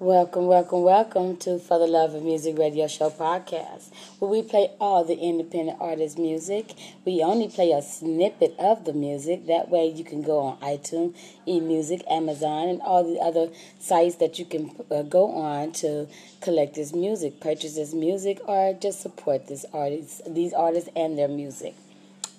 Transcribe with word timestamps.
Welcome, 0.00 0.46
welcome, 0.46 0.82
welcome 0.82 1.36
to 1.38 1.58
For 1.58 1.78
the 1.80 1.86
Love 1.88 2.14
of 2.14 2.22
Music 2.22 2.56
Radio 2.56 2.86
Show 2.86 3.10
podcast, 3.10 3.90
where 4.20 4.30
we 4.30 4.42
play 4.42 4.70
all 4.80 5.02
the 5.04 5.18
independent 5.18 5.78
artist 5.80 6.18
music. 6.18 6.74
We 7.04 7.20
only 7.22 7.48
play 7.48 7.72
a 7.72 7.82
snippet 7.82 8.54
of 8.60 8.84
the 8.84 8.92
music. 8.92 9.46
That 9.46 9.70
way, 9.70 9.88
you 9.88 10.04
can 10.04 10.22
go 10.22 10.38
on 10.38 10.58
iTunes, 10.58 11.16
eMusic, 11.48 12.02
Amazon, 12.08 12.68
and 12.68 12.80
all 12.82 13.02
the 13.02 13.18
other 13.20 13.50
sites 13.80 14.14
that 14.16 14.38
you 14.38 14.44
can 14.44 14.70
uh, 14.88 15.02
go 15.02 15.32
on 15.32 15.72
to 15.72 16.06
collect 16.40 16.74
this 16.76 16.92
music, 16.92 17.40
purchase 17.40 17.74
this 17.74 17.92
music, 17.92 18.38
or 18.46 18.74
just 18.74 19.00
support 19.00 19.48
this 19.48 19.66
artist, 19.72 20.22
these 20.32 20.52
artists 20.52 20.90
and 20.94 21.18
their 21.18 21.28
music. 21.28 21.74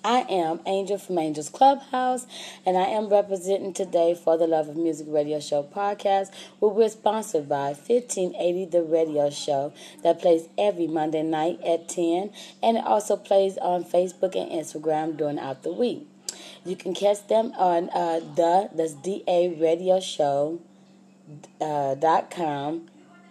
I 0.02 0.20
am 0.30 0.60
Angel 0.64 0.96
from 0.96 1.18
Angels 1.18 1.50
Clubhouse, 1.50 2.26
and 2.64 2.78
I 2.78 2.84
am 2.84 3.10
representing 3.10 3.74
today 3.74 4.14
for 4.14 4.38
the 4.38 4.46
Love 4.46 4.68
of 4.70 4.76
Music 4.76 5.06
Radio 5.10 5.40
Show 5.40 5.62
podcast, 5.62 6.32
where 6.58 6.70
we're 6.70 6.88
sponsored 6.88 7.50
by 7.50 7.74
1580 7.74 8.66
DA 8.66 8.80
Radio 8.80 9.28
Show 9.28 9.74
that 10.02 10.22
plays 10.22 10.48
every 10.56 10.86
Monday 10.86 11.22
night 11.22 11.60
at 11.62 11.90
10, 11.90 12.30
and 12.62 12.78
it 12.78 12.86
also 12.86 13.14
plays 13.14 13.58
on 13.58 13.84
Facebook 13.84 14.34
and 14.34 14.50
Instagram 14.50 15.18
during 15.18 15.38
out 15.38 15.62
the 15.64 15.72
week. 15.72 16.06
You 16.64 16.76
can 16.76 16.94
catch 16.94 17.26
them 17.26 17.52
on 17.58 17.90
uh, 17.90 18.20
the 18.20 18.70
that's 18.74 18.94
da 18.94 19.54
radio 19.60 20.00
show 20.00 20.60
uh, 21.60 21.94
dot 21.96 22.30
com 22.30 22.88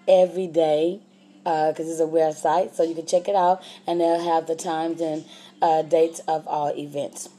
every 0.08 0.48
day 0.48 1.02
because 1.44 1.88
uh, 1.88 1.92
it's 1.92 2.00
a 2.00 2.04
website, 2.04 2.76
so 2.76 2.84
you 2.84 2.94
can 2.94 3.06
check 3.06 3.28
it 3.28 3.36
out, 3.36 3.64
and 3.88 4.00
they'll 4.00 4.24
have 4.24 4.46
the 4.46 4.56
times 4.56 5.02
and 5.02 5.26
uh, 5.62 5.82
dates 5.84 6.20
of 6.28 6.48
all 6.48 6.74
events. 6.78 7.30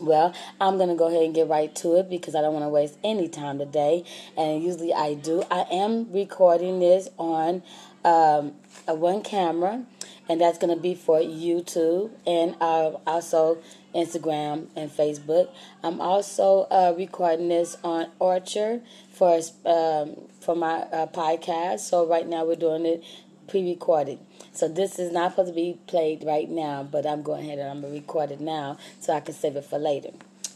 Well, 0.00 0.34
I'm 0.60 0.76
going 0.76 0.88
to 0.88 0.96
go 0.96 1.06
ahead 1.06 1.22
and 1.22 1.34
get 1.34 1.48
right 1.48 1.74
to 1.76 1.96
it 1.96 2.10
because 2.10 2.34
I 2.34 2.40
don't 2.40 2.52
want 2.52 2.64
to 2.64 2.68
waste 2.68 2.98
any 3.04 3.28
time 3.28 3.58
today. 3.58 4.04
And 4.36 4.62
usually 4.62 4.92
I 4.92 5.14
do. 5.14 5.44
I 5.50 5.66
am 5.70 6.12
recording 6.12 6.80
this 6.80 7.08
on 7.16 7.62
um, 8.04 8.54
a 8.88 8.94
one 8.94 9.22
camera, 9.22 9.84
and 10.28 10.40
that's 10.40 10.58
going 10.58 10.74
to 10.74 10.80
be 10.80 10.94
for 10.94 11.20
YouTube 11.20 12.10
and 12.26 12.56
uh, 12.60 12.92
also 13.06 13.58
Instagram 13.94 14.66
and 14.74 14.90
Facebook. 14.90 15.48
I'm 15.82 16.00
also 16.00 16.66
uh, 16.70 16.94
recording 16.96 17.48
this 17.48 17.76
on 17.84 18.08
Anchor 18.20 18.80
for 19.12 19.40
um, 19.64 20.16
for 20.40 20.56
my 20.56 20.82
uh, 20.82 21.06
podcast. 21.06 21.80
So 21.80 22.06
right 22.06 22.26
now 22.26 22.44
we're 22.44 22.56
doing 22.56 22.84
it 22.84 23.04
pre-recorded. 23.46 24.18
So 24.54 24.68
this 24.68 25.00
is 25.00 25.12
not 25.12 25.32
supposed 25.32 25.48
to 25.48 25.54
be 25.54 25.78
played 25.88 26.22
right 26.24 26.48
now, 26.48 26.84
but 26.84 27.04
I'm 27.04 27.22
going 27.22 27.44
ahead 27.44 27.58
and 27.58 27.68
I'm 27.68 27.80
going 27.80 27.92
to 27.92 28.00
record 28.00 28.30
it 28.30 28.40
now 28.40 28.78
so 29.00 29.12
I 29.12 29.18
can 29.18 29.34
save 29.34 29.56
it 29.56 29.64
for 29.64 29.80
later. 29.80 30.10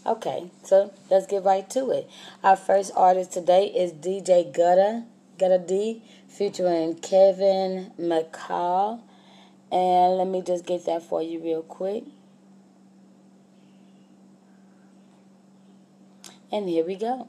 Okay, 0.07 0.51
so 0.63 0.93
let's 1.11 1.27
get 1.27 1.43
right 1.43 1.69
to 1.71 1.91
it. 1.91 2.09
Our 2.45 2.55
first 2.55 2.93
artist 2.95 3.33
today 3.33 3.67
is 3.67 3.93
DJ 3.93 4.55
Gutta, 4.55 5.03
Gutta 5.37 5.58
D, 5.58 6.03
featuring 6.29 6.95
Kevin 6.95 7.91
McCall. 7.98 9.01
And 9.73 10.17
let 10.17 10.29
me 10.29 10.42
just 10.42 10.64
get 10.64 10.87
that 10.87 11.03
for 11.03 11.20
you 11.20 11.41
real 11.42 11.63
quick. 11.63 12.05
And 16.53 16.69
here 16.69 16.87
we 16.87 16.95
go. 16.95 17.29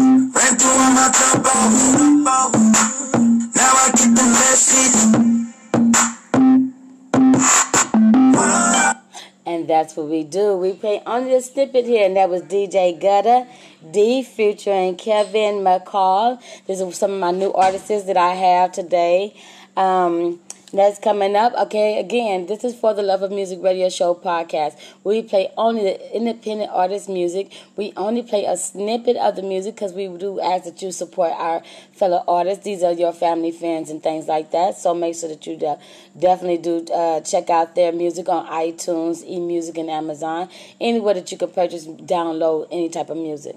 what 10.01 10.09
we 10.09 10.23
do. 10.23 10.57
We 10.57 10.73
play 10.73 11.01
only 11.05 11.33
a 11.35 11.41
snippet 11.41 11.85
here, 11.85 12.05
and 12.05 12.15
that 12.15 12.29
was 12.29 12.41
DJ 12.43 12.99
Gutter, 12.99 13.47
D 13.91 14.23
featuring 14.23 14.95
Kevin 14.95 15.55
McCall. 15.55 16.41
These 16.67 16.81
are 16.81 16.91
some 16.91 17.11
of 17.11 17.19
my 17.19 17.31
new 17.31 17.53
artists 17.53 18.05
that 18.05 18.17
I 18.17 18.33
have 18.33 18.71
today. 18.71 19.35
Um, 19.77 20.39
that's 20.73 20.99
coming 20.99 21.35
up. 21.35 21.53
Okay, 21.53 21.99
again, 21.99 22.45
this 22.45 22.63
is 22.63 22.73
for 22.75 22.93
the 22.93 23.01
Love 23.03 23.23
of 23.23 23.31
Music 23.31 23.59
Radio 23.61 23.89
Show 23.89 24.15
podcast. 24.15 24.79
We 25.03 25.21
play 25.21 25.49
only 25.57 25.83
the 25.83 26.15
independent 26.15 26.71
artist 26.71 27.09
music. 27.09 27.51
We 27.75 27.91
only 27.97 28.23
play 28.23 28.45
a 28.45 28.55
snippet 28.55 29.17
of 29.17 29.35
the 29.35 29.41
music 29.41 29.75
because 29.75 29.91
we 29.93 30.07
do 30.07 30.39
ask 30.39 30.63
that 30.65 30.81
you 30.81 30.91
support 30.91 31.33
our 31.33 31.61
fellow 31.91 32.23
artists. 32.27 32.63
These 32.63 32.83
are 32.83 32.93
your 32.93 33.11
family, 33.11 33.51
friends, 33.51 33.89
and 33.89 34.01
things 34.01 34.27
like 34.27 34.51
that. 34.51 34.77
So 34.77 34.93
make 34.93 35.15
sure 35.15 35.29
that 35.29 35.45
you 35.45 35.57
de- 35.57 35.77
definitely 36.17 36.57
do 36.59 36.85
uh, 36.93 37.19
check 37.21 37.49
out 37.49 37.75
their 37.75 37.91
music 37.91 38.29
on 38.29 38.47
iTunes, 38.47 39.29
eMusic, 39.29 39.77
and 39.77 39.89
Amazon. 39.89 40.47
Anywhere 40.79 41.15
that 41.15 41.31
you 41.31 41.37
can 41.37 41.49
purchase, 41.49 41.85
download 41.85 42.67
any 42.71 42.87
type 42.89 43.09
of 43.09 43.17
music. 43.17 43.55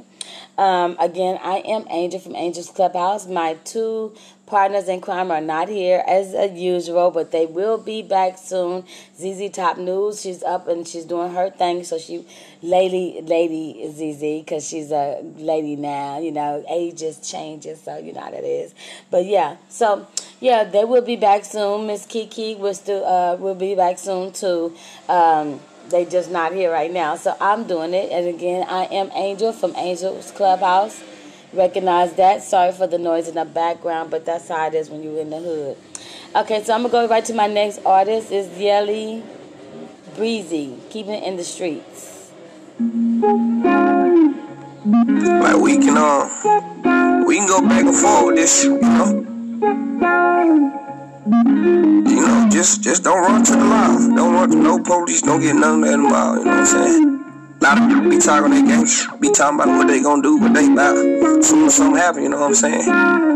Um, 0.56 0.96
again, 0.98 1.38
I 1.42 1.56
am 1.58 1.86
Angel 1.90 2.18
from 2.18 2.34
Angels 2.34 2.70
Clubhouse. 2.70 3.26
My 3.26 3.54
two 3.64 4.14
partners 4.46 4.88
in 4.88 5.00
crime 5.00 5.30
are 5.30 5.40
not 5.40 5.68
here 5.68 6.02
as 6.06 6.34
usual, 6.52 7.10
but 7.10 7.30
they 7.30 7.46
will 7.46 7.78
be 7.78 8.02
back 8.02 8.38
soon. 8.38 8.84
ZZ 9.16 9.50
Top 9.50 9.78
News, 9.78 10.20
she's 10.20 10.42
up 10.42 10.68
and 10.68 10.86
she's 10.86 11.04
doing 11.04 11.32
her 11.32 11.50
thing, 11.50 11.84
so 11.84 11.98
she, 11.98 12.24
lady, 12.62 13.20
lady 13.22 13.88
ZZ, 13.90 14.44
because 14.44 14.66
she's 14.68 14.90
a 14.90 15.20
lady 15.36 15.76
now. 15.76 16.18
You 16.18 16.32
know, 16.32 16.64
age 16.68 16.98
just 16.98 17.28
changes, 17.28 17.80
so 17.80 17.96
you 17.98 18.12
know 18.12 18.20
how 18.20 18.30
that 18.30 18.44
is. 18.44 18.74
But 19.10 19.24
yeah, 19.24 19.56
so 19.68 20.06
yeah, 20.40 20.64
they 20.64 20.84
will 20.84 21.02
be 21.02 21.16
back 21.16 21.44
soon. 21.44 21.86
Miss 21.86 22.06
Kiki 22.06 22.54
will 22.54 22.74
still 22.74 23.04
uh, 23.04 23.36
will 23.36 23.54
be 23.54 23.74
back 23.74 23.98
soon 23.98 24.32
too. 24.32 24.74
Um, 25.08 25.60
they 25.88 26.04
just 26.04 26.30
not 26.30 26.52
here 26.52 26.70
right 26.72 26.92
now, 26.92 27.16
so 27.16 27.36
I'm 27.40 27.64
doing 27.64 27.94
it. 27.94 28.10
And 28.10 28.26
again, 28.26 28.66
I 28.68 28.84
am 28.84 29.10
Angel 29.14 29.52
from 29.52 29.74
Angel's 29.76 30.30
Clubhouse. 30.30 31.02
Recognize 31.54 32.14
that. 32.14 32.42
Sorry 32.42 32.72
for 32.72 32.86
the 32.88 32.98
noise 32.98 33.28
in 33.28 33.36
the 33.36 33.44
background, 33.44 34.10
but 34.10 34.24
that's 34.24 34.48
how 34.48 34.66
it 34.66 34.74
is 34.74 34.90
when 34.90 35.02
you're 35.02 35.20
in 35.20 35.30
the 35.30 35.38
hood. 35.38 35.76
Okay, 36.34 36.64
so 36.64 36.74
I'm 36.74 36.82
gonna 36.82 36.90
go 36.90 37.06
right 37.06 37.24
to 37.24 37.34
my 37.34 37.46
next 37.46 37.80
artist. 37.86 38.32
Is 38.32 38.58
Yella 38.58 39.22
Beezy, 40.18 40.76
keeping 40.90 41.12
it 41.14 41.22
in 41.22 41.36
the 41.36 41.44
streets. 41.44 42.32
Like 45.40 45.56
we 45.56 45.78
can 45.78 45.96
uh, 45.96 47.24
we 47.24 47.36
can 47.36 47.46
go 47.46 47.60
back 47.60 47.84
and 47.84 47.94
forth 47.94 48.26
with 48.26 48.36
this, 48.36 48.64
you 48.64 48.80
know. 48.80 49.24
You 52.10 52.20
know, 52.20 52.48
just 52.50 52.82
just 52.82 53.04
don't 53.04 53.22
run 53.22 53.44
to 53.44 53.52
the 53.52 53.58
mouth. 53.58 54.16
Don't 54.16 54.34
run 54.34 54.50
to 54.50 54.56
no 54.56 54.82
police. 54.82 55.22
Don't 55.22 55.40
get 55.40 55.54
none 55.54 55.84
of 55.84 55.86
that 55.86 55.94
involved. 55.94 56.38
You 56.40 56.44
know 56.46 56.50
what 56.50 56.60
I'm 56.60 56.66
saying? 56.66 57.13
Lot 57.64 57.80
of 57.80 57.88
people 57.88 58.10
be 58.10 58.18
talking 58.18 58.52
their 58.52 58.60
game, 58.60 58.84
be 59.24 59.32
talking 59.32 59.56
about 59.56 59.72
what 59.72 59.88
they 59.88 60.02
gonna 60.02 60.20
do, 60.20 60.36
what 60.36 60.52
they 60.52 60.68
about. 60.68 61.00
Soon 61.40 61.64
as 61.64 61.74
something 61.74 61.96
happen, 61.96 62.22
you 62.22 62.28
know 62.28 62.36
what 62.36 62.52
I'm 62.52 62.54
saying? 62.54 62.84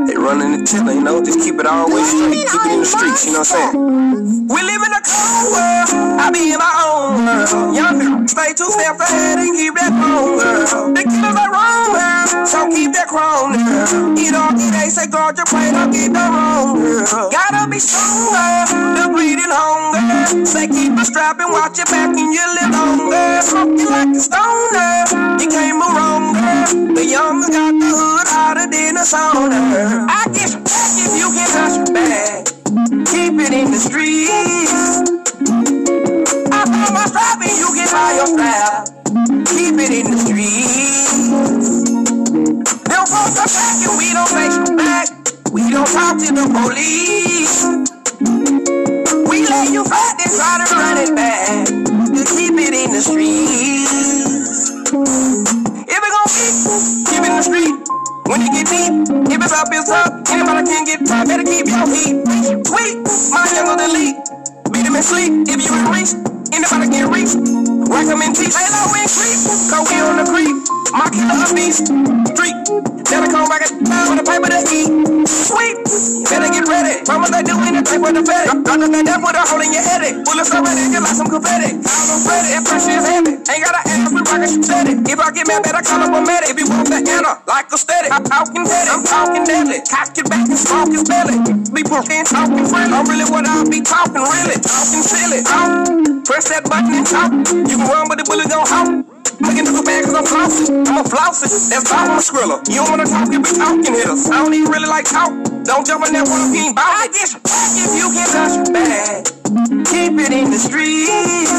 They 0.05 0.21
running 0.21 0.53
the 0.53 0.69
tiller, 0.69 0.93
you 0.93 1.01
know, 1.01 1.25
just 1.25 1.41
keep 1.41 1.57
it 1.57 1.65
always 1.65 2.05
straight, 2.13 2.45
keep 2.45 2.61
it 2.61 2.73
in 2.77 2.81
the 2.81 2.85
streets, 2.85 3.25
you 3.25 3.33
know 3.33 3.41
what 3.41 3.57
I'm 3.57 3.73
saying? 3.73 4.53
We 4.53 4.61
live 4.61 4.85
in 4.85 4.93
a 4.93 5.01
cold 5.01 5.49
world, 5.49 5.89
I 6.21 6.29
be 6.29 6.53
in 6.53 6.61
my 6.61 6.75
own 6.77 7.25
world. 7.25 7.73
Young 7.73 8.29
stay 8.29 8.53
two 8.53 8.69
steps 8.69 9.01
ahead 9.01 9.41
and 9.41 9.57
keep 9.57 9.73
that 9.81 9.97
chrome 9.97 10.37
girl. 10.37 10.93
The 10.93 11.03
killers 11.09 11.33
are 11.33 11.49
wrong 11.49 11.97
girl, 11.97 12.45
so 12.45 12.69
keep 12.69 12.93
that 13.01 13.09
chrome 13.09 13.57
girl. 13.57 14.13
Eat 14.13 14.37
all 14.37 14.53
the 14.53 14.69
they 14.77 14.93
say 14.93 15.09
guard 15.09 15.41
your 15.41 15.49
plate, 15.49 15.73
don't 15.73 15.89
get 15.89 16.13
the 16.13 16.21
wrong 16.29 16.77
girl. 16.77 17.33
Gotta 17.33 17.65
be 17.65 17.81
stronger, 17.81 18.77
the 18.93 19.09
bleeding 19.09 19.49
hunger. 19.49 20.45
Say 20.45 20.69
keep 20.69 20.93
a 21.01 21.05
strap 21.09 21.41
and 21.41 21.49
watch 21.49 21.81
your 21.81 21.89
back 21.89 22.13
and 22.13 22.29
you 22.29 22.45
live 22.61 22.77
longer. 22.77 23.41
Smoking 23.41 23.89
like 23.89 24.13
stoner. 24.21 25.07
You 25.39 25.49
came 25.49 25.79
around, 25.79 26.35
girl. 26.35 26.95
The 26.95 27.05
young 27.07 27.41
got 27.41 27.73
the 27.79 27.91
hood 27.95 28.27
hotter 28.27 28.67
than 28.67 28.97
a 28.99 29.05
sauna. 29.07 30.07
I 30.11 30.27
get 30.35 30.53
back 30.67 30.91
if 30.99 31.15
you 31.15 31.29
can 31.31 31.49
your 31.79 31.95
bag. 31.95 32.47
Keep 33.07 33.39
it 33.39 33.53
in 33.55 33.71
the 33.71 33.79
streets. 33.79 35.07
I 36.51 36.61
found 36.67 36.93
my 36.95 37.05
strap 37.07 37.39
and 37.41 37.55
you 37.55 37.71
can 37.75 37.89
buy 37.95 38.13
your 38.19 38.27
strap. 38.27 38.91
Keep 39.55 39.79
it 39.79 39.93
in 39.95 40.11
the 40.11 40.19
streets. 40.19 41.85
Them 42.91 43.05
folks 43.07 43.39
are 43.39 43.51
back 43.51 43.77
and 43.87 43.95
we 43.99 44.13
don't 44.13 44.31
face 44.35 44.59
back. 44.75 45.07
We 45.53 45.71
don't 45.71 45.87
talk 45.87 46.19
to 46.19 46.29
the 46.35 46.47
police. 46.51 47.65
We 49.31 49.47
let 49.47 49.71
you 49.71 49.85
fight 49.85 50.19
and 50.19 50.33
try 50.35 50.65
to 50.65 50.75
run 50.75 50.97
it 50.99 51.15
back. 51.15 51.98
To 52.19 52.25
keep 52.35 52.51
it 52.59 52.75
in 52.75 52.91
the 52.91 52.99
streets. 52.99 53.95
If 54.91 56.01
it 56.03 56.11
gon' 56.11 56.31
be, 56.35 56.47
keep 57.07 57.23
it 57.23 57.31
in 57.31 57.39
the 57.39 57.47
street. 57.47 57.75
When 58.27 58.43
it 58.43 58.51
get 58.59 58.67
deep, 58.67 58.91
if 59.31 59.39
it's 59.39 59.55
up, 59.55 59.71
it's 59.71 59.87
up. 59.87 60.27
Anybody 60.27 60.67
can 60.67 60.83
get 60.83 61.07
by, 61.07 61.23
better 61.23 61.47
keep 61.47 61.71
your 61.71 61.87
heat. 61.87 62.19
Sweet, 62.67 63.07
my 63.31 63.47
of 63.47 63.79
the 63.79 63.87
league. 63.95 64.19
Beat 64.75 64.91
him 64.91 64.99
in 64.99 65.03
sleep, 65.07 65.47
if 65.47 65.63
you 65.63 65.71
in 65.71 65.87
reach. 65.95 66.11
Anybody 66.51 66.91
can 66.91 67.07
reach. 67.07 67.39
Whack 67.87 68.11
him 68.11 68.19
in 68.19 68.35
teeth. 68.35 68.51
Lay 68.51 68.67
low 68.67 68.91
and 68.99 69.07
creep, 69.07 69.39
cause 69.71 69.87
we 69.87 70.03
on 70.03 70.19
the 70.19 70.27
creep. 70.27 70.59
My 70.91 71.07
killer 71.15 71.39
of 71.39 71.55
these 71.55 71.87
street. 71.87 72.59
Never 73.15 73.31
come 73.31 73.47
back 73.47 73.63
with 73.63 74.19
a 74.19 74.27
paper 74.27 74.51
to 74.51 74.59
eat. 74.75 74.88
Sweet, 74.88 74.88
better 74.88 74.88
get 74.88 74.88
ready. 74.88 74.88
They 77.79 77.95
do 77.95 78.11
the 78.11 78.27
fed. 78.27 78.51
Don't 78.67 78.83
look 78.83 78.91
at 78.91 79.07
that 79.07 79.23
with 79.23 79.39
a 79.39 79.45
hole 79.47 79.63
in 79.63 79.71
your 79.71 79.87
head. 79.87 80.03
Bullets 80.27 80.51
are 80.51 80.59
ready, 80.67 80.91
just 80.91 80.99
like 80.99 81.15
some 81.15 81.31
confetti. 81.31 81.79
I'm 81.79 82.21
ready, 82.27 82.51
and 82.59 82.67
pressure 82.67 82.99
is 82.99 83.07
heavy. 83.07 83.39
Ain't 83.39 83.63
got 83.63 83.79
a 83.79 83.83
ass, 83.87 84.11
we 84.11 84.19
rockin' 84.19 84.51
you 84.51 84.63
steady. 84.67 84.93
If 85.07 85.19
I 85.23 85.31
get 85.31 85.47
mad, 85.47 85.63
better 85.63 85.83
call 85.87 86.03
up 86.03 86.11
a 86.11 86.21
medic. 86.27 86.51
If 86.51 86.59
you 86.59 86.67
want 86.67 86.91
that 86.91 87.07
Anna, 87.07 87.39
like 87.47 87.71
a 87.71 87.79
steady. 87.79 88.11
I'm 88.11 88.27
talking 88.27 88.67
deadly, 88.67 88.91
I'm 88.91 89.05
talking 89.07 89.45
deadly. 89.47 89.79
Cock 89.87 90.11
your 90.19 90.27
back 90.27 90.51
and 90.51 90.59
smoke 90.59 90.91
his 90.91 91.07
belly. 91.07 91.39
Be 91.71 91.87
pushing, 91.87 92.27
talking 92.27 92.67
friendly. 92.67 92.99
I'm 92.99 93.07
really 93.07 93.31
what 93.31 93.47
I 93.47 93.63
be 93.71 93.79
talking, 93.81 94.27
really. 94.27 94.59
Talking 94.59 95.05
silly. 95.07 95.47
Talk. 95.47 96.27
Press 96.27 96.51
that 96.51 96.67
button 96.67 96.93
and 96.93 97.07
talk. 97.07 97.31
You 97.55 97.79
can 97.79 97.87
run, 97.87 98.11
but 98.11 98.19
the 98.19 98.27
bullet 98.27 98.51
gon' 98.51 98.67
hop. 98.67 99.08
Bag 99.85 100.05
cause 100.05 100.15
I'm 100.15 100.25
flossing. 100.25 100.87
I'm 100.89 100.99
a. 100.99 101.09
That's 101.09 101.93
all 101.93 102.09
I'm 102.09 102.19
a. 102.19 102.63
You 102.69 102.81
don't 102.81 102.91
wanna 102.91 103.05
talk, 103.05 103.33
you 103.33 103.41
be 103.41 103.51
talking 103.51 103.95
hitters. 103.95 104.29
I 104.29 104.43
don't 104.43 104.55
even 104.55 104.71
really 104.71 104.89
like 104.89 105.05
talk. 105.05 105.31
Don't 105.65 105.87
jump 105.87 106.07
in 106.07 106.13
that 106.15 106.29
one 106.29 106.55
ain't 106.57 106.75
bout 106.75 107.05
it. 107.05 107.13
Get 107.13 107.43
back 107.45 107.73
if 107.77 107.93
you 107.97 108.09
can 108.13 108.27
touch 108.33 108.73
bag. 108.73 109.25
Keep 109.87 110.19
it 110.21 110.33
in 110.33 110.51
the 110.51 110.59
streets. 110.59 111.53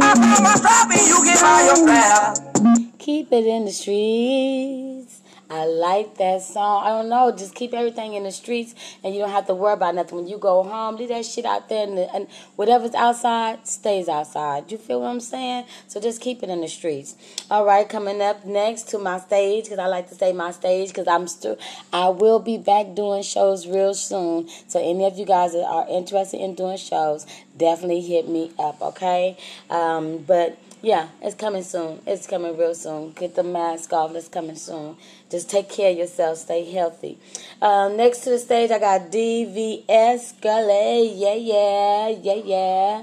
I 0.00 0.14
found 0.14 0.42
my 0.44 0.54
strap 0.54 0.90
and 0.90 1.06
you 1.06 1.18
can 1.26 1.38
buy 1.42 1.62
your 1.66 1.76
strap. 1.76 2.98
Keep 2.98 3.32
it 3.32 3.46
in 3.46 3.64
the 3.64 3.72
streets. 3.72 5.17
I 5.50 5.64
like 5.64 6.18
that 6.18 6.42
song. 6.42 6.84
I 6.84 6.88
don't 6.90 7.08
know. 7.08 7.32
Just 7.34 7.54
keep 7.54 7.72
everything 7.72 8.14
in 8.14 8.24
the 8.24 8.30
streets, 8.30 8.74
and 9.02 9.14
you 9.14 9.20
don't 9.20 9.30
have 9.30 9.46
to 9.46 9.54
worry 9.54 9.72
about 9.72 9.94
nothing. 9.94 10.18
When 10.18 10.28
you 10.28 10.36
go 10.36 10.62
home, 10.62 10.96
leave 10.96 11.08
that 11.08 11.24
shit 11.24 11.46
out 11.46 11.68
there, 11.70 11.86
and, 11.86 11.96
the, 11.96 12.14
and 12.14 12.28
whatever's 12.56 12.94
outside 12.94 13.66
stays 13.66 14.08
outside. 14.08 14.70
You 14.70 14.76
feel 14.76 15.00
what 15.00 15.08
I'm 15.08 15.20
saying? 15.20 15.64
So 15.86 16.00
just 16.00 16.20
keep 16.20 16.42
it 16.42 16.50
in 16.50 16.60
the 16.60 16.68
streets. 16.68 17.16
All 17.50 17.64
right, 17.64 17.88
coming 17.88 18.20
up 18.20 18.44
next 18.44 18.88
to 18.90 18.98
my 18.98 19.18
stage, 19.18 19.64
because 19.64 19.78
I 19.78 19.86
like 19.86 20.08
to 20.10 20.14
say 20.14 20.32
my 20.32 20.50
stage, 20.50 20.88
because 20.88 21.08
I'm 21.08 21.26
still. 21.26 21.58
I 21.92 22.10
will 22.10 22.40
be 22.40 22.58
back 22.58 22.94
doing 22.94 23.22
shows 23.22 23.66
real 23.66 23.94
soon. 23.94 24.48
So 24.68 24.78
any 24.78 25.06
of 25.06 25.16
you 25.18 25.24
guys 25.24 25.52
that 25.52 25.64
are 25.64 25.86
interested 25.88 26.40
in 26.40 26.56
doing 26.56 26.76
shows, 26.76 27.26
definitely 27.56 28.02
hit 28.02 28.28
me 28.28 28.52
up. 28.58 28.82
Okay, 28.82 29.38
um, 29.70 30.18
but. 30.18 30.58
Yeah, 30.80 31.08
it's 31.20 31.34
coming 31.34 31.64
soon. 31.64 32.00
It's 32.06 32.28
coming 32.28 32.56
real 32.56 32.74
soon. 32.74 33.10
Get 33.12 33.34
the 33.34 33.42
mask 33.42 33.92
off. 33.92 34.14
It's 34.14 34.28
coming 34.28 34.54
soon. 34.54 34.96
Just 35.28 35.50
take 35.50 35.68
care 35.68 35.90
of 35.90 35.98
yourself. 35.98 36.38
Stay 36.38 36.70
healthy. 36.70 37.18
Um, 37.60 37.96
next 37.96 38.20
to 38.20 38.30
the 38.30 38.38
stage, 38.38 38.70
I 38.70 38.78
got 38.78 39.10
DVS 39.10 40.40
Gully. 40.40 41.14
Yeah, 41.14 41.34
yeah, 41.34 42.08
yeah, 42.10 42.42
yeah. 42.44 43.02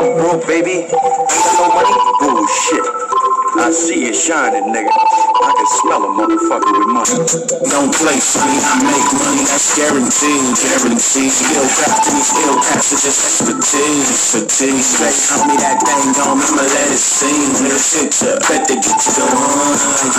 Oh, 0.00 0.08
I'm 0.08 0.16
broke, 0.16 0.46
baby. 0.48 0.88
Ain't 0.88 0.90
got 0.90 1.60
no 1.60 1.68
money. 1.76 1.92
Bullshit. 2.24 2.88
I 3.60 3.68
see 3.68 4.08
it 4.08 4.16
shining, 4.16 4.72
nigga. 4.72 4.88
I 4.88 5.52
can 5.52 5.68
smell 5.76 6.00
a 6.00 6.10
motherfucker 6.16 6.72
with 6.72 6.88
money. 6.88 7.20
Don't 7.68 7.92
play 7.92 8.16
funny, 8.16 8.56
I 8.64 8.80
make 8.80 9.10
money, 9.20 9.44
that's 9.44 9.76
guaranteed, 9.76 10.56
guaranteed. 10.56 11.28
Skill 11.28 11.68
crafting, 11.76 12.16
skill 12.24 12.56
passages, 12.64 13.12
expertise, 13.12 14.08
expertise. 14.08 14.88
Straight 14.88 15.20
tell 15.28 15.44
me 15.44 15.60
that 15.60 15.76
thing 15.84 16.16
gone, 16.16 16.40
I'ma 16.40 16.64
let 16.64 16.88
it 16.88 16.96
sing. 16.96 17.60
Let 17.60 17.76
it 17.76 17.84
picture, 17.92 18.40
bet 18.48 18.72
get 18.72 18.80
you 18.80 19.12
the 19.12 19.26
one, 19.36 19.76
like 20.00 20.16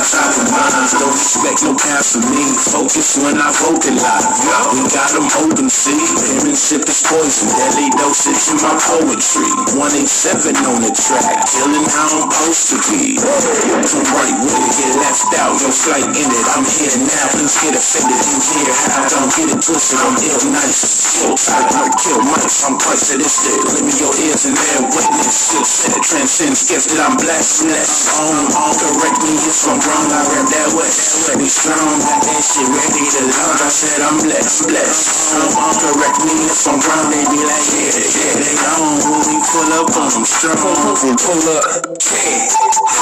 Top 0.00 0.32
of 0.32 0.48
minds, 0.48 0.96
don't 0.96 1.12
expect 1.12 1.60
no 1.60 1.76
pass 1.76 2.16
from 2.16 2.24
me. 2.32 2.40
Focus 2.72 3.20
when 3.20 3.36
I 3.36 3.52
vocalize. 3.52 4.40
We 4.72 4.80
got 4.88 5.12
them 5.12 5.28
open, 5.44 5.68
see. 5.68 5.92
Penmanship 5.92 6.88
is 6.88 7.04
poison, 7.04 7.52
deadly 7.52 7.92
dosage 8.00 8.48
in 8.48 8.56
my 8.64 8.72
poetry. 8.80 9.52
187 9.76 10.56
on 10.72 10.80
the 10.80 10.92
track, 10.96 11.44
killing 11.52 11.84
how 11.84 12.16
I'm 12.16 12.32
supposed 12.32 12.64
to 12.72 12.76
be. 12.88 13.20
Come 13.20 14.08
right 14.16 14.36
with 14.40 14.56
it, 14.56 14.72
get 14.80 14.92
left 15.04 15.36
out, 15.36 15.60
your 15.60 15.74
flight 15.74 16.08
ended. 16.08 16.46
I'm 16.56 16.64
here 16.64 16.96
now, 16.96 17.24
please 17.36 17.60
get 17.60 17.76
offended. 17.76 18.24
You 18.24 18.40
hear 18.40 18.72
how 18.96 19.04
don't 19.04 19.28
get 19.36 19.52
it 19.52 19.60
twisted. 19.60 20.00
I'm 20.00 20.16
ill 20.16 20.44
nice, 20.48 20.80
so 21.20 21.36
tight, 21.36 21.76
I 21.76 21.92
kill 22.00 22.24
mice. 22.24 22.64
I'm 22.64 22.80
quite 22.80 22.96
sadistic. 23.04 23.68
Let 23.68 23.84
me 23.84 23.92
your 24.00 24.16
ears 24.16 24.48
and 24.48 24.56
bear 24.56 24.80
witness. 24.96 25.36
Skill 25.36 25.66
set 25.68 26.00
transcends 26.00 26.64
gifted. 26.64 26.96
I'm 27.04 27.20
blessed, 27.20 27.68
blessed. 27.68 28.16
On, 28.16 28.48
on, 28.56 28.72
correct 28.80 29.20
me 29.28 29.36
if 29.44 29.60
I'm 29.68 29.89
wrong. 29.90 30.06
I 30.14 30.22
rap 30.30 30.46
that 30.46 30.70
way. 30.78 30.90
Be 31.38 31.48
strong, 31.50 31.98
got 32.06 32.22
that 32.22 32.42
shit 32.42 32.68
ready 32.70 33.04
to 33.10 33.22
launch. 33.26 33.60
I 33.60 33.70
said 33.70 34.00
I'm 34.06 34.16
blessed, 34.22 34.70
blessed. 34.70 35.34
On, 35.34 35.50
on, 35.66 35.74
correct 35.82 36.18
me 36.22 36.34
if 36.46 36.62
I'm 36.66 36.78
wrong. 36.78 37.06
They 37.10 37.24
be 37.26 37.40
like, 37.42 37.66
yeah, 37.74 37.98
yeah, 37.98 38.34
they 38.38 38.54
on. 38.78 38.94
When 39.10 39.22
we 39.26 39.38
pull 39.42 39.70
up 39.82 39.90
on 39.98 40.08
them 40.14 40.26
strong. 40.26 40.54
and 40.54 41.18
pull 41.18 41.42
up. 41.58 41.66
Yeah. 41.98 42.46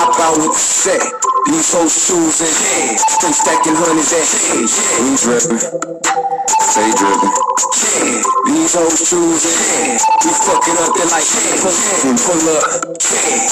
Hop 0.00 0.16
out 0.20 0.36
with 0.40 0.56
the 0.56 0.62
set. 0.62 1.02
These 1.48 1.68
folks 1.72 1.96
shoes 2.08 2.40
and 2.40 2.56
head. 2.56 2.96
Still 2.96 3.32
stacking 3.32 3.76
hundreds 3.76 4.12
at 4.12 4.24
head. 4.24 4.68
Who's 5.04 5.24
rapping? 5.28 6.08
stay 6.78 6.90
dripping. 6.94 7.34
Yeah, 7.78 8.22
these 8.46 8.74
hoes 8.74 8.98
choosing. 9.08 9.50
Yeah, 9.50 9.98
we 10.22 10.30
fucking 10.30 10.78
up, 10.78 10.92
they 10.94 11.06
like, 11.10 11.26
yeah, 11.26 11.58
pull 11.58 11.74
pull 12.22 12.44
up. 12.54 12.68
Yeah, 13.02 13.48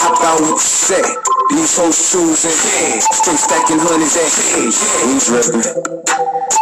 hop 0.00 0.16
out 0.24 0.40
with 0.40 0.56
the 0.56 0.64
set. 0.64 1.04
These 1.50 1.76
hoes 1.76 1.98
choosing. 2.10 2.79
Yeah, 2.80 2.96
straight 3.12 3.36
stacking 3.36 3.76
hundreds 3.76 4.16
at. 4.16 4.32
Yeah, 4.56 5.04
we 5.04 5.20
dripping. 5.20 5.64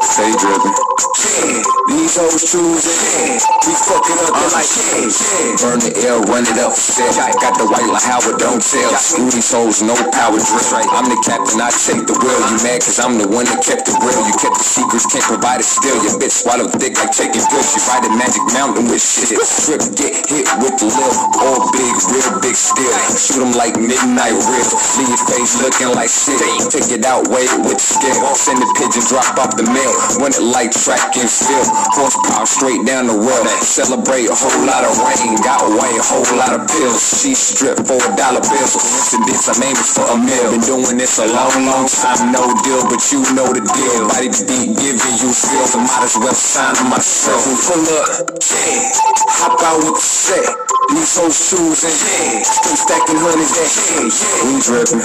Stay 0.03 0.35
dripping. 0.35 0.75
Yeah, 1.19 1.63
these 1.95 2.15
hoes 2.19 2.43
choosing. 2.43 2.99
Yeah, 3.15 3.39
we 3.39 3.73
fucking 3.87 4.19
up, 4.27 4.35
they 4.35 4.49
like, 4.51 4.67
yeah, 4.67 5.55
burn 5.63 5.79
the 5.79 5.93
air, 6.03 6.19
run 6.27 6.43
it 6.43 6.59
up, 6.59 6.75
set. 6.75 7.15
Got 7.39 7.55
the 7.59 7.67
white 7.71 7.87
like 7.87 8.03
Howard, 8.03 8.39
don't 8.43 8.59
tell. 8.59 8.91
Screw 8.99 9.31
these 9.31 9.51
hoes, 9.51 9.79
no 9.83 9.95
power 10.11 10.39
drip. 10.43 10.67
Right. 10.75 10.87
I'm 10.91 11.07
the 11.07 11.19
captain, 11.23 11.63
I 11.63 11.71
take 11.71 12.03
the 12.07 12.19
wheel. 12.19 12.39
You 12.51 12.59
mad 12.67 12.83
cause 12.83 12.99
I'm 12.99 13.19
the 13.19 13.29
one 13.31 13.47
that 13.47 13.63
kept 13.63 13.87
the 13.87 13.95
real. 14.03 14.19
You 14.27 14.35
kept 14.39 14.59
the 14.59 14.67
secrets, 14.67 15.07
can't 15.07 15.23
provide 15.27 15.63
it 15.63 15.69
still. 15.71 15.95
Your 16.03 16.19
bitch 16.19 16.35
swallow 16.35 16.67
dick 16.83 16.99
like 16.99 17.15
taking 17.15 17.43
pills. 17.47 17.71
She 17.71 17.79
ride 17.87 18.03
a 18.07 18.11
magic 18.15 18.43
mountain 18.51 18.91
with 18.91 19.03
shit. 19.03 19.39
Strip, 19.39 19.87
get 19.95 20.27
hit 20.27 20.47
with 20.59 20.75
the 20.83 20.91
lip. 20.91 21.15
All 21.47 21.71
big, 21.71 21.95
real 22.11 22.31
big 22.43 22.57
steel. 22.59 22.91
Shoot 23.15 23.43
'em 23.43 23.55
like 23.55 23.79
midnight 23.79 24.35
real. 24.35 24.69
Leave 24.99 25.11
your 25.15 25.23
face 25.31 25.55
looking 25.63 25.95
like 25.95 26.08
shit. 26.09 26.41
Take 26.73 26.91
it 26.91 27.05
out, 27.05 27.29
wait 27.29 27.53
with 27.63 27.79
the 27.79 27.85
skill. 27.85 28.17
Send 28.35 28.59
the 28.59 28.69
pigeon, 28.81 29.05
drop 29.09 29.29
off 29.39 29.55
the 29.57 29.69
mail. 29.69 29.93
Run 30.19 30.33
it 30.33 30.43
like 30.43 30.73
track 30.73 31.17
and 31.21 31.29
field. 31.29 31.69
Horsepower 31.95 32.49
straight 32.49 32.83
down 32.89 33.07
the 33.07 33.17
road. 33.17 33.47
Celebrate 33.63 34.29
a 34.29 34.37
whole 34.37 34.65
lot 34.65 34.85
of 34.85 34.97
rain. 35.05 35.37
Got 35.45 35.63
away 35.69 35.93
a 35.97 36.05
whole 36.05 36.27
lot 36.37 36.57
of 36.57 36.67
pills. 36.67 37.23
She 37.23 37.35
stripped 37.37 37.87
for 37.87 38.01
a 38.01 38.11
dollar 38.17 38.41
bill. 38.41 38.67
So 38.67 38.81
coincidence, 38.81 39.49
I'm 39.49 39.63
aiming 39.63 39.89
for 39.89 40.07
a 40.09 40.17
meal. 40.17 40.51
Been 40.51 40.65
doing 40.65 40.97
this 40.99 41.19
a 41.19 41.27
long, 41.29 41.67
long 41.67 41.87
time, 41.89 42.33
no 42.33 42.45
deal, 42.65 42.83
but 42.89 43.01
you 43.13 43.21
know 43.35 43.49
the 43.53 43.61
deal. 43.61 44.09
Body 44.09 44.29
to 44.29 44.43
be 44.45 44.75
giving 44.75 45.17
you 45.21 45.31
feel, 45.33 45.67
so 45.67 45.79
might 45.81 46.05
as 46.05 46.17
well 46.17 46.35
sign 46.35 46.75
to 46.77 46.85
myself. 46.85 47.45
Pull 47.69 47.85
up, 48.01 48.09
yeah, 48.39 48.93
hop 49.41 49.61
out 49.63 49.79
with 49.85 49.97
the 49.97 50.01
set. 50.01 50.47
These 50.89 51.17
whole 51.21 51.31
shoes 51.31 51.85
and 51.85 51.97
yeah, 52.01 52.43
stacking 52.45 53.21
hundreds 53.21 53.53
that 53.53 53.69
yeah, 53.77 54.09
yeah. 54.09 54.45
We 54.49 54.53
dripping, 54.65 55.05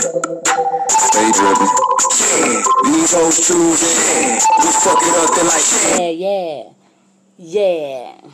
stay 0.99 1.31
dripping. 1.31 1.73
Yeah, 2.13 2.63
these 2.85 3.13
hoes 3.13 3.37
choosing. 3.47 3.97
Yeah, 3.97 4.39
we 4.61 4.69
fuck 4.71 5.01
it 5.01 5.15
up, 5.17 5.29
they 5.35 5.43
like 5.43 5.67
yeah, 5.99 6.09
yeah, 6.09 6.63
yeah. 7.37 8.29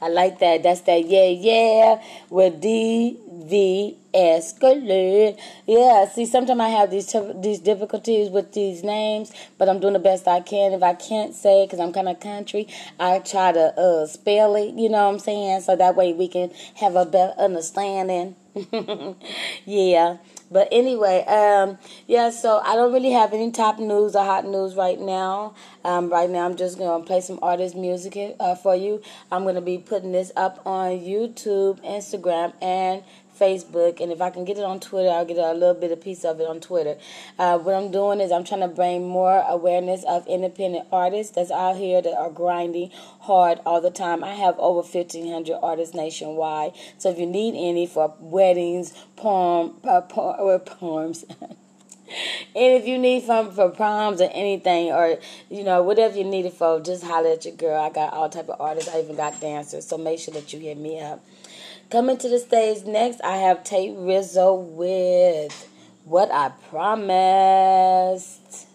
I 0.00 0.08
like 0.08 0.38
that. 0.40 0.62
That's 0.62 0.82
that 0.82 1.06
yeah, 1.06 1.28
yeah 1.28 2.02
with 2.28 2.60
D 2.60 3.18
V 3.46 3.96
Escalade. 4.12 5.36
Yeah, 5.66 6.06
see, 6.08 6.26
sometimes 6.26 6.60
I 6.60 6.68
have 6.68 6.90
these 6.90 7.14
these 7.40 7.60
difficulties 7.60 8.28
with 8.28 8.52
these 8.52 8.82
names, 8.82 9.32
but 9.56 9.68
I'm 9.68 9.80
doing 9.80 9.94
the 9.94 9.98
best 9.98 10.28
I 10.28 10.40
can. 10.40 10.72
If 10.72 10.82
I 10.82 10.92
can't 10.94 11.34
say 11.34 11.62
it 11.62 11.66
because 11.66 11.80
I'm 11.80 11.92
kind 11.94 12.08
of 12.08 12.20
country, 12.20 12.68
I 13.00 13.20
try 13.20 13.52
to 13.52 13.78
uh, 13.80 14.06
spell 14.06 14.54
it, 14.56 14.74
you 14.74 14.90
know 14.90 15.06
what 15.06 15.14
I'm 15.14 15.18
saying? 15.18 15.62
So 15.62 15.76
that 15.76 15.96
way 15.96 16.12
we 16.12 16.28
can 16.28 16.50
have 16.74 16.94
a 16.94 17.06
better 17.06 17.32
understanding. 17.38 18.36
yeah. 19.64 20.18
But 20.50 20.68
anyway, 20.70 21.24
um, 21.24 21.78
yeah, 22.06 22.30
so 22.30 22.60
I 22.64 22.76
don't 22.76 22.92
really 22.92 23.10
have 23.10 23.32
any 23.32 23.50
top 23.50 23.78
news 23.78 24.14
or 24.14 24.24
hot 24.24 24.44
news 24.44 24.74
right 24.74 24.98
now. 25.00 25.54
Um, 25.84 26.08
right 26.08 26.30
now, 26.30 26.44
I'm 26.46 26.56
just 26.56 26.78
going 26.78 27.00
to 27.00 27.06
play 27.06 27.20
some 27.20 27.38
artist 27.42 27.74
music 27.74 28.36
uh, 28.38 28.54
for 28.54 28.76
you. 28.76 29.02
I'm 29.32 29.42
going 29.42 29.56
to 29.56 29.60
be 29.60 29.78
putting 29.78 30.12
this 30.12 30.30
up 30.36 30.62
on 30.64 30.92
YouTube, 31.00 31.82
Instagram, 31.84 32.52
and 32.62 33.02
Facebook, 33.38 34.00
and 34.00 34.10
if 34.12 34.20
I 34.20 34.30
can 34.30 34.44
get 34.44 34.58
it 34.58 34.64
on 34.64 34.80
Twitter, 34.80 35.08
I'll 35.08 35.24
get 35.24 35.38
a 35.38 35.52
little 35.52 35.74
bit 35.74 35.92
of 35.92 36.00
piece 36.00 36.24
of 36.24 36.40
it 36.40 36.48
on 36.48 36.60
Twitter. 36.60 36.96
Uh, 37.38 37.58
what 37.58 37.74
I'm 37.74 37.90
doing 37.90 38.20
is 38.20 38.32
I'm 38.32 38.44
trying 38.44 38.60
to 38.62 38.68
bring 38.68 39.06
more 39.08 39.44
awareness 39.48 40.04
of 40.04 40.26
independent 40.26 40.86
artists 40.90 41.34
that's 41.34 41.50
out 41.50 41.76
here 41.76 42.00
that 42.02 42.14
are 42.14 42.30
grinding 42.30 42.90
hard 43.20 43.60
all 43.66 43.80
the 43.80 43.90
time. 43.90 44.24
I 44.24 44.34
have 44.34 44.58
over 44.58 44.80
1,500 44.80 45.58
artists 45.62 45.94
nationwide, 45.94 46.72
so 46.98 47.10
if 47.10 47.18
you 47.18 47.26
need 47.26 47.54
any 47.54 47.86
for 47.86 48.14
weddings, 48.20 48.92
poem, 49.16 49.76
or 49.84 50.58
poems. 50.58 51.24
And 52.08 52.72
if 52.80 52.86
you 52.86 52.98
need 52.98 53.24
something 53.24 53.54
for 53.54 53.68
proms 53.70 54.20
or 54.20 54.30
anything, 54.32 54.92
or 54.92 55.18
you 55.50 55.64
know 55.64 55.82
whatever 55.82 56.16
you 56.16 56.24
need 56.24 56.46
it 56.46 56.52
for, 56.52 56.80
just 56.80 57.02
holler 57.02 57.30
at 57.30 57.44
your 57.44 57.54
girl. 57.54 57.80
I 57.80 57.90
got 57.90 58.12
all 58.12 58.28
type 58.28 58.48
of 58.48 58.60
artists. 58.60 58.88
I 58.94 59.00
even 59.00 59.16
got 59.16 59.40
dancers. 59.40 59.86
So 59.86 59.98
make 59.98 60.20
sure 60.20 60.32
that 60.34 60.52
you 60.52 60.60
hit 60.60 60.78
me 60.78 61.00
up. 61.00 61.24
Coming 61.88 62.16
to 62.18 62.28
the 62.28 62.40
stage 62.40 62.84
next, 62.84 63.20
I 63.22 63.36
have 63.36 63.62
Tate 63.62 63.94
Rizzo 63.96 64.54
with 64.56 65.68
What 66.04 66.32
I 66.32 66.50
Promised. 66.68 68.66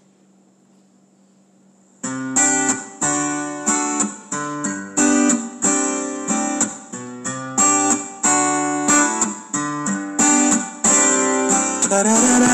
Da, 11.89 12.50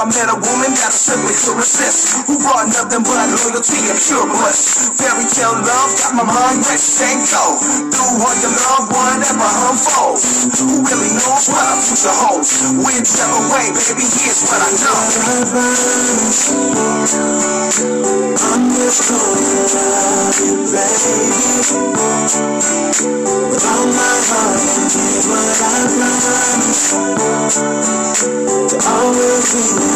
I 0.00 0.08
met 0.08 0.32
a 0.32 0.38
woman 0.40 0.72
that 0.80 0.88
I 0.88 0.96
simply 0.96 1.36
could 1.36 1.60
resist. 1.60 2.24
Who 2.24 2.40
brought 2.40 2.72
nothing 2.72 3.04
but 3.04 3.20
loyalty 3.36 3.84
and 3.84 4.00
pure 4.00 4.24
bliss. 4.32 4.96
Fairy 4.96 5.28
tale 5.28 5.52
love 5.60 5.92
got 6.00 6.16
my 6.16 6.24
mind 6.24 6.64
rich 6.72 7.04
and 7.04 7.20
go. 7.28 7.60
Through 7.92 8.24
all 8.24 8.32
your 8.40 8.48
loved 8.48 8.96
one 8.96 9.20
ever 9.20 9.52
unfolds. 9.68 10.56
Who 10.56 10.80
really 10.88 11.12
knows 11.20 11.52
what 11.52 11.60
our 11.60 11.76
future 11.84 12.16
holds? 12.16 12.48
Whichever 12.80 13.44
way, 13.52 13.76
baby, 13.76 14.08
here's 14.08 14.40
what 14.48 14.64
I 14.64 14.72
know. 14.80 14.96
I'm 18.40 18.72
just 18.72 19.04
gonna 19.04 19.68
love 19.84 20.40
you, 20.40 20.64
baby. 20.64 21.60
With 23.52 23.64
all 23.68 23.84
my 23.84 24.16
heart 24.32 24.64
is 24.64 25.28
what 25.28 25.60
I 25.60 25.76
promise 25.92 26.88
To 28.70 28.76
always 28.88 29.48
be 29.54 29.89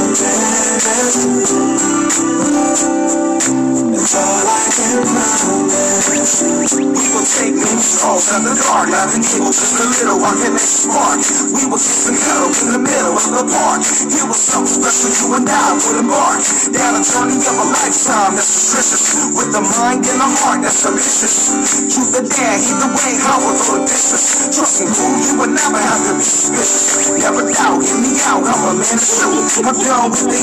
never 25.55 25.79
have 25.79 26.03
to 26.09 26.15
be 26.15 26.23
suspicious. 26.23 27.09
Never 27.11 27.47
doubt, 27.49 27.81
hear 27.81 27.99
me 28.03 28.13
out, 28.27 28.45
I'm 28.45 28.65
a 28.69 28.73
man 28.75 28.85
of 28.85 29.01
truth 29.01 29.84
I'm 29.85 30.09
with 30.09 30.25
the 30.25 30.41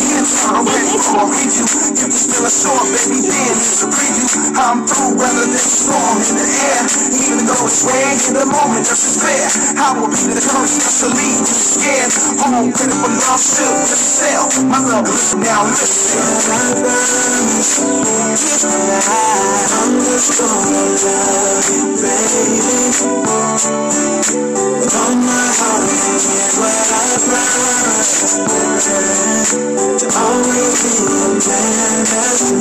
I'm 0.54 0.66
ready 0.70 0.98
for 1.02 1.18
a 1.18 1.34
review 1.34 1.66
you're 1.66 2.14
still 2.14 2.46
a 2.46 2.52
short, 2.52 2.86
baby, 2.94 3.26
then 3.26 3.58
here's 3.58 3.82
a 3.82 3.90
preview. 3.90 4.54
I'm 4.54 4.86
through, 4.86 5.18
whether 5.18 5.50
there's 5.50 5.66
a 5.66 5.74
storm 5.82 6.18
in 6.22 6.36
the 6.38 6.46
air. 6.46 6.86
Even 7.26 7.50
though 7.50 7.66
it's 7.66 7.82
rain, 7.82 8.22
in 8.22 8.34
the 8.38 8.46
moment 8.46 8.86
just 8.86 9.02
as 9.02 9.18
fair. 9.18 9.50
I 9.82 9.98
will 9.98 10.14
be 10.14 10.30
the 10.30 10.46
curse 10.46 10.78
that's 10.78 11.02
to 11.02 11.10
leave 11.10 11.42
you 11.42 11.58
scared. 11.58 12.14
Home, 12.42 12.70
critical 12.70 13.10
love, 13.10 13.42
still 13.42 13.74
just 13.82 14.22
sell. 14.22 14.46
My 14.70 14.78
love, 14.78 15.10
now, 15.42 15.66
listen. 15.74 16.22
I'm 19.02 19.94
just 20.06 20.38
gonna 20.38 20.86
love 21.02 21.66
you, 21.66 21.98
baby. 21.98 22.62
With 24.82 24.96
all 25.02 25.16
my 25.18 25.50
heart, 25.58 25.86
what 26.62 26.78
I 26.94 28.61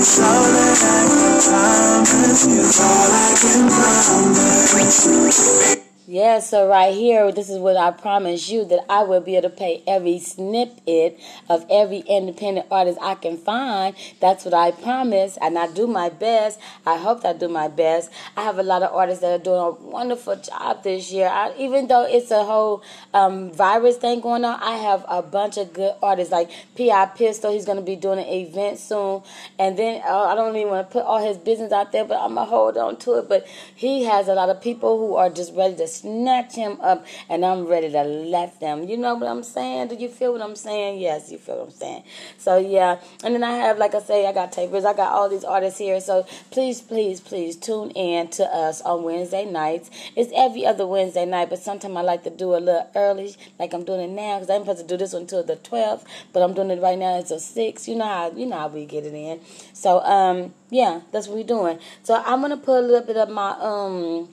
all 0.01 0.25
that 0.25 0.83
I 0.83 1.09
can 1.13 1.41
promise 1.45 2.47
Is 2.47 2.81
all 2.81 3.13
I 3.13 3.35
can 3.37 3.69
promise 3.69 5.80
Yeah, 6.13 6.41
so 6.41 6.69
right 6.69 6.93
here, 6.93 7.31
this 7.31 7.49
is 7.49 7.61
what 7.61 7.77
I 7.77 7.93
promise 7.93 8.51
you 8.51 8.65
that 8.65 8.85
I 8.91 9.05
will 9.05 9.21
be 9.21 9.37
able 9.37 9.49
to 9.49 9.55
pay 9.55 9.85
every 9.87 10.19
snippet 10.19 11.21
of 11.49 11.65
every 11.71 12.01
independent 12.01 12.67
artist 12.69 12.99
I 13.01 13.15
can 13.15 13.37
find. 13.37 13.95
That's 14.19 14.45
what 14.45 14.53
I 14.53 14.73
promise, 14.73 15.39
and 15.41 15.57
I 15.57 15.69
do 15.73 15.87
my 15.87 16.09
best. 16.09 16.59
I 16.85 16.97
hope 16.97 17.25
I 17.25 17.33
do 17.33 17.47
my 17.47 17.69
best. 17.69 18.11
I 18.37 18.43
have 18.43 18.59
a 18.59 18.65
lot 18.65 18.83
of 18.83 18.93
artists 18.93 19.21
that 19.21 19.41
are 19.41 19.45
doing 19.45 19.61
a 19.61 19.71
wonderful 19.71 20.35
job 20.35 20.83
this 20.83 21.13
year. 21.13 21.29
I, 21.29 21.55
even 21.57 21.87
though 21.87 22.05
it's 22.05 22.33
a 22.33 22.43
whole 22.43 22.83
um, 23.15 23.53
virus 23.53 23.97
thing 23.97 24.19
going 24.19 24.45
on, 24.45 24.59
I 24.61 24.79
have 24.79 25.05
a 25.09 25.23
bunch 25.23 25.59
of 25.59 25.73
good 25.73 25.95
artists 26.03 26.33
like 26.33 26.51
P.I. 26.75 27.07
Pistol. 27.15 27.53
He's 27.53 27.67
going 27.67 27.79
to 27.79 27.85
be 27.85 27.95
doing 27.95 28.19
an 28.19 28.27
event 28.27 28.81
soon, 28.81 29.23
and 29.61 29.79
then 29.79 30.03
uh, 30.05 30.25
I 30.25 30.35
don't 30.35 30.57
even 30.57 30.71
want 30.71 30.89
to 30.89 30.93
put 30.93 31.05
all 31.05 31.25
his 31.25 31.39
business 31.39 31.71
out 31.71 31.93
there, 31.93 32.05
but 32.05 32.19
I'm 32.21 32.35
gonna 32.35 32.51
hold 32.51 32.77
on 32.77 32.97
to 32.97 33.19
it. 33.19 33.29
But 33.29 33.47
he 33.77 34.03
has 34.07 34.27
a 34.27 34.35
lot 34.35 34.49
of 34.49 34.61
people 34.61 34.99
who 34.99 35.15
are 35.15 35.31
just 35.31 35.55
ready 35.55 35.77
to 35.77 36.00
snatch 36.01 36.55
him 36.55 36.81
up, 36.81 37.07
and 37.29 37.45
I'm 37.45 37.67
ready 37.67 37.91
to 37.91 38.03
let 38.03 38.61
them. 38.61 38.85
You 38.85 38.97
know 38.97 39.15
what 39.15 39.29
I'm 39.29 39.43
saying? 39.43 39.89
Do 39.89 39.95
you 39.95 40.09
feel 40.09 40.33
what 40.33 40.43
I'm 40.43 40.57
saying? 40.57 41.01
Yes, 41.01 41.31
you 41.31 41.39
feel 41.39 41.59
what 41.59 41.65
I'm 41.67 41.71
saying. 41.71 42.05
So 42.39 42.59
yeah, 42.59 43.01
and 43.25 43.35
then 43.35 43.45
I 43.45 43.53
have, 43.53 43.79
like 43.79 43.95
I 43.95 44.01
say, 44.01 44.27
I 44.27 44.33
got 44.33 44.53
tapers. 44.53 44.85
I 44.85 44.95
got 44.95 45.13
all 45.13 45.29
these 45.29 45.45
artists 45.45 45.79
here. 45.79 46.01
So 46.01 46.27
please, 46.51 46.81
please, 46.81 47.21
please 47.21 47.57
tune 47.57 47.91
in 47.91 48.29
to 48.29 48.45
us 48.45 48.81
on 48.83 49.05
Wednesday 49.05 49.45
nights. 49.45 49.91
It's 50.17 50.33
every 50.35 50.67
other 50.67 50.87
Wednesday 50.87 51.27
night, 51.27 51.51
but 51.51 51.59
sometimes 51.59 51.97
I 51.97 52.03
like 52.03 52.25
to 52.25 52.31
do 52.31 52.55
a 52.55 52.61
little 52.61 52.89
early, 52.95 53.37
like 53.59 53.73
I'm 53.73 53.85
doing 53.85 54.01
it 54.01 54.11
now, 54.11 54.39
because 54.39 54.51
I'm 54.51 54.63
supposed 54.63 54.81
to 54.81 54.87
do 54.87 54.97
this 54.97 55.13
until 55.15 55.43
the 55.43 55.57
12th, 55.57 56.05
but 56.33 56.43
I'm 56.43 56.55
doing 56.55 56.71
it 56.71 56.81
right 56.81 56.99
now. 56.99 57.21
A 57.21 57.39
six. 57.39 57.87
You 57.87 57.97
know 57.97 58.07
how 58.07 58.33
you 58.33 58.47
know 58.47 58.59
how 58.59 58.69
we 58.69 58.87
get 58.87 59.05
it 59.05 59.15
in. 59.15 59.41
So 59.73 60.01
um 60.01 60.55
yeah, 60.71 61.03
that's 61.13 61.29
what 61.29 61.37
we're 61.37 61.45
doing. 61.45 61.79
So 62.03 62.23
I'm 62.25 62.41
gonna 62.41 62.57
put 62.57 62.79
a 62.79 62.87
little 62.87 63.07
bit 63.07 63.17
of 63.17 63.29
my 63.29 63.51
um 63.61 64.29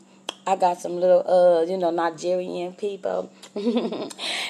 I 0.48 0.56
got 0.56 0.80
some 0.80 0.96
little, 0.96 1.28
uh, 1.28 1.70
you 1.70 1.78
know, 1.78 1.92
Nigerian 1.92 2.72
people, 2.74 3.30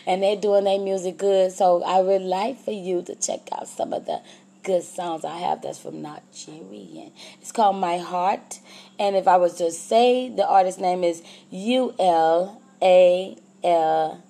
and 0.06 0.22
they're 0.22 0.36
doing 0.36 0.66
their 0.66 0.78
music 0.80 1.18
good. 1.18 1.52
So 1.52 1.84
I 1.84 2.02
would 2.02 2.22
like 2.22 2.60
for 2.64 2.70
you 2.70 3.02
to 3.02 3.16
check 3.16 3.50
out 3.52 3.68
some 3.68 3.94
of 3.94 4.06
the 4.06 4.22
good 4.62 4.84
songs 4.84 5.26
I 5.26 5.40
have 5.40 5.64
that's 5.64 5.80
from 5.80 6.04
Nigerian. 6.04 7.12
It's 7.42 7.52
called 7.52 7.78
My 7.78 7.98
Heart, 7.98 8.60
and 9.00 9.16
if 9.16 9.28
I 9.28 9.38
was 9.38 9.56
to 9.56 9.72
say, 9.72 10.30
the 10.30 10.48
artist 10.48 10.80
name 10.80 11.04
is 11.04 11.24
U 11.50 11.96
L 11.98 12.62
A 12.80 13.36
L 13.64 14.24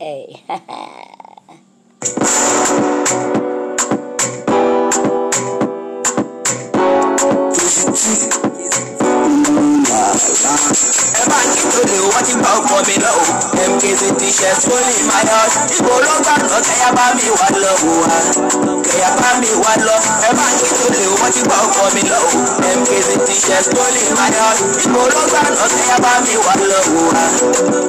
A. 0.00 0.42
Ẹ 8.56 8.90
É 10.14 11.28
mais. 11.28 11.63
to 11.74 11.82
dey 11.90 12.02
watching 12.14 12.38
ball 12.38 12.62
for 12.70 12.80
me 12.86 12.94
lọ 13.02 13.10
o 13.18 13.24
mkz 13.70 14.02
t-shirt 14.18 14.62
in 14.70 15.06
my 15.10 15.22
heart 15.30 15.52
ìgboro 15.74 16.12
gbàgbọ́ 16.24 16.58
kẹyà 16.66 16.90
bá 16.96 17.06
mi 17.16 17.26
wà 17.38 17.48
lọ 17.62 17.72
o 17.90 17.92
wa 18.02 18.18
kẹyà 18.86 19.10
bá 19.20 19.28
mi 19.40 19.50
wà 19.64 19.72
lọ 19.86 19.96
ẹ 20.28 20.30
bá 20.38 20.46
kí 20.58 20.66
tó 20.78 20.86
dey 20.94 21.08
watching 21.20 21.48
ball 21.50 21.66
for 21.74 21.88
me 21.94 22.02
lọ 22.10 22.18
o 22.28 22.30
mkz 22.78 23.08
t-shirt 23.26 23.66
holy 23.78 24.04
my 24.18 24.30
heart 24.38 24.58
ìgboro 24.84 25.20
gbàgbọ́ 25.30 25.66
kẹyà 25.76 25.96
bá 26.04 26.12
mi 26.26 26.34
wà 26.46 26.54
lọ 26.70 26.78
o 26.98 27.02
wa 27.14 27.24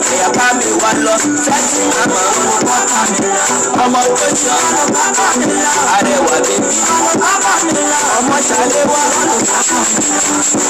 kẹyà 0.07 0.29
bá 0.37 0.47
mi 0.59 0.69
wà 0.81 0.91
lọ 1.05 1.13
fẹ́tì 1.45 1.81
àmọ́ 2.03 2.21
olùkọ́ 2.39 2.79
kà 2.91 2.99
mí 3.11 3.19
lọ 3.35 3.43
ọmọ 3.85 4.01
tó 4.17 4.27
jọ 4.41 4.53
olùkọ́ 4.67 5.05
kà 5.17 5.27
mí 5.39 5.45
lọ 5.63 5.71
arẹwà 5.97 6.35
bíbí 6.47 6.77
olùkọ́ 6.95 7.33
kà 7.43 7.53
mí 7.65 7.81
lọ 7.91 7.99
ọmọ 8.17 8.35
ṣàlẹ̀ 8.49 8.83
wà 8.91 9.01
lọ́lùkọ́ 9.13 9.61
kà 9.69 9.79
mí 9.89 9.95
lọ. 10.09 10.19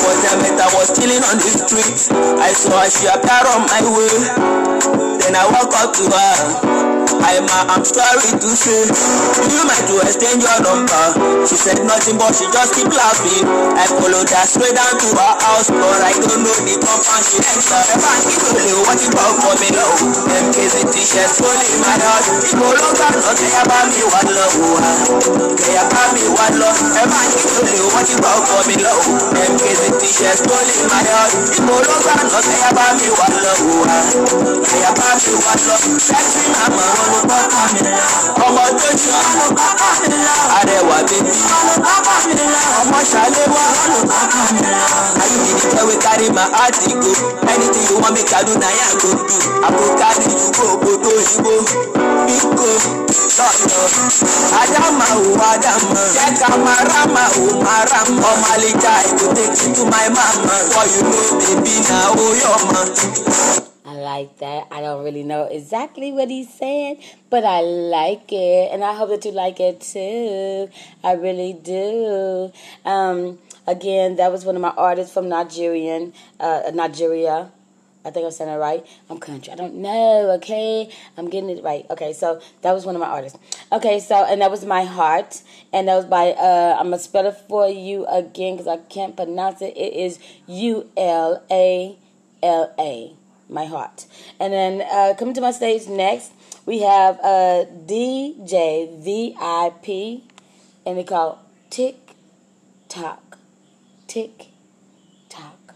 for 0.02 0.16
their 0.22 0.70
was 0.76 0.90
chilling 0.98 1.24
on 1.32 1.38
the 1.40 1.52
street 1.56 1.98
i 2.42 2.52
saw 2.54 2.76
her 2.78 2.90
she 2.90 3.05
appear 3.08 3.46
on 3.54 3.62
my 3.68 3.82
way. 3.96 5.18
Then 5.20 5.36
I 5.36 5.46
walk 5.52 5.74
up 5.74 5.94
to 5.94 6.04
her. 6.10 6.75
I'm, 7.24 7.46
uh, 7.48 7.74
I'm 7.78 7.84
sorry 7.86 8.32
to 8.36 8.50
say, 8.56 8.84
you 9.48 9.62
meant 9.68 9.86
to 9.92 9.96
exchange 10.04 10.42
your 10.44 10.60
number. 10.64 11.04
She 11.48 11.56
said 11.56 11.80
nothing, 11.86 12.18
but 12.20 12.34
she 12.36 12.46
just 12.52 12.74
keep 12.76 12.90
laughing. 12.92 13.44
I 13.76 13.86
followed 13.92 14.30
her 14.30 14.46
straight 14.48 14.76
down 14.76 14.94
to 14.98 15.08
her 15.16 15.34
house, 15.44 15.70
but 15.72 16.00
I 16.04 16.12
don't 16.20 16.42
know 16.44 16.56
the 16.64 16.76
compound 16.80 17.24
she 17.28 17.40
entered. 17.44 17.88
If 17.96 18.04
I 18.04 18.16
keep 18.26 18.42
only 18.56 18.76
watching 18.88 19.12
about 19.14 19.36
for 19.44 19.56
me 19.62 19.70
now, 19.76 19.92
MKZ 20.50 20.76
t-shirt 20.92 21.32
fully 21.38 21.68
in 21.76 21.80
my 21.84 21.96
house. 22.02 22.28
Ibo 22.52 22.68
lo 22.72 22.90
ga 22.98 23.08
lọ, 23.20 23.32
kẹ́yà 23.36 23.64
bá 23.70 23.80
mi 23.92 24.02
wà 24.12 24.22
lọ, 24.36 24.46
wà. 24.76 24.90
Kẹ́yà 25.60 25.84
bá 25.92 26.02
mi 26.16 26.24
wà 26.36 26.46
lọ. 26.60 26.70
Ẹ 27.00 27.04
bá 27.12 27.20
keep 27.32 27.48
only 27.60 27.76
watching 27.94 28.20
about 28.20 28.44
for 28.48 28.62
me 28.70 28.76
now, 28.80 29.00
MKZ 29.34 29.82
t-shirt 30.00 30.38
fully 30.48 30.76
my 30.92 31.04
house. 31.14 31.36
Ibo 31.58 31.76
lo 31.88 31.96
ga 32.06 32.16
lọ, 32.32 32.40
kẹ́yà 32.48 32.70
bá 32.78 32.86
mi 33.00 33.08
wà 33.18 33.28
lọ, 33.44 33.54
wà. 33.86 33.98
Kẹ́yà 34.70 34.92
bá 35.00 35.08
mi 35.22 35.34
wà 35.46 35.54
lọ. 35.68 35.76
Sẹ́tì 36.06 36.44
àmọ́ 36.66 36.88
ọmọ 38.46 38.64
tó 38.80 38.90
jọ 39.02 39.16
arẹwà 40.60 40.98
bèbí 41.10 41.34
ọmọ 42.82 43.00
ṣàlẹwà 43.12 43.64
ayélujára 43.80 44.84
kẹwé 45.74 45.96
kárí 46.04 46.28
ma 46.36 46.44
áàtì 46.64 46.92
go 47.02 47.12
anything 47.52 47.86
you 47.90 47.98
wan 48.04 48.14
make 48.14 48.34
i 48.34 48.44
do 48.48 48.54
na 48.60 48.70
ya 48.80 48.88
go 49.02 49.10
do 49.28 49.38
àbúkárí 49.68 50.26
ju 50.40 50.48
gbogbo 50.56 50.92
tó 51.04 51.12
yíwó 51.28 51.54
bíkò 52.28 52.70
lọ́nà. 53.38 53.80
Ádámà 54.62 55.06
ò 55.20 55.24
ádámà 55.52 56.02
jẹ́ 56.16 56.30
ká 56.40 56.50
máa 56.66 56.82
rámà 56.92 57.24
ò 57.42 57.46
máa 57.66 57.84
rámà 57.92 58.22
ọmọ 58.32 58.46
àlejò 58.54 58.90
àìkú 59.00 59.26
take 59.36 59.58
you 59.64 59.70
to 59.76 59.84
my 59.92 60.06
mama 60.16 60.56
for 60.72 60.86
you 60.94 61.02
know 61.10 61.28
baby 61.42 61.76
na 61.90 61.98
ó 62.22 62.26
yọ̀ 62.42 62.58
mọ́. 62.72 63.65
Like 64.06 64.38
that. 64.38 64.68
I 64.70 64.82
don't 64.82 65.04
really 65.04 65.24
know 65.24 65.46
exactly 65.46 66.12
what 66.12 66.30
he's 66.30 66.54
saying, 66.54 67.02
but 67.32 67.44
I 67.44 67.62
like 67.62 68.32
it, 68.32 68.72
and 68.72 68.84
I 68.84 68.94
hope 68.94 69.10
that 69.10 69.26
you 69.26 69.32
like 69.32 69.60
it 69.60 69.82
too. 69.82 70.70
I 71.04 71.14
really 71.14 71.54
do. 71.54 72.52
Um, 72.86 73.40
again, 73.66 74.18
that 74.18 74.32
was 74.32 74.46
one 74.46 74.56
of 74.56 74.62
my 74.62 74.76
artists 74.78 75.12
from 75.12 75.28
Nigerian, 75.28 76.14
uh, 76.40 76.70
Nigeria. 76.72 77.52
I 78.06 78.12
think 78.12 78.26
I'm 78.26 78.32
saying 78.32 78.52
it 78.52 78.58
right. 78.58 78.86
I'm 79.10 79.18
country. 79.18 79.52
I 79.52 79.56
don't 79.56 79.78
know. 79.88 80.30
Okay, 80.38 80.88
I'm 81.18 81.28
getting 81.28 81.50
it 81.50 81.64
right. 81.64 81.84
Okay, 81.90 82.14
so 82.14 82.40
that 82.62 82.74
was 82.74 82.86
one 82.86 82.96
of 82.96 83.02
my 83.02 83.08
artists. 83.08 83.40
Okay, 83.72 84.00
so 84.00 84.24
and 84.24 84.40
that 84.42 84.52
was 84.52 84.64
my 84.66 84.84
heart, 84.84 85.42
and 85.74 85.88
that 85.88 85.96
was 85.96 86.06
by. 86.06 86.34
Uh, 86.34 86.78
I'm 86.78 86.92
gonna 86.92 87.00
spell 87.00 87.26
it 87.26 87.38
for 87.50 87.68
you 87.68 88.06
again 88.06 88.54
because 88.54 88.68
I 88.68 88.78
can't 88.78 89.16
pronounce 89.16 89.64
it. 89.64 89.76
It 89.76 89.94
is 89.94 90.20
U 90.46 90.88
L 90.96 91.44
A 91.50 91.98
L 92.44 92.72
A 92.78 93.16
my 93.50 93.66
heart. 93.66 94.06
And 94.40 94.54
then 94.54 94.82
uh, 94.82 95.14
coming 95.18 95.34
to 95.36 95.42
my 95.42 95.52
stage 95.52 95.88
next, 95.88 96.32
we 96.66 96.82
have 96.82 97.20
uh, 97.20 97.66
DJ 97.86 98.90
VIP, 99.04 100.24
and 100.86 100.98
they 100.98 101.04
call 101.04 101.44
Tick 101.70 102.16
Tock. 102.90 103.38
Tick 104.08 104.48
Tock. 105.30 105.74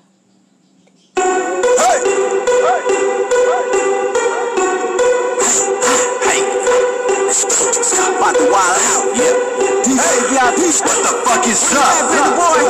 About 8.20 8.36
to 8.36 8.52
wild 8.52 8.82
out, 8.82 9.59
yeah. 9.90 9.98
DJ 9.98 10.30
VIP, 10.30 10.60
what 10.86 11.00
the 11.02 11.14
fuck 11.26 11.46
is 11.48 11.64
up? 11.74 12.10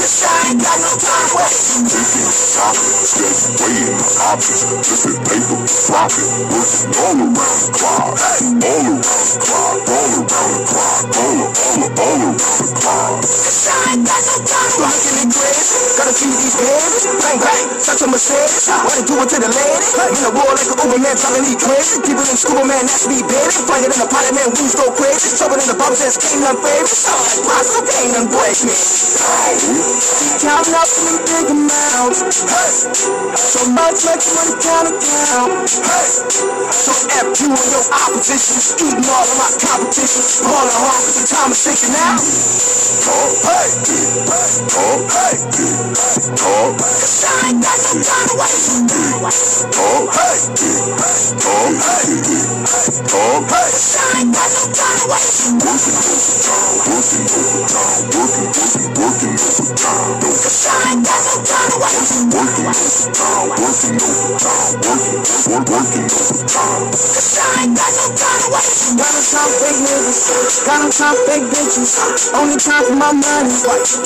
Got 0.00 0.19
tryna 16.00 16.14
see 16.16 16.32
these 16.32 16.56
babies. 16.56 17.04
Bang, 17.20 17.38
bang, 17.38 17.64
such 17.78 18.02
a 18.02 18.06
Mercedes. 18.08 18.68
What 18.68 18.98
it 18.98 19.06
to 19.06 19.36
the 19.38 19.50
lady? 19.50 19.86
In 20.10 20.24
a 20.26 20.32
war 20.34 20.50
like 20.50 20.66
an 20.66 20.78
Uber 20.80 20.98
man, 20.98 21.16
trying 21.16 21.36
to 21.38 21.42
need 21.44 21.58
crazy. 21.60 22.00
People 22.02 22.24
in 22.26 22.36
scuba 22.36 22.64
man, 22.64 22.84
that's 22.86 23.06
me, 23.06 23.22
baby. 23.22 23.52
Flying 23.68 23.84
in 23.84 23.92
the 23.94 24.08
pilot 24.10 24.34
man, 24.34 24.50
we 24.56 24.66
go 24.74 24.90
crazy. 24.96 25.36
Trouble 25.36 25.60
in 25.60 25.68
the 25.68 25.76
bubble 25.78 25.96
says, 25.96 26.18
can't 26.18 26.42
none 26.42 26.58
favorite. 26.58 26.90
So, 26.90 27.14
possible, 27.46 27.86
can't 27.86 28.30
break 28.30 28.58
me. 28.66 28.74
Counting 30.40 30.74
up 30.74 30.90
in 31.06 31.16
big 31.26 31.46
amounts. 31.50 32.20
Hey, 32.42 32.70
so 33.36 33.70
much, 33.70 34.04
much 34.04 34.24
money 34.34 34.54
count 34.58 34.88
it 34.90 34.98
down. 35.00 35.48
Hey, 35.66 36.69
so 36.80 36.96
F 37.12 37.28
you 37.36 37.52
and 37.52 37.68
your 37.76 37.84
opposition, 37.92 38.56
eating 38.80 39.04
all 39.04 39.20
of 39.20 39.36
my 39.36 39.52
competition. 39.60 40.24
All 40.48 40.64
the 40.64 40.72
hard, 40.80 40.96
cause 41.04 41.20
the 41.20 41.28
ticking 41.60 41.92
out. 41.92 42.24
Oh, 43.04 43.36
hey, 43.44 43.68
hey, 44.00 45.44
I 47.20 47.52
ain't 47.52 47.60
got 47.60 47.76
no 47.84 48.00
time 48.00 48.32
to 48.32 48.36
waste. 48.40 48.80
Oh, 49.76 50.08
hey, 50.08 50.40
hey, 50.40 51.20
I 53.92 54.24
ain't 54.24 54.32
got 54.32 54.48
no 54.48 54.72
time 54.72 54.96
to 55.00 55.12
waste. 55.12 55.52
Working 55.60 56.00
overtime, 56.00 56.80
working 56.88 57.28
overtime, 57.28 58.08
working, 58.16 58.48
working, 58.56 58.88
working 58.96 59.36
overtime. 59.36 60.16
Cause 60.20 60.64
I 60.64 60.96
ain't 60.96 61.04
got 61.04 61.20
no 61.28 61.44
time 61.44 61.68
to 61.68 61.76
waste. 61.76 62.24
Working 62.32 62.72
overtime, 62.72 63.52
working 63.60 64.00
overtime, 64.00 64.80
working, 64.80 65.20
working, 65.44 65.68
working 65.68 66.69
Cause 66.70 67.38
I 67.42 67.66
ain't 67.66 67.74
got 67.74 67.90
no 67.90 68.06
time 68.14 68.38
to 68.40 68.48
waste. 68.54 68.94
Got 68.94 69.10
no 69.10 69.20
time 69.26 69.50
for 69.50 69.58
fake 69.58 69.80
niggas, 69.82 70.20
got 70.62 70.78
no 70.78 70.88
time 70.90 71.14
for 71.18 71.24
fake 71.26 71.46
bitches. 71.50 71.90
Only 72.30 72.56
time 72.62 72.84
for 72.86 72.94
my 72.94 73.10
money, 73.10 73.50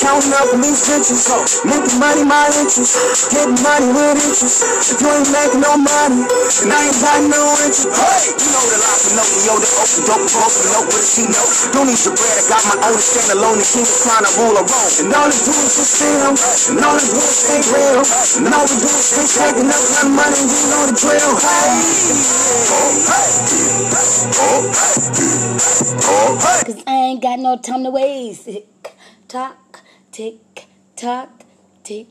counting 0.01 0.33
up 0.33 0.49
these 0.65 0.81
bitches. 0.89 1.29
Making 1.69 1.99
money 2.01 2.25
my 2.25 2.49
interest, 2.57 2.97
getting 3.29 3.61
money 3.61 3.89
with 3.93 4.17
interest. 4.17 4.65
If 4.65 4.97
you 4.97 5.13
ain't 5.13 5.29
making 5.29 5.61
no 5.61 5.77
money, 5.77 6.25
then 6.25 6.73
I 6.73 6.89
ain't 6.89 6.99
got 7.05 7.21
no 7.29 7.43
interest. 7.69 7.93
Hey, 7.93 8.33
you 8.33 8.49
know 8.49 8.65
the 8.65 8.79
life 8.81 9.03
of 9.05 9.13
no 9.13 9.25
yo, 9.45 9.55
the 9.61 9.69
open 9.77 10.03
dope, 10.09 10.25
broken 10.33 10.65
note 10.73 10.89
with 10.89 11.05
a 11.05 11.09
C 11.09 11.29
note. 11.29 11.53
Don't 11.77 11.85
need 11.85 12.01
your 12.01 12.17
bread, 12.17 12.33
I 12.33 12.45
got 12.49 12.63
my 12.65 12.77
own 12.89 12.97
stand 12.97 13.29
alone. 13.37 13.61
The 13.61 13.69
king 13.69 13.85
is 13.85 14.01
trying 14.09 14.25
to 14.25 14.33
rule 14.41 14.57
a 14.57 14.65
Rome. 14.65 14.93
And 15.05 15.13
all 15.13 15.29
they 15.29 15.41
do 15.45 15.53
is 15.53 15.77
steal, 15.85 16.33
and 16.33 16.81
all 16.81 16.97
do 16.97 17.13
is 17.13 17.29
stay 17.29 17.61
real. 17.77 18.01
And 18.41 18.49
all 18.57 18.65
do 18.65 18.77
is 18.81 19.05
stay 19.05 19.27
taking 19.29 19.69
up 19.69 19.85
my 20.01 20.25
money, 20.25 20.39
and 20.41 20.49
you 20.49 20.65
know 20.73 20.83
the 20.89 20.97
drill. 20.97 21.33
Hey, 21.45 22.54
Cause 26.65 26.83
I 26.87 26.95
ain't 26.95 27.23
got 27.23 27.39
no 27.41 27.59
time 27.59 27.85
to 27.85 27.91
waste. 27.91 28.45
Tick 28.45 28.95
tock, 29.29 29.81
tick 30.13 30.67
tock, 30.97 31.43
tick 31.83 32.07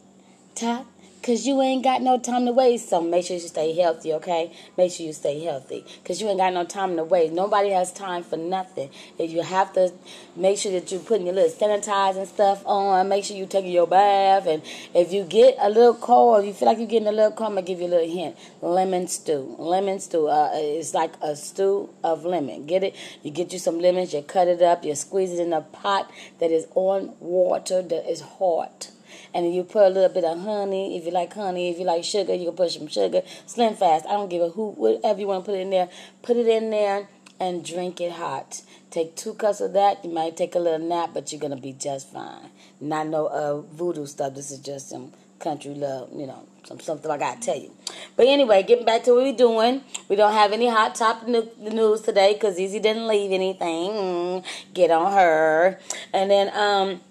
tock. 0.54 0.93
Cause 1.24 1.48
you 1.48 1.62
ain't 1.62 1.86
got 1.86 2.02
no 2.02 2.20
time 2.20 2.46
to 2.48 2.52
waste. 2.52 2.90
So 2.90 3.00
make 3.00 3.26
sure 3.26 3.38
you 3.38 3.48
stay 3.48 3.74
healthy, 3.74 4.12
okay? 4.12 4.52
Make 4.78 4.92
sure 4.92 5.06
you 5.06 5.14
stay 5.14 5.42
healthy. 5.42 5.86
Cause 6.04 6.20
you 6.20 6.28
ain't 6.28 6.40
got 6.40 6.52
no 6.52 6.66
time 6.66 6.98
to 6.98 7.06
waste. 7.06 7.32
Nobody 7.32 7.70
has 7.70 7.94
time 7.94 8.24
for 8.24 8.36
nothing. 8.36 8.90
If 9.18 9.32
you 9.32 9.42
have 9.42 9.72
to 9.76 9.94
make 10.36 10.58
sure 10.58 10.74
that 10.74 10.92
you're 10.92 11.00
putting 11.00 11.28
your 11.28 11.36
little 11.36 11.50
sanitizing 11.50 12.28
stuff 12.28 12.62
on, 12.66 13.08
make 13.08 13.24
sure 13.24 13.38
you 13.38 13.46
taking 13.46 13.72
your 13.72 13.88
bath. 13.88 14.48
And 14.48 14.62
if 14.94 15.14
you 15.14 15.24
get 15.24 15.56
a 15.62 15.70
little 15.70 15.94
cold, 15.94 16.46
you 16.46 16.52
feel 16.52 16.68
like 16.68 16.78
you're 16.78 16.88
getting 16.88 17.08
a 17.08 17.14
little 17.14 17.32
cold, 17.32 17.52
I'm 17.52 17.56
gonna 17.56 17.68
give 17.68 17.80
you 17.80 17.88
a 17.88 17.94
little 17.96 18.14
hint. 18.14 18.36
Lemon 18.62 19.08
stew. 19.08 19.56
Lemon 19.58 20.02
stew. 20.02 20.28
Uh, 20.28 20.50
it's 20.54 20.94
like 20.94 21.14
a 21.22 21.38
stew 21.38 21.90
of 22.04 22.26
lemon. 22.26 22.66
Get 22.66 22.84
it? 22.84 22.98
You 23.22 23.32
get 23.32 23.54
you 23.54 23.60
some 23.60 23.80
lemons, 23.80 24.14
you 24.14 24.24
cut 24.24 24.50
it 24.50 24.62
up, 24.62 24.84
you 24.84 24.94
squeeze 24.94 25.32
it 25.32 25.40
in 25.40 25.54
a 25.54 25.62
pot 25.62 26.12
that 26.40 26.52
is 26.52 26.68
on 26.76 27.14
water 27.22 27.82
that 27.82 28.12
is 28.12 28.20
hot 28.20 28.90
and 29.34 29.54
you 29.54 29.64
put 29.64 29.86
a 29.86 29.90
little 29.90 30.14
bit 30.14 30.24
of 30.24 30.40
honey. 30.40 30.98
If 30.98 31.06
you 31.06 31.12
like 31.12 31.34
honey, 31.34 31.70
if 31.70 31.80
you 31.80 31.86
like 31.86 32.04
sugar, 32.04 32.34
you 32.34 32.46
can 32.48 32.56
put 32.56 32.72
some 32.72 32.88
sugar. 32.88 33.22
Slim 33.46 33.76
fast. 33.76 34.06
I 34.06 34.12
don't 34.12 34.30
give 34.30 34.42
a 34.42 34.50
who, 34.50 34.72
whatever 34.72 35.20
you 35.20 35.28
want 35.28 35.46
to 35.46 35.52
put 35.52 35.60
in 35.60 35.70
there. 35.70 35.90
Put 36.22 36.38
it 36.38 36.48
in 36.48 36.70
there 36.70 37.08
and 37.40 37.66
drink 37.66 38.00
it 38.00 38.14
hot. 38.14 38.62
Take 38.92 39.16
two 39.16 39.34
cups 39.34 39.60
of 39.60 39.74
that. 39.74 40.06
You 40.06 40.12
might 40.12 40.38
take 40.38 40.56
a 40.56 40.60
little 40.60 40.88
nap, 40.88 41.12
but 41.14 41.32
you're 41.32 41.42
gonna 41.42 41.58
be 41.58 41.74
just 41.74 42.12
fine. 42.12 42.50
Not 42.80 43.08
no 43.08 43.26
uh, 43.28 43.62
voodoo 43.62 44.06
stuff. 44.06 44.36
This 44.36 44.52
is 44.52 44.60
just 44.60 44.90
some 44.90 45.14
country 45.40 45.74
love, 45.74 46.10
you 46.16 46.26
know, 46.28 46.48
some 46.64 46.80
something 46.80 47.10
I 47.12 47.18
gotta 47.18 47.42
tell 47.42 47.58
you. 47.58 47.72
But 48.16 48.28
anyway, 48.28 48.64
getting 48.64 48.86
back 48.86 49.04
to 49.06 49.14
what 49.14 49.24
we're 49.24 49.36
doing, 49.36 49.82
we 50.10 50.16
don't 50.16 50.32
have 50.34 50.52
any 50.54 50.70
hot 50.70 50.96
top 50.96 51.28
news 51.28 52.02
today 52.02 52.34
because 52.34 52.60
Easy 52.60 52.80
didn't 52.80 53.08
leave 53.08 53.32
anything. 53.32 53.92
Mm, 53.92 54.46
get 54.74 54.92
on 54.92 55.12
her, 55.12 55.80
and 56.14 56.32
then 56.32 56.56
um, 56.56 57.02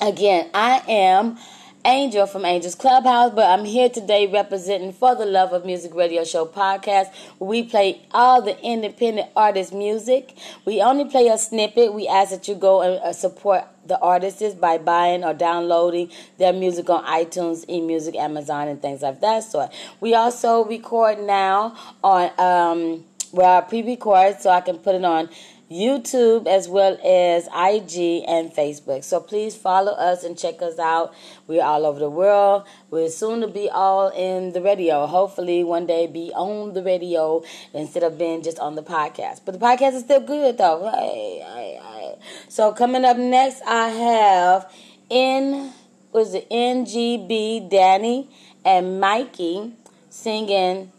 again, 0.00 0.50
I 0.54 0.82
am. 0.88 1.36
Angel 1.86 2.26
from 2.26 2.46
Angel's 2.46 2.74
Clubhouse, 2.74 3.32
but 3.34 3.46
I'm 3.46 3.66
here 3.66 3.90
today 3.90 4.26
representing 4.26 4.90
For 4.94 5.14
the 5.14 5.26
Love 5.26 5.52
of 5.52 5.66
Music 5.66 5.94
Radio 5.94 6.24
Show 6.24 6.46
podcast. 6.46 7.12
We 7.38 7.62
play 7.62 8.00
all 8.12 8.40
the 8.40 8.58
independent 8.62 9.28
artist 9.36 9.74
music. 9.74 10.34
We 10.64 10.80
only 10.80 11.04
play 11.04 11.28
a 11.28 11.36
snippet. 11.36 11.92
We 11.92 12.08
ask 12.08 12.30
that 12.30 12.48
you 12.48 12.54
go 12.54 12.80
and 12.80 12.94
uh, 13.02 13.12
support 13.12 13.64
the 13.84 13.98
artists 13.98 14.54
by 14.54 14.78
buying 14.78 15.24
or 15.24 15.34
downloading 15.34 16.10
their 16.38 16.54
music 16.54 16.88
on 16.88 17.04
iTunes, 17.04 17.66
eMusic, 17.66 18.16
Amazon, 18.16 18.68
and 18.68 18.80
things 18.80 19.02
like 19.02 19.20
that 19.20 19.44
sort. 19.44 19.70
We 20.00 20.14
also 20.14 20.64
record 20.64 21.18
now 21.20 21.76
on 22.02 22.30
um, 22.38 23.04
well, 23.34 23.58
I 23.58 23.60
pre-record 23.62 24.40
so 24.40 24.50
I 24.50 24.60
can 24.60 24.78
put 24.78 24.94
it 24.94 25.04
on 25.04 25.28
YouTube 25.70 26.46
as 26.46 26.68
well 26.68 26.98
as 27.04 27.46
IG 27.46 28.24
and 28.28 28.52
Facebook. 28.52 29.02
So 29.04 29.20
please 29.20 29.56
follow 29.56 29.92
us 29.92 30.22
and 30.24 30.38
check 30.38 30.60
us 30.62 30.78
out. 30.78 31.14
We're 31.46 31.64
all 31.64 31.86
over 31.86 31.98
the 31.98 32.10
world. 32.10 32.64
We're 32.90 33.10
soon 33.10 33.40
to 33.40 33.48
be 33.48 33.68
all 33.70 34.08
in 34.10 34.52
the 34.52 34.60
radio. 34.60 35.06
Hopefully, 35.06 35.64
one 35.64 35.86
day 35.86 36.06
be 36.06 36.32
on 36.34 36.74
the 36.74 36.82
radio 36.82 37.42
instead 37.72 38.02
of 38.02 38.18
being 38.18 38.42
just 38.42 38.58
on 38.58 38.74
the 38.74 38.82
podcast. 38.82 39.40
But 39.44 39.58
the 39.58 39.64
podcast 39.64 39.94
is 39.94 40.04
still 40.04 40.20
good 40.20 40.58
though. 40.58 40.90
Hey, 40.94 41.42
hey, 41.44 41.80
hey. 41.82 42.14
So 42.48 42.72
coming 42.72 43.04
up 43.04 43.16
next, 43.16 43.62
I 43.66 43.88
have 43.88 44.72
in 45.08 45.72
was 46.12 46.34
it 46.34 46.48
NGB 46.48 47.68
Danny 47.68 48.28
and 48.64 49.00
Mikey 49.00 49.72
singing 50.08 50.92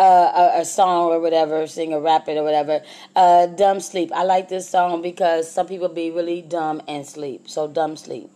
uh, 0.00 0.52
a, 0.56 0.60
a, 0.60 0.64
song 0.64 1.12
or 1.12 1.20
whatever, 1.20 1.66
sing 1.66 1.92
or 1.92 2.00
rap 2.00 2.26
it 2.28 2.38
or 2.38 2.42
whatever. 2.42 2.80
Uh, 3.14 3.46
dumb 3.46 3.80
sleep. 3.80 4.10
I 4.14 4.24
like 4.24 4.48
this 4.48 4.68
song 4.68 5.02
because 5.02 5.50
some 5.50 5.66
people 5.66 5.88
be 5.88 6.10
really 6.10 6.40
dumb 6.40 6.80
and 6.88 7.06
sleep. 7.06 7.48
So 7.48 7.68
dumb 7.68 7.96
sleep. 7.96 8.30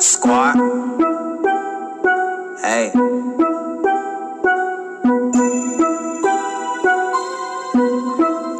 Squat. 0.00 0.56
Hey. 2.64 2.90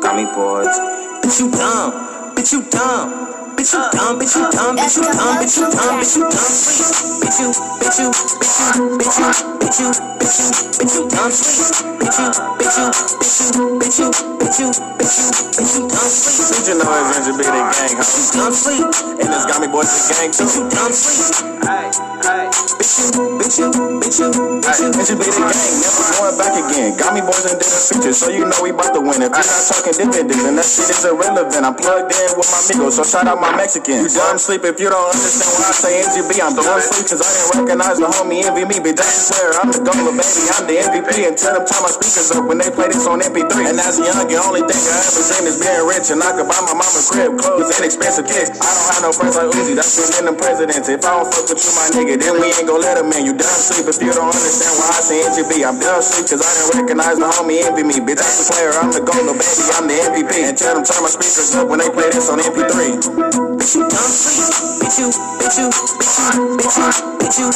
Got 0.03 0.17
me 0.17 0.27
boys. 0.37 0.77
Bitch, 1.23 1.41
you 1.41 1.51
dumb. 1.51 2.37
Bitch, 2.37 2.53
you 2.53 2.63
dumb. 2.71 3.31
Bitch, 3.61 3.75
you 3.75 3.81
dumb, 3.93 4.19
bitch, 4.19 4.37
you 4.37 4.51
dumb, 4.51 4.77
bitch, 4.79 4.97
you 4.97 5.03
dumb, 5.03 5.37
bitch, 5.37 5.59
you 5.59 5.71
dumb, 5.71 6.01
bitch, 6.01 6.17
you 6.17 6.23
dumb, 6.23 6.33
sleep. 6.33 7.20
Bitch, 7.31 7.47
you, 7.47 7.51
bitch, 7.79 8.01
you, 8.03 8.11
bitch, 8.11 8.75
you, 8.75 8.99
bitch, 8.99 9.19
you, 9.23 9.31
bitch, 9.63 9.79
you, 9.79 9.91
bitch, 10.19 10.35
you, 10.43 10.51
bitch, 10.83 10.95
you 10.99 11.07
dumb, 11.15 11.31
sleep. 11.31 11.71
Bitch, 12.03 12.19
you, 12.19 12.27
bitch, 12.59 12.75
you, 12.75 12.91
bitch, 13.31 13.47
you, 13.55 13.71
bitch, 13.71 14.03
you, 14.03 14.11
bitch, 14.43 14.59
you, 14.59 14.71
bitch, 14.99 15.15
you, 15.15 15.31
bitch, 15.55 15.75
you 15.79 15.87
dumb, 15.87 16.11
sleep. 16.11 16.59
Did 16.59 16.67
you 16.67 16.75
know 16.75 16.91
it's 16.91 17.15
Ginger 17.23 17.39
Big 17.39 17.47
Gang, 17.47 17.71
huh? 17.71 18.03
Bitch, 18.03 18.19
you 18.19 18.35
dumb, 18.35 18.51
sleep. 18.51 18.83
And 19.23 19.31
it's 19.31 19.47
got 19.47 19.63
me 19.63 19.69
boys 19.71 19.87
the 19.87 20.11
gang 20.11 20.35
too. 20.35 20.43
Bitch, 20.43 20.59
you 20.59 20.67
dumb, 20.75 20.91
sleep. 20.91 21.55
Hey, 21.71 21.87
hey. 22.27 22.47
Bitch, 22.51 22.99
you, 22.99 23.23
bitch, 23.39 23.59
you, 23.63 23.69
bitch, 23.71 24.19
you, 24.19 24.31
bitch, 24.35 24.67
Hey, 24.67 24.83
you, 24.83 24.91
Ginger 24.91 25.17
Big 25.23 25.31
Gang, 25.31 25.55
never 25.55 26.05
going 26.19 26.35
back 26.35 26.55
again. 26.59 26.99
Got 26.99 27.15
me 27.15 27.23
boys 27.23 27.47
in 27.47 27.55
different 27.63 27.87
features, 27.95 28.19
so 28.19 28.35
you 28.35 28.43
know 28.43 28.59
we 28.59 28.75
bout 28.75 28.91
to 28.91 29.01
win. 29.01 29.23
If 29.23 29.31
you're 29.31 29.47
not 29.47 29.63
talking 29.71 29.95
dividends, 29.95 30.43
then 30.43 30.59
that 30.59 30.67
shit 30.67 30.91
is 30.91 31.07
irrelevant. 31.07 31.63
I'm 31.63 31.79
plugged 31.79 32.11
in 32.11 32.31
with 32.35 32.51
my 32.51 32.59
amigos, 32.67 32.99
so 32.99 33.07
shout 33.07 33.31
out 33.31 33.39
my 33.39 33.55
Mexicans. 33.55 34.15
You 34.15 34.19
dumb 34.19 34.39
sleep 34.43 34.67
if 34.67 34.83
you 34.83 34.91
don't 34.91 35.15
understand 35.15 35.51
why 35.55 35.71
I 35.71 35.75
say 35.79 35.93
NGB. 36.03 36.43
I'm 36.43 36.59
dumb 36.59 36.83
sleep 36.83 37.07
cause 37.21 37.29
I 37.29 37.33
didn't 37.37 37.53
recognize 37.61 37.97
the 38.01 38.09
homie 38.09 38.41
envy 38.41 38.65
me. 38.65 38.81
But 38.81 38.97
that's 38.97 39.29
swear 39.29 39.53
I'm 39.61 39.69
the 39.69 39.81
goalie, 39.85 40.17
baby. 40.17 40.43
I'm 40.57 40.65
the 40.65 40.77
MVP. 40.81 41.29
And 41.29 41.37
tell 41.37 41.53
them 41.53 41.69
turn 41.69 41.85
my 41.85 41.93
speakers 41.93 42.33
up 42.33 42.49
when 42.49 42.57
they 42.57 42.73
play 42.73 42.89
this 42.89 43.05
on 43.05 43.21
MP3. 43.21 43.69
And 43.69 43.77
as 43.77 44.01
a 44.01 44.09
young, 44.09 44.25
the 44.25 44.41
only 44.41 44.65
thing 44.65 44.81
I 44.81 44.97
ever 45.05 45.21
seen 45.21 45.45
is 45.45 45.61
being 45.61 45.85
rich. 45.85 46.09
And 46.09 46.25
I 46.25 46.33
could 46.33 46.49
buy 46.49 46.61
my 46.65 46.73
mama 46.73 47.01
crib 47.13 47.37
clothes 47.37 47.77
and 47.77 47.85
expensive 47.85 48.25
kicks. 48.25 48.57
I 48.57 48.65
don't 48.65 48.89
have 48.97 49.03
no 49.05 49.13
friends 49.13 49.37
like 49.37 49.53
Uzi. 49.53 49.77
That's 49.77 49.93
been 50.17 50.33
them 50.33 50.37
presidents. 50.41 50.89
If 50.89 51.05
I 51.05 51.21
don't 51.21 51.29
fuck 51.29 51.45
with 51.53 51.61
you, 51.61 51.73
my 51.77 51.87
nigga, 51.93 52.15
then 52.17 52.35
we 52.41 52.49
ain't 52.57 52.65
gon' 52.65 52.81
let 52.81 52.97
him 52.97 53.13
in. 53.13 53.29
You 53.29 53.37
dumb 53.37 53.61
sleep 53.61 53.85
if 53.85 54.01
you 54.01 54.13
don't 54.17 54.33
understand 54.33 54.73
why 54.81 54.89
I 54.97 55.01
say 55.05 55.21
NGB. 55.21 55.53
I'm 55.61 55.77
dumb 55.77 56.01
sleep 56.01 56.25
cause 56.25 56.41
I 56.41 56.51
didn't 56.57 56.73
recognize 56.81 57.17
the 57.21 57.29
homie 57.29 57.61
envy 57.61 57.85
me. 57.85 58.01
Bitch, 58.01 58.17
that's 58.17 58.49
player. 58.49 58.73
I'm 58.81 58.89
the 58.89 59.05
goalie, 59.05 59.37
baby. 59.37 59.65
I'm 59.77 59.85
the 59.85 59.97
MVP. 60.09 60.33
And 60.49 60.57
tell 60.57 60.73
them 60.73 60.85
turn 60.89 61.05
my 61.05 61.13
speakers 61.13 61.53
up 61.53 61.69
when 61.69 61.85
they 61.85 61.91
play 61.93 62.09
this 62.09 62.33
on 62.33 62.41
MP3. 62.41 63.50
Bitch, 63.61 63.77
you 63.77 63.83
dumb, 63.85 64.11
sleep. 64.11 64.81
Bitch, 64.81 64.99
you, 64.99 65.09
bitch, 65.39 65.59
you, 65.61 65.69
bitch, 65.69 66.33
you, 66.33 66.49
bitch, 66.57 66.81
you, 66.81 66.89
bitch, 67.21 67.39
you, 67.41 67.49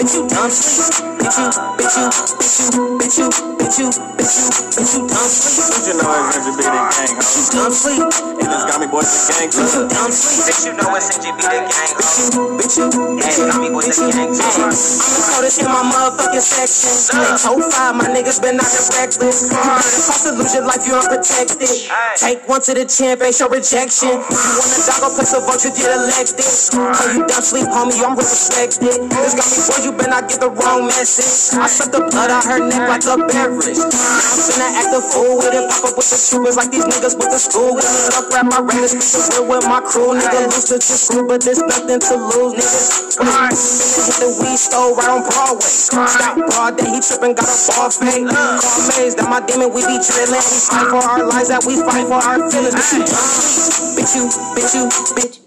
bitch, 0.00 0.14
you, 0.16 0.22
dumb, 0.28 0.50
sleep. 0.50 0.96
bitch 1.20 1.36
you, 1.36 1.48
bitch 1.78 1.98
you, 2.00 2.08
bitch 2.48 2.78
you, 2.80 2.88
bitch 2.96 3.20
you, 3.20 3.28
bitch 3.60 3.78
you, 3.78 3.90
bitch 4.16 4.38
you, 4.40 4.48
bitch 4.72 4.94
you 4.96 5.02
dumb 5.08 5.28
sleep. 5.28 5.68
Bitch 7.20 7.36
you 7.36 7.44
dumb 7.52 7.72
sleep. 7.72 8.02
And 8.40 8.48
it's 8.48 8.64
got 8.64 8.80
me 8.80 8.86
boys 8.88 9.08
the 9.12 9.34
gang 9.36 9.50
Bitch 9.52 9.74
you 9.76 9.84
dumb 9.88 10.12
sleep. 10.12 10.44
Bitch, 10.48 10.64
you 10.66 10.72
know 10.72 10.96
it's 10.96 11.08
NGB 11.12 11.38
the 11.44 11.60
gang, 11.68 11.92
Bitch 12.00 12.32
bitch 12.56 12.76
you, 12.80 12.88
bitch 13.20 13.38
you, 13.38 13.44
bitch. 13.44 13.48
I'm 13.52 14.72
the 14.72 15.22
coldest 15.36 15.60
in 15.60 15.68
my 15.68 15.84
motherfucking 15.84 16.40
section. 16.40 17.20
Ain't 17.20 17.40
five, 17.72 17.94
my 17.96 18.08
niggas 18.08 18.40
been 18.40 18.56
out 18.60 18.68
here 18.68 18.88
reckless. 18.96 19.48
Hard 19.52 19.82
to 20.24 20.32
lose 20.32 20.54
your 20.54 20.64
life, 20.66 20.86
you 20.86 20.94
unprotected. 20.94 21.68
Take 22.16 22.48
one 22.48 22.62
to 22.62 22.74
the 22.74 22.84
chin, 22.86 23.18
face 23.18 23.40
your 23.40 23.50
rejection. 23.50 24.10
You 24.10 24.18
wanna 24.18 24.78
dog 24.88 25.09
up, 25.10 25.16
place 25.16 25.34
a 25.34 25.40
vote, 25.42 25.62
you 25.66 25.70
get 25.74 25.90
elected. 25.90 26.38
Tell 26.38 27.10
you 27.14 27.26
dumb 27.26 27.42
sleep, 27.42 27.66
homie, 27.66 27.98
I'm 28.02 28.14
respected. 28.14 29.10
This 29.10 29.34
got 29.34 29.46
me 29.50 29.58
for 29.66 29.78
you, 29.82 29.90
better 29.92 30.10
not 30.10 30.28
get 30.30 30.40
the 30.40 30.50
wrong 30.50 30.86
message. 30.86 31.58
I 31.58 31.66
suck 31.66 31.90
the 31.90 32.06
blood 32.06 32.30
out 32.30 32.46
her 32.46 32.62
neck 32.62 32.86
like 32.86 33.04
a 33.06 33.16
beverage. 33.26 33.78
I'm 33.78 33.90
finna 33.90 34.70
act 34.78 34.94
a 34.94 35.02
fool 35.02 35.42
with 35.42 35.54
it, 35.54 35.66
pop 35.70 35.90
up 35.90 35.96
with 35.98 36.06
the 36.06 36.18
troopers 36.18 36.56
like 36.56 36.70
these 36.70 36.86
niggas 36.86 37.18
with 37.18 37.30
the 37.30 37.40
school. 37.40 37.74
With 37.74 37.86
it 37.86 38.14
up, 38.14 38.30
rap 38.30 38.46
my 38.46 38.62
bitch, 38.62 38.94
real 38.94 39.46
with 39.50 39.66
my 39.66 39.80
crew. 39.82 40.14
Nigga, 40.14 40.46
lose 40.46 40.70
to 40.70 40.78
the 40.78 40.98
school, 40.98 41.26
but 41.26 41.42
there's 41.42 41.62
nothing 41.62 41.98
to 41.98 42.14
lose, 42.14 42.54
niggas. 42.54 43.10
Hit 44.06 44.16
the 44.22 44.30
weed 44.38 44.58
store 44.58 44.94
right 44.94 45.10
on 45.10 45.22
Broadway. 45.26 45.66
Stop 45.66 46.36
broad 46.38 46.78
day, 46.78 46.88
he 46.90 47.00
trippin', 47.00 47.34
got 47.34 47.48
a 47.48 47.56
fall 47.56 47.90
fade. 47.90 48.28
Call 48.30 48.78
maze, 48.94 49.14
that 49.18 49.26
my 49.28 49.40
demon, 49.42 49.72
we 49.74 49.82
be 49.82 49.98
drillin'. 49.98 50.38
We 50.38 50.58
fight 50.62 50.86
for 50.88 51.02
our 51.02 51.24
lives, 51.26 51.48
that 51.50 51.64
we 51.66 51.76
fight 51.82 52.06
for 52.06 52.20
our 52.20 52.38
feelings. 52.50 52.74
Bitch, 52.74 52.94
you, 52.94 53.04
bitch, 53.96 54.14
you, 54.16 54.24
bitch, 54.54 54.74
you, 54.74 54.84
bitch. 55.08 55.40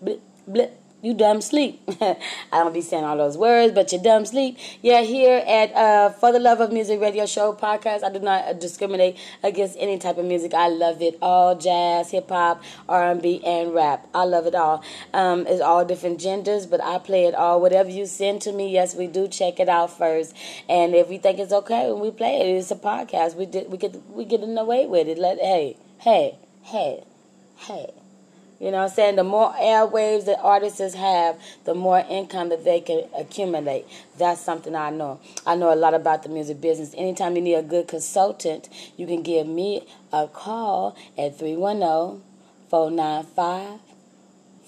Blip, 0.00 0.22
blip. 0.46 0.78
You 1.00 1.14
dumb 1.14 1.40
sleep. 1.40 1.80
I 2.00 2.16
don't 2.50 2.74
be 2.74 2.80
saying 2.80 3.04
all 3.04 3.16
those 3.16 3.38
words, 3.38 3.72
but 3.72 3.92
you 3.92 4.02
dumb 4.02 4.26
sleep. 4.26 4.58
Yeah, 4.82 5.02
here 5.02 5.44
at 5.46 5.72
uh, 5.72 6.10
For 6.10 6.32
the 6.32 6.40
Love 6.40 6.60
of 6.60 6.72
Music 6.72 7.00
Radio 7.00 7.24
Show 7.24 7.52
podcast, 7.52 8.02
I 8.02 8.10
do 8.10 8.18
not 8.18 8.44
uh, 8.44 8.52
discriminate 8.54 9.16
against 9.44 9.76
any 9.78 9.98
type 9.98 10.18
of 10.18 10.24
music. 10.24 10.54
I 10.54 10.66
love 10.66 11.00
it 11.00 11.16
all: 11.22 11.54
jazz, 11.54 12.10
hip 12.10 12.28
hop, 12.28 12.64
R 12.88 13.12
and 13.12 13.22
B, 13.22 13.40
and 13.46 13.72
rap. 13.72 14.08
I 14.12 14.24
love 14.24 14.46
it 14.46 14.56
all. 14.56 14.82
Um, 15.14 15.46
it's 15.46 15.60
all 15.60 15.84
different 15.84 16.18
genders, 16.18 16.66
but 16.66 16.82
I 16.82 16.98
play 16.98 17.26
it 17.26 17.34
all. 17.36 17.60
Whatever 17.60 17.90
you 17.90 18.04
send 18.04 18.42
to 18.42 18.50
me, 18.50 18.72
yes, 18.72 18.96
we 18.96 19.06
do 19.06 19.28
check 19.28 19.60
it 19.60 19.68
out 19.68 19.96
first, 19.96 20.34
and 20.68 20.96
if 20.96 21.08
we 21.08 21.18
think 21.18 21.38
it's 21.38 21.52
okay, 21.52 21.92
when 21.92 22.00
we 22.00 22.10
play 22.10 22.40
it, 22.40 22.58
it's 22.58 22.72
a 22.72 22.76
podcast. 22.76 23.36
We 23.36 23.46
did, 23.46 23.70
we 23.70 23.78
get, 23.78 23.94
we 24.10 24.24
get 24.24 24.40
in 24.40 24.56
the 24.56 24.64
way 24.64 24.84
with 24.84 25.06
it. 25.06 25.16
Let 25.16 25.38
hey, 25.38 25.76
hey, 26.00 26.38
hey, 26.64 27.04
hey. 27.56 27.92
You 28.60 28.72
know 28.72 28.78
I'm 28.78 28.88
saying? 28.88 29.16
The 29.16 29.24
more 29.24 29.52
airwaves 29.52 30.24
that 30.24 30.40
artists 30.40 30.94
have, 30.94 31.40
the 31.64 31.74
more 31.74 32.04
income 32.08 32.48
that 32.48 32.64
they 32.64 32.80
can 32.80 33.04
accumulate. 33.16 33.86
That's 34.18 34.40
something 34.40 34.74
I 34.74 34.90
know. 34.90 35.20
I 35.46 35.54
know 35.54 35.72
a 35.72 35.76
lot 35.76 35.94
about 35.94 36.24
the 36.24 36.28
music 36.28 36.60
business. 36.60 36.92
Anytime 36.96 37.36
you 37.36 37.42
need 37.42 37.54
a 37.54 37.62
good 37.62 37.86
consultant, 37.86 38.68
you 38.96 39.06
can 39.06 39.22
give 39.22 39.46
me 39.46 39.86
a 40.12 40.26
call 40.26 40.96
at 41.16 41.38
310 41.38 42.22
495 42.68 43.78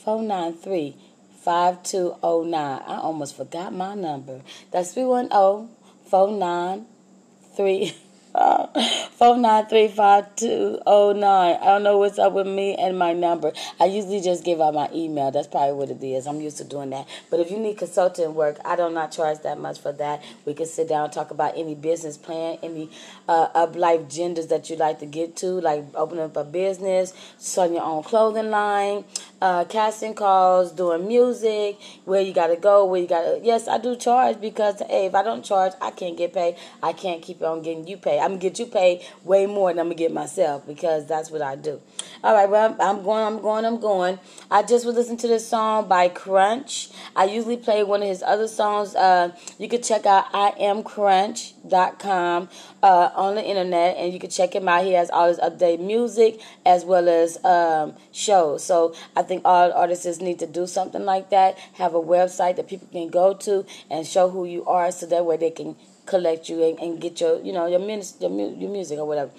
493 0.05 0.97
5209. 1.43 2.83
I 2.87 2.97
almost 2.99 3.37
forgot 3.37 3.75
my 3.75 3.97
number. 3.97 4.43
That's 4.71 4.93
310 4.95 5.69
493 6.09 7.95
Four 8.33 9.37
nine 9.37 9.67
three 9.67 9.89
five 9.89 10.35
two 10.37 10.79
oh 10.87 11.13
nine. 11.13 11.59
I 11.61 11.67
don't 11.67 11.83
know 11.83 11.99
what's 11.99 12.19
up 12.19 12.33
with 12.33 12.47
me 12.47 12.77
and 12.77 12.99
my 12.99 13.13
number. 13.13 13.53
I 13.81 13.87
usually 13.87 14.21
just 14.21 14.45
give 14.45 14.61
out 14.61 14.75
my 14.75 14.89
email. 14.95 15.31
That's 15.31 15.49
probably 15.49 15.75
what 15.75 15.91
it 15.91 16.03
is. 16.03 16.27
I'm 16.27 16.41
used 16.41 16.59
to 16.59 16.65
doing 16.65 16.91
that. 16.91 17.09
But 17.29 17.41
if 17.41 17.51
you 17.51 17.59
need 17.59 17.79
consulting 17.79 18.35
work, 18.35 18.59
I 18.65 18.77
do 18.77 18.89
not 18.89 19.11
charge 19.11 19.41
that 19.41 19.59
much 19.59 19.81
for 19.81 19.93
that. 19.93 20.23
We 20.45 20.55
can 20.55 20.67
sit 20.67 20.89
down 20.89 21.05
and 21.05 21.13
talk 21.13 21.31
about 21.33 21.57
any 21.57 21.75
business 21.75 22.17
plan, 22.17 22.59
any 22.63 22.89
uh, 23.29 23.49
up 23.55 23.75
life 23.75 24.09
genders 24.09 24.47
that 24.47 24.71
you'd 24.71 24.79
like 24.79 25.01
to 25.01 25.07
get 25.07 25.37
to, 25.37 25.47
like 25.61 25.85
opening 25.95 26.25
up 26.25 26.37
a 26.37 26.45
business, 26.45 27.13
starting 27.39 27.75
your 27.75 27.85
own 27.85 28.05
clothing 28.05 28.51
line, 28.51 29.05
uh, 29.41 29.65
casting 29.65 30.15
calls, 30.15 30.73
doing 30.73 31.07
music, 31.07 31.79
where 32.05 32.21
you 32.21 32.33
got 32.33 32.49
to 32.49 32.57
go, 32.57 32.85
where 32.85 33.01
you 33.01 33.07
got 33.07 33.23
to. 33.23 33.41
Yes, 33.43 33.69
I 33.69 33.79
do 33.79 33.97
charge 33.97 34.41
because 34.41 34.83
hey, 34.89 35.07
if 35.07 35.15
I 35.15 35.23
don't 35.23 35.45
charge, 35.45 35.73
I 35.81 35.91
can't 35.91 36.17
get 36.17 36.33
paid. 36.33 36.57
I 36.83 36.93
can't 36.93 37.23
keep 37.23 37.43
on 37.43 37.63
getting 37.63 37.87
you 37.87 37.97
paid. 37.97 38.21
I'm 38.21 38.33
gonna 38.33 38.41
get 38.41 38.59
you 38.59 38.67
paid 38.67 39.03
way 39.25 39.47
more 39.47 39.71
than 39.71 39.79
I'm 39.79 39.87
gonna 39.87 39.95
get 39.95 40.13
myself 40.13 40.67
because 40.67 41.07
that's 41.07 41.31
what 41.31 41.43
I 41.43 41.57
do. 41.57 41.81
All 42.23 42.35
right, 42.35 42.51
well, 42.51 42.77
I'm 42.79 43.03
going, 43.03 43.25
I'm 43.25 43.41
going, 43.41 43.65
I'm 43.65 43.81
going. 43.81 44.19
I 44.51 44.63
just 44.63 44.85
was 44.85 44.95
listening 44.95 45.17
to 45.19 45.29
this 45.29 45.49
song 45.49 45.89
by 45.89 46.09
Crunch. 46.09 46.91
I 47.17 47.25
usually 47.25 47.57
play 47.57 47.83
one 47.83 48.03
of 48.03 48.09
his 48.09 48.23
other 48.23 48.47
songs. 48.47 48.95
Uh, 48.95 49.35
you 49.59 49.69
can 49.69 49.83
check 49.83 50.05
out 50.05 50.31
iamcrunch.com 50.33 52.49
uh, 52.83 53.11
on 53.15 53.37
the 53.37 53.45
internet 53.45 53.97
and 53.97 54.13
you 54.13 54.19
can 54.19 54.31
check 54.31 54.55
him 54.55 54.69
out. 54.69 54.85
He 54.85 54.93
has 54.93 55.11
all 55.11 55.29
his 55.29 55.39
updated 55.39 55.81
music 55.81 56.41
as 56.67 56.85
well 56.85 57.09
as 57.09 57.43
um, 57.45 57.95
shows. 58.13 58.65
So 58.65 58.95
I 59.17 59.23
think 59.31 59.43
all 59.45 59.73
artists 59.73 60.21
need 60.21 60.41
to 60.41 60.47
do 60.47 60.67
something 60.67 61.05
like 61.05 61.31
that. 61.31 61.57
Have 61.75 61.95
a 61.95 62.01
website 62.01 62.57
that 62.57 62.67
people 62.69 62.89
can 62.91 63.09
go 63.09 63.33
to 63.47 63.65
and 63.89 64.05
show 64.05 64.29
who 64.29 64.45
you 64.45 64.67
are 64.67 64.91
so 64.91 65.07
that 65.07 65.25
way 65.25 65.37
they 65.37 65.53
can 65.53 65.77
collect 66.07 66.49
you 66.49 66.65
and, 66.65 66.77
and 66.81 67.01
get 67.01 67.21
your 67.21 67.41
you 67.41 67.53
know 67.53 67.67
your, 67.67 67.79
minis- 67.79 68.21
your 68.21 68.31
mu- 68.31 68.57
your 68.59 68.71
music 68.71 68.99
or 68.99 69.07
whatever. 69.07 69.31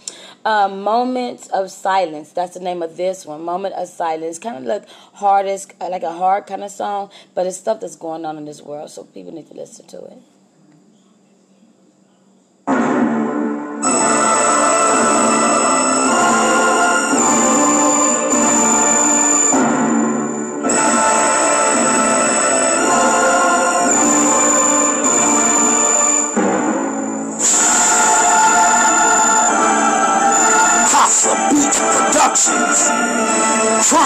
Um, 0.46 0.82
Moments 0.82 1.50
of 1.50 1.70
silence. 1.72 2.32
That's 2.32 2.54
the 2.54 2.62
name 2.62 2.82
of 2.82 2.96
this 2.96 3.26
one. 3.26 3.44
Moment 3.44 3.76
of 3.76 3.90
silence. 3.90 4.40
Kind 4.40 4.58
of 4.58 4.64
like 4.64 4.88
hardest, 5.26 5.74
like 5.82 6.04
a 6.04 6.14
hard 6.14 6.48
kind 6.48 6.64
of 6.64 6.72
song, 6.72 7.12
but 7.36 7.46
it's 7.46 7.58
stuff 7.58 7.82
that's 7.82 7.98
going 7.98 8.24
on 8.24 8.38
in 8.38 8.46
this 8.46 8.62
world, 8.62 8.90
so 8.90 9.04
people 9.04 9.34
need 9.34 9.48
to 9.50 9.54
listen 9.54 9.88
to 9.88 10.06
it. 10.06 10.31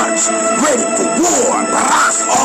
Ready 0.06 0.86
for 0.96 1.15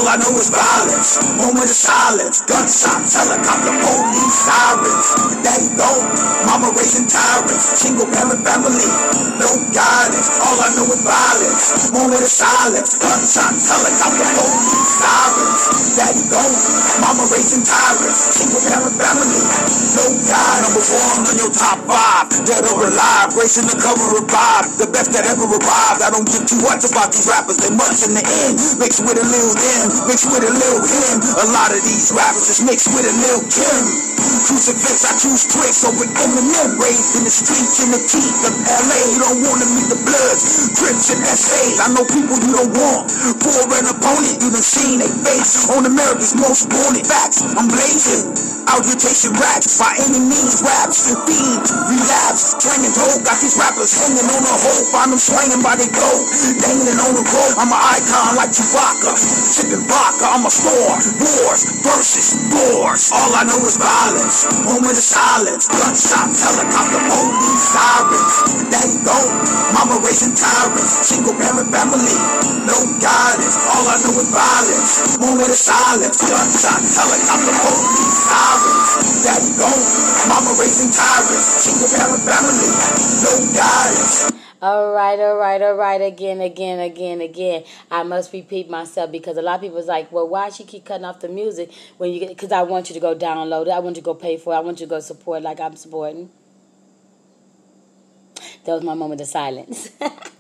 all 0.00 0.08
I 0.08 0.16
know 0.16 0.32
is 0.40 0.48
violence. 0.48 1.20
Moment 1.36 1.68
of 1.68 1.76
silence, 1.76 2.40
gunshots, 2.48 3.12
helicopter, 3.20 3.74
police, 3.84 4.32
sirens. 4.32 5.06
Daddy 5.44 5.68
gone, 5.76 6.08
mama 6.48 6.72
raising 6.72 7.04
tyrants. 7.04 7.76
Single 7.76 8.08
parent 8.08 8.40
family, 8.40 8.88
no 9.36 9.50
guidance. 9.76 10.32
All 10.40 10.56
I 10.56 10.72
know 10.72 10.88
is 10.88 11.04
violence. 11.04 11.92
Moment 11.92 12.24
of 12.24 12.32
silence, 12.32 12.96
gunshots, 12.96 13.68
helicopter, 13.68 14.28
police, 14.40 14.88
sirens. 14.88 15.62
Daddy 16.00 16.24
gone, 16.32 16.56
mama 17.04 17.28
raising 17.28 17.60
tyrants. 17.60 18.40
Single 18.40 18.64
parent 18.72 18.96
family, 18.96 19.42
no 20.00 20.04
guidance. 20.24 20.64
Number 20.64 20.84
one 20.96 21.28
on 21.28 21.36
your 21.36 21.52
top 21.52 21.76
five, 21.84 22.32
dead 22.48 22.64
or 22.72 22.88
alive, 22.88 23.36
racing 23.36 23.68
the 23.68 23.76
cover 23.76 24.16
of 24.16 24.24
Bob, 24.32 24.64
the 24.80 24.88
best 24.88 25.12
that 25.12 25.28
ever 25.28 25.44
arrived. 25.44 26.00
I 26.00 26.08
don't 26.08 26.24
give 26.24 26.48
too 26.48 26.60
much 26.64 26.88
about 26.88 27.12
these 27.12 27.28
rappers, 27.28 27.60
they 27.60 27.68
much 27.76 28.00
in 28.06 28.16
the 28.16 28.24
end. 28.24 28.56
Mixed 28.80 29.04
with 29.04 29.20
a 29.20 29.26
little 29.26 29.54
M, 29.84 29.89
mixed 30.06 30.30
with 30.30 30.44
a 30.46 30.52
little 30.52 30.82
him. 30.84 31.16
A 31.42 31.46
lot 31.50 31.74
of 31.74 31.80
these 31.82 32.14
rappers 32.14 32.46
is 32.48 32.62
mixed 32.62 32.90
with 32.94 33.06
a 33.06 33.14
little 33.18 33.44
Kim. 33.50 33.84
Crucifix, 34.46 35.04
I 35.04 35.12
choose 35.18 35.44
tricks 35.46 35.84
over 35.84 36.06
Eminem. 36.06 36.78
Raised 36.80 37.18
in 37.18 37.24
the 37.24 37.32
streets 37.32 37.82
in 37.84 37.90
the 37.92 38.02
teeth 38.04 38.40
of 38.46 38.54
LA. 38.66 39.00
You 39.12 39.18
don't 39.20 39.40
wanna 39.42 39.66
meet 39.74 39.88
the 39.90 40.00
Bloods, 40.00 40.70
Crips 40.78 41.10
and 41.12 41.22
SAs. 41.24 41.80
I 41.80 41.88
know 41.92 42.04
people 42.06 42.38
you 42.40 42.52
don't 42.52 42.72
want. 42.76 43.10
An 43.70 43.79
opponent, 44.00 44.40
done 44.40 44.56
seen 44.64 44.98
they 44.98 45.12
face 45.20 45.68
on 45.76 45.84
America's 45.84 46.32
most 46.32 46.72
wanted 46.72 47.04
facts. 47.04 47.44
I'm 47.44 47.68
blazing. 47.68 48.32
Out 48.70 48.86
here 48.86 48.94
chasing 48.94 49.34
racks 49.34 49.82
by 49.82 49.90
any 49.98 50.20
means, 50.22 50.62
raps 50.62 51.10
and 51.10 51.18
fiends, 51.26 51.74
relapse, 51.74 52.54
training 52.62 52.94
dope. 52.94 53.26
Got 53.26 53.42
these 53.42 53.58
rappers 53.58 53.90
hanging 53.98 54.28
on 54.30 54.42
a 54.46 54.56
hope, 54.62 54.86
find 54.94 55.10
them 55.10 55.18
swinging 55.18 55.58
by 55.58 55.74
they 55.74 55.90
dope, 55.90 56.24
dangling 56.62 57.00
on 57.02 57.12
the 57.18 57.24
rope. 57.24 57.56
I'm 57.58 57.72
an 57.72 57.82
icon 57.98 58.38
like 58.38 58.54
Chewbacca, 58.54 59.10
sipping 59.18 59.84
vodka. 59.90 60.22
I'm 60.30 60.46
a 60.46 60.52
star, 60.52 61.02
wars 61.02 61.62
versus 61.82 62.38
wars. 62.54 63.10
All 63.10 63.34
I 63.34 63.42
know 63.42 63.58
is 63.66 63.74
violence, 63.74 64.46
moment 64.62 64.94
of 64.94 65.02
silence, 65.02 65.66
gunshots, 65.66 66.38
helicopter, 66.38 67.02
police, 67.10 67.64
sirens. 67.74 68.34
Daddy 68.70 69.02
gone, 69.02 69.34
mama 69.74 69.98
raising 70.06 70.38
tyrants, 70.38 71.10
single 71.10 71.34
parent 71.34 71.74
family, 71.74 72.14
no 72.70 72.78
guidance. 73.02 73.58
All 73.66 73.89
is 73.94 74.28
violence, 74.30 75.18
moment 75.18 75.48
of 75.48 75.54
silence, 75.54 76.20
helicopter, 76.20 77.54
sirens. 78.14 78.90
Gone, 79.58 80.28
mama 80.28 80.56
raising 80.58 80.90
tyrants, 80.90 81.66
family, 82.24 82.70
no 83.22 83.32
guidance. 83.54 84.32
All 84.62 84.92
right, 84.92 85.18
all 85.18 85.36
right, 85.36 85.60
all 85.62 85.74
right. 85.74 86.00
Again, 86.00 86.40
again, 86.40 86.78
again, 86.78 87.20
again. 87.20 87.64
I 87.90 88.02
must 88.02 88.32
repeat 88.32 88.68
myself 88.68 89.10
because 89.10 89.38
a 89.38 89.42
lot 89.42 89.56
of 89.56 89.60
people 89.62 89.76
people's 89.76 89.88
like, 89.88 90.12
well, 90.12 90.28
why 90.28 90.50
she 90.50 90.64
keep 90.64 90.84
cutting 90.84 91.06
off 91.06 91.20
the 91.20 91.28
music 91.28 91.72
when 91.96 92.12
you? 92.12 92.28
Because 92.28 92.52
I 92.52 92.62
want 92.62 92.90
you 92.90 92.94
to 92.94 93.00
go 93.00 93.14
download 93.14 93.66
it. 93.66 93.70
I 93.70 93.78
want 93.78 93.96
you 93.96 94.02
to 94.02 94.04
go 94.04 94.14
pay 94.14 94.36
for 94.36 94.52
it. 94.52 94.58
I 94.58 94.60
want 94.60 94.80
you 94.80 94.86
to 94.86 94.90
go 94.90 95.00
support 95.00 95.42
like 95.42 95.60
I'm 95.60 95.76
supporting. 95.76 96.30
That 98.66 98.74
was 98.74 98.82
my 98.82 98.94
moment 98.94 99.20
of 99.22 99.26
silence. 99.26 99.90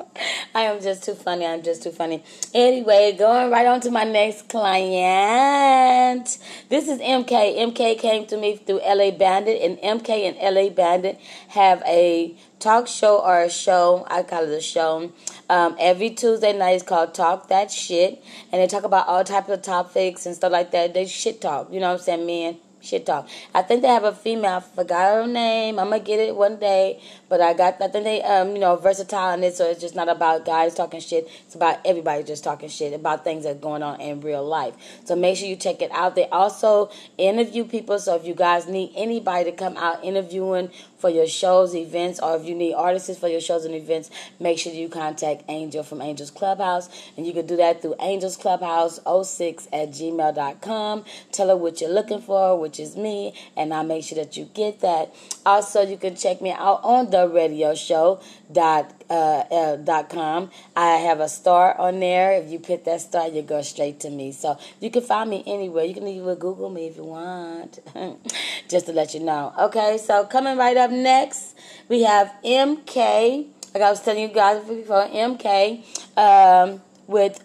I 0.54 0.62
am 0.62 0.80
just 0.80 1.04
too 1.04 1.14
funny. 1.14 1.46
I'm 1.46 1.62
just 1.62 1.82
too 1.82 1.90
funny. 1.90 2.22
Anyway, 2.54 3.14
going 3.18 3.50
right 3.50 3.66
on 3.66 3.80
to 3.82 3.90
my 3.90 4.04
next 4.04 4.48
client. 4.48 6.38
This 6.68 6.88
is 6.88 6.98
MK. 7.00 7.56
MK 7.72 7.98
came 7.98 8.26
to 8.26 8.36
me 8.36 8.56
through 8.56 8.80
LA 8.80 9.10
Bandit, 9.10 9.60
and 9.62 9.78
MK 9.78 10.10
and 10.10 10.54
LA 10.54 10.68
Bandit 10.68 11.18
have 11.48 11.82
a 11.86 12.36
talk 12.58 12.86
show 12.86 13.18
or 13.18 13.42
a 13.42 13.50
show. 13.50 14.06
I 14.10 14.22
call 14.22 14.44
it 14.44 14.56
a 14.56 14.60
show. 14.60 15.12
Um, 15.48 15.76
every 15.78 16.10
Tuesday 16.10 16.56
night 16.56 16.76
is 16.76 16.82
called 16.82 17.14
Talk 17.14 17.48
That 17.48 17.70
Shit, 17.70 18.22
and 18.50 18.60
they 18.60 18.66
talk 18.66 18.84
about 18.84 19.08
all 19.08 19.24
types 19.24 19.48
of 19.48 19.62
topics 19.62 20.26
and 20.26 20.34
stuff 20.34 20.52
like 20.52 20.70
that. 20.72 20.94
They 20.94 21.06
shit 21.06 21.40
talk. 21.40 21.72
You 21.72 21.80
know 21.80 21.88
what 21.88 22.00
I'm 22.00 22.04
saying, 22.04 22.26
man? 22.26 22.56
Shit 22.82 23.06
talk. 23.06 23.28
I 23.54 23.62
think 23.62 23.82
they 23.82 23.88
have 23.88 24.02
a 24.02 24.12
female. 24.12 24.56
I 24.56 24.60
forgot 24.60 25.14
her 25.14 25.26
name. 25.26 25.78
I'm 25.78 25.90
gonna 25.90 26.00
get 26.00 26.18
it 26.18 26.34
one 26.34 26.56
day. 26.58 27.00
But 27.32 27.40
I 27.40 27.54
got. 27.54 27.80
I 27.80 27.88
think 27.88 28.04
they, 28.04 28.20
um, 28.20 28.50
you 28.50 28.58
know, 28.58 28.76
versatile 28.76 29.32
in 29.32 29.42
it. 29.42 29.54
So 29.54 29.70
it's 29.70 29.80
just 29.80 29.94
not 29.94 30.10
about 30.10 30.44
guys 30.44 30.74
talking 30.74 31.00
shit. 31.00 31.26
It's 31.46 31.54
about 31.54 31.78
everybody 31.82 32.24
just 32.24 32.44
talking 32.44 32.68
shit 32.68 32.92
about 32.92 33.24
things 33.24 33.44
that 33.44 33.52
are 33.52 33.58
going 33.58 33.82
on 33.82 34.02
in 34.02 34.20
real 34.20 34.44
life. 34.44 34.74
So 35.06 35.16
make 35.16 35.38
sure 35.38 35.48
you 35.48 35.56
check 35.56 35.80
it 35.80 35.90
out. 35.92 36.14
They 36.14 36.28
also 36.28 36.90
interview 37.16 37.64
people. 37.64 37.98
So 38.00 38.16
if 38.16 38.26
you 38.26 38.34
guys 38.34 38.68
need 38.68 38.92
anybody 38.94 39.50
to 39.50 39.56
come 39.56 39.78
out 39.78 40.04
interviewing 40.04 40.68
for 41.02 41.10
your 41.10 41.26
shows, 41.26 41.74
events, 41.74 42.20
or 42.20 42.36
if 42.36 42.44
you 42.44 42.54
need 42.54 42.74
artists 42.74 43.18
for 43.18 43.26
your 43.26 43.40
shows 43.40 43.64
and 43.64 43.74
events, 43.74 44.08
make 44.38 44.56
sure 44.56 44.72
you 44.72 44.88
contact 44.88 45.42
Angel 45.48 45.82
from 45.82 46.00
Angels 46.00 46.30
Clubhouse. 46.30 46.88
And 47.16 47.26
you 47.26 47.32
can 47.32 47.44
do 47.44 47.56
that 47.56 47.82
through 47.82 47.96
Angels 47.98 48.36
Clubhouse 48.36 49.00
06 49.04 49.68
at 49.72 49.90
gmail.com. 49.90 51.04
Tell 51.32 51.48
her 51.48 51.56
what 51.56 51.80
you're 51.80 51.90
looking 51.90 52.20
for, 52.20 52.60
which 52.60 52.78
is 52.78 52.94
me, 52.96 53.34
and 53.56 53.74
I'll 53.74 53.82
make 53.82 54.04
sure 54.04 54.16
that 54.16 54.36
you 54.36 54.44
get 54.54 54.80
that. 54.80 55.12
Also, 55.44 55.82
you 55.82 55.96
can 55.96 56.14
check 56.14 56.40
me 56.40 56.52
out 56.52 56.80
on 56.84 57.10
the 57.10 57.21
radio 57.28 57.74
show 57.74 58.20
dot 58.50 58.92
uh, 59.10 59.12
uh, 59.50 59.76
dot 59.76 60.08
com. 60.08 60.50
I 60.76 60.96
have 60.96 61.20
a 61.20 61.28
star 61.28 61.78
on 61.78 62.00
there. 62.00 62.32
If 62.32 62.50
you 62.50 62.58
put 62.58 62.84
that 62.84 63.00
star, 63.00 63.28
you 63.28 63.42
go 63.42 63.62
straight 63.62 64.00
to 64.00 64.10
me. 64.10 64.32
So 64.32 64.58
you 64.80 64.90
can 64.90 65.02
find 65.02 65.28
me 65.30 65.42
anywhere. 65.46 65.84
You 65.84 65.94
can 65.94 66.06
even 66.06 66.34
Google 66.36 66.70
me 66.70 66.86
if 66.86 66.96
you 66.96 67.04
want, 67.04 67.78
just 68.68 68.86
to 68.86 68.92
let 68.92 69.14
you 69.14 69.20
know. 69.20 69.52
Okay, 69.58 69.98
so 69.98 70.24
coming 70.24 70.56
right 70.56 70.76
up 70.76 70.90
next, 70.90 71.56
we 71.88 72.02
have 72.02 72.32
MK. 72.44 73.46
Like 73.74 73.82
I 73.82 73.90
was 73.90 74.02
telling 74.02 74.22
you 74.22 74.28
guys 74.28 74.64
before, 74.64 75.06
MK 75.08 75.82
um, 76.16 76.82
with 77.06 77.42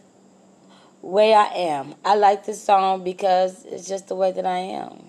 "Way 1.01 1.33
I 1.33 1.45
Am." 1.45 1.95
I 2.03 2.15
like 2.15 2.45
this 2.45 2.61
song 2.63 3.03
because 3.03 3.65
it's 3.65 3.87
just 3.87 4.09
the 4.09 4.15
way 4.15 4.31
that 4.31 4.45
I 4.45 4.57
am. 4.57 5.06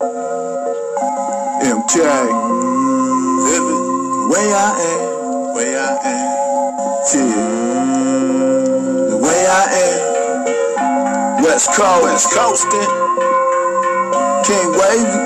MK. 0.00 1.94
Vivid. 3.42 3.78
Way 4.30 4.46
I 4.54 4.70
am. 4.78 5.00
The 5.42 5.50
way 5.56 5.74
I 5.74 5.80
am. 6.06 6.70
Yeah. 7.10 7.34
The 9.10 9.18
way 9.18 9.42
I 9.50 9.64
am. 9.74 11.42
West 11.42 11.74
Coast. 11.74 12.02
West 12.04 12.30
Coastin'. 12.30 12.86
King 14.46 14.70
Wavy. 14.78 15.18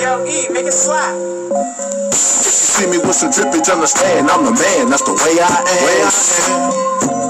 Yo, 0.00 0.22
E, 0.24 0.46
make 0.52 0.66
it 0.66 0.72
slap. 0.72 1.16
If 1.18 2.14
you 2.14 2.14
see 2.14 2.86
me 2.86 2.98
with 2.98 3.16
some 3.16 3.32
drippage, 3.32 3.72
understand 3.72 4.30
I'm 4.30 4.44
the 4.44 4.52
man. 4.52 4.90
That's 4.90 5.02
the 5.02 5.14
way 5.14 5.40
I 5.42 5.50
am. 5.50 5.82
Way 5.82 5.98
I 5.98 6.10
am. 6.46 6.70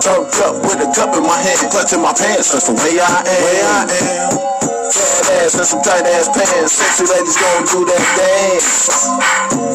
Turned 0.03 0.29
up 0.45 0.61
with 0.61 0.85
a 0.85 0.93
cup 0.95 1.17
in 1.17 1.23
my 1.23 1.39
hand, 1.41 1.71
clutching 1.71 2.03
my 2.03 2.13
pants. 2.13 2.53
That's 2.53 2.69
the 2.69 2.75
way 2.75 3.01
I 3.01 3.25
am. 3.25 3.45
Way 3.45 3.63
I 3.65 3.87
am. 4.21 4.76
Fat 4.93 5.27
ass 5.43 5.59
and 5.59 5.67
some 5.67 5.83
tight 5.83 6.07
ass 6.07 6.31
pants. 6.31 6.79
Sexy 6.79 7.05
ladies 7.11 7.37
gon' 7.37 7.65
do 7.67 7.83
that 7.91 8.03
dance. 8.15 9.11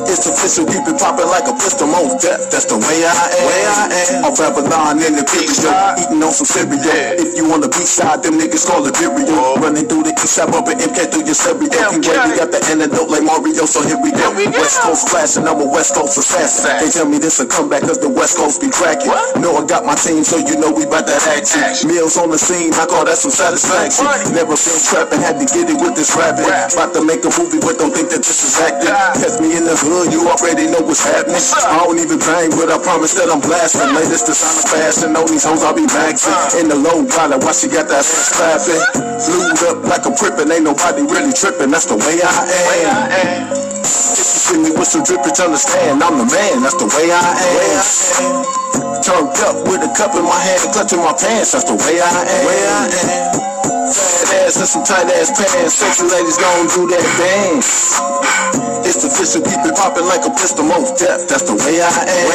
It's 0.08 0.28
official, 0.28 0.68
keep 0.68 0.84
it 0.88 1.00
poppin' 1.00 1.28
like 1.28 1.48
a 1.48 1.56
pistol, 1.56 1.88
most 1.88 2.24
death. 2.24 2.52
That's 2.52 2.68
the 2.68 2.80
way 2.80 3.04
I 3.04 3.12
am. 3.12 3.44
Way 3.48 3.62
I 3.64 3.84
am. 3.92 4.26
Off 4.28 4.40
Avalon 4.40 5.00
in 5.04 5.16
the 5.16 5.26
video, 5.28 5.72
eating 6.00 6.24
on 6.24 6.32
some 6.32 6.48
cereal. 6.48 6.80
If 7.20 7.36
you 7.36 7.48
on 7.52 7.60
the 7.60 7.72
beach 7.72 7.88
side, 7.88 8.24
them 8.24 8.40
niggas 8.40 8.68
call 8.68 8.84
it 8.88 8.96
Virio. 8.96 9.60
Running 9.60 9.88
through 9.88 10.04
the 10.08 10.14
east 10.16 10.36
side, 10.36 10.52
bumping 10.52 10.80
MK 10.80 11.12
through 11.12 11.28
your 11.28 11.36
stereo. 11.36 11.68
He 11.92 12.00
wavy 12.04 12.36
got 12.36 12.52
the 12.52 12.60
antidote 12.72 13.08
like 13.12 13.24
Mario, 13.24 13.64
so 13.68 13.84
here 13.84 14.00
we 14.00 14.12
go. 14.12 14.32
We 14.36 14.48
West 14.52 14.80
Coast 14.84 15.08
flashing, 15.12 15.48
I'm 15.48 15.60
a 15.60 15.68
West 15.68 15.96
Coast 15.96 16.20
assassin. 16.20 16.80
They 16.80 16.92
tell 16.92 17.08
me 17.08 17.20
this 17.20 17.40
a 17.40 17.48
comeback 17.48 17.84
cause 17.84 18.00
the 18.00 18.12
West 18.12 18.36
Coast 18.36 18.60
be 18.60 18.72
cracking. 18.72 19.12
Know 19.40 19.56
I 19.60 19.64
got 19.68 19.84
my 19.84 19.96
team, 19.96 20.24
so 20.24 20.40
you 20.40 20.60
know 20.60 20.72
we 20.72 20.88
bout 20.88 21.08
that 21.08 21.24
action. 21.28 21.88
Meals 21.88 22.16
on 22.16 22.32
the 22.32 22.40
scene, 22.40 22.72
I 22.76 22.86
call 22.88 23.04
that 23.08 23.20
some 23.20 23.32
satisfaction. 23.32 24.08
Never 24.36 24.56
been 25.10 25.22
trapping, 25.22 25.22
had 25.26 25.40
to 25.40 25.46
get 25.50 25.70
it 25.70 25.78
with 25.82 25.96
this 25.96 26.14
rapping. 26.14 26.46
About 26.46 26.94
to 26.94 27.02
make 27.02 27.24
a 27.26 27.32
movie, 27.40 27.60
but 27.62 27.78
don't 27.78 27.94
think 27.94 28.10
that 28.14 28.22
this 28.22 28.44
is 28.46 28.60
acting. 28.62 28.94
Catch 29.18 29.42
me 29.42 29.58
in 29.58 29.66
the 29.66 29.74
hood, 29.74 30.14
you 30.14 30.28
already 30.30 30.70
know 30.70 30.82
what's 30.86 31.02
happening. 31.02 31.42
I 31.42 31.82
don't 31.82 31.98
even 31.98 32.20
bang, 32.20 32.52
but 32.54 32.70
I 32.70 32.78
promise 32.78 33.14
that 33.18 33.32
I'm 33.32 33.42
blasting. 33.42 33.94
Latest 33.96 34.30
designer 34.30 34.66
fashion, 34.70 35.16
on 35.16 35.26
these 35.28 35.46
hoes 35.46 35.64
I'll 35.64 35.74
be 35.74 35.88
maxing. 35.90 36.36
In 36.62 36.70
the 36.70 36.78
low 36.78 37.06
dollar, 37.08 37.40
why 37.42 37.54
she 37.54 37.68
got 37.68 37.90
that 37.90 38.06
ass 38.06 38.30
clapping? 38.36 38.82
Flued 39.22 39.62
up 39.70 39.78
like 39.86 40.06
a 40.06 40.12
prippin', 40.14 40.52
ain't 40.52 40.66
nobody 40.66 41.02
really 41.06 41.34
tripping. 41.34 41.72
That's 41.72 41.90
the 41.90 41.98
way 41.98 42.22
I 42.22 42.46
am. 42.86 43.50
If 43.82 44.18
you 44.18 44.42
see 44.42 44.60
me 44.62 44.70
with 44.76 44.90
some 44.90 45.04
drippage, 45.04 45.42
understand 45.42 46.04
I'm 46.04 46.18
the 46.18 46.28
man. 46.30 46.62
That's 46.62 46.78
the 46.78 46.90
way 46.94 47.10
I 47.10 47.22
am. 47.42 48.46
Turned 49.02 49.34
up 49.50 49.58
with 49.66 49.82
a 49.82 49.90
cup 49.98 50.14
in 50.14 50.26
my 50.26 50.38
hand, 50.38 50.74
clutching 50.74 51.02
my 51.02 51.14
pants. 51.14 51.54
That's 51.54 51.66
the 51.66 51.74
way 51.74 51.98
I 51.98 52.22
am. 52.22 53.71
Way 53.92 53.98
I. 53.98 54.12
Fat 54.12 54.48
ass 54.48 54.58
and 54.58 54.68
some 54.68 54.84
tight 54.84 55.08
ass 55.12 55.32
pants. 55.36 55.76
Sexy 55.76 56.08
ladies 56.08 56.38
gon' 56.38 56.68
do 56.68 56.88
that 56.88 57.04
dance. 57.20 58.00
It's 58.88 59.04
official, 59.06 59.46
keep 59.46 59.62
it 59.64 59.76
poppin' 59.78 60.04
like 60.10 60.26
a 60.26 60.34
pistol, 60.36 60.66
most 60.66 61.00
death. 61.00 61.30
That's 61.30 61.46
the 61.48 61.56
way 61.56 61.80
I 61.80 61.88
am. 61.88 62.28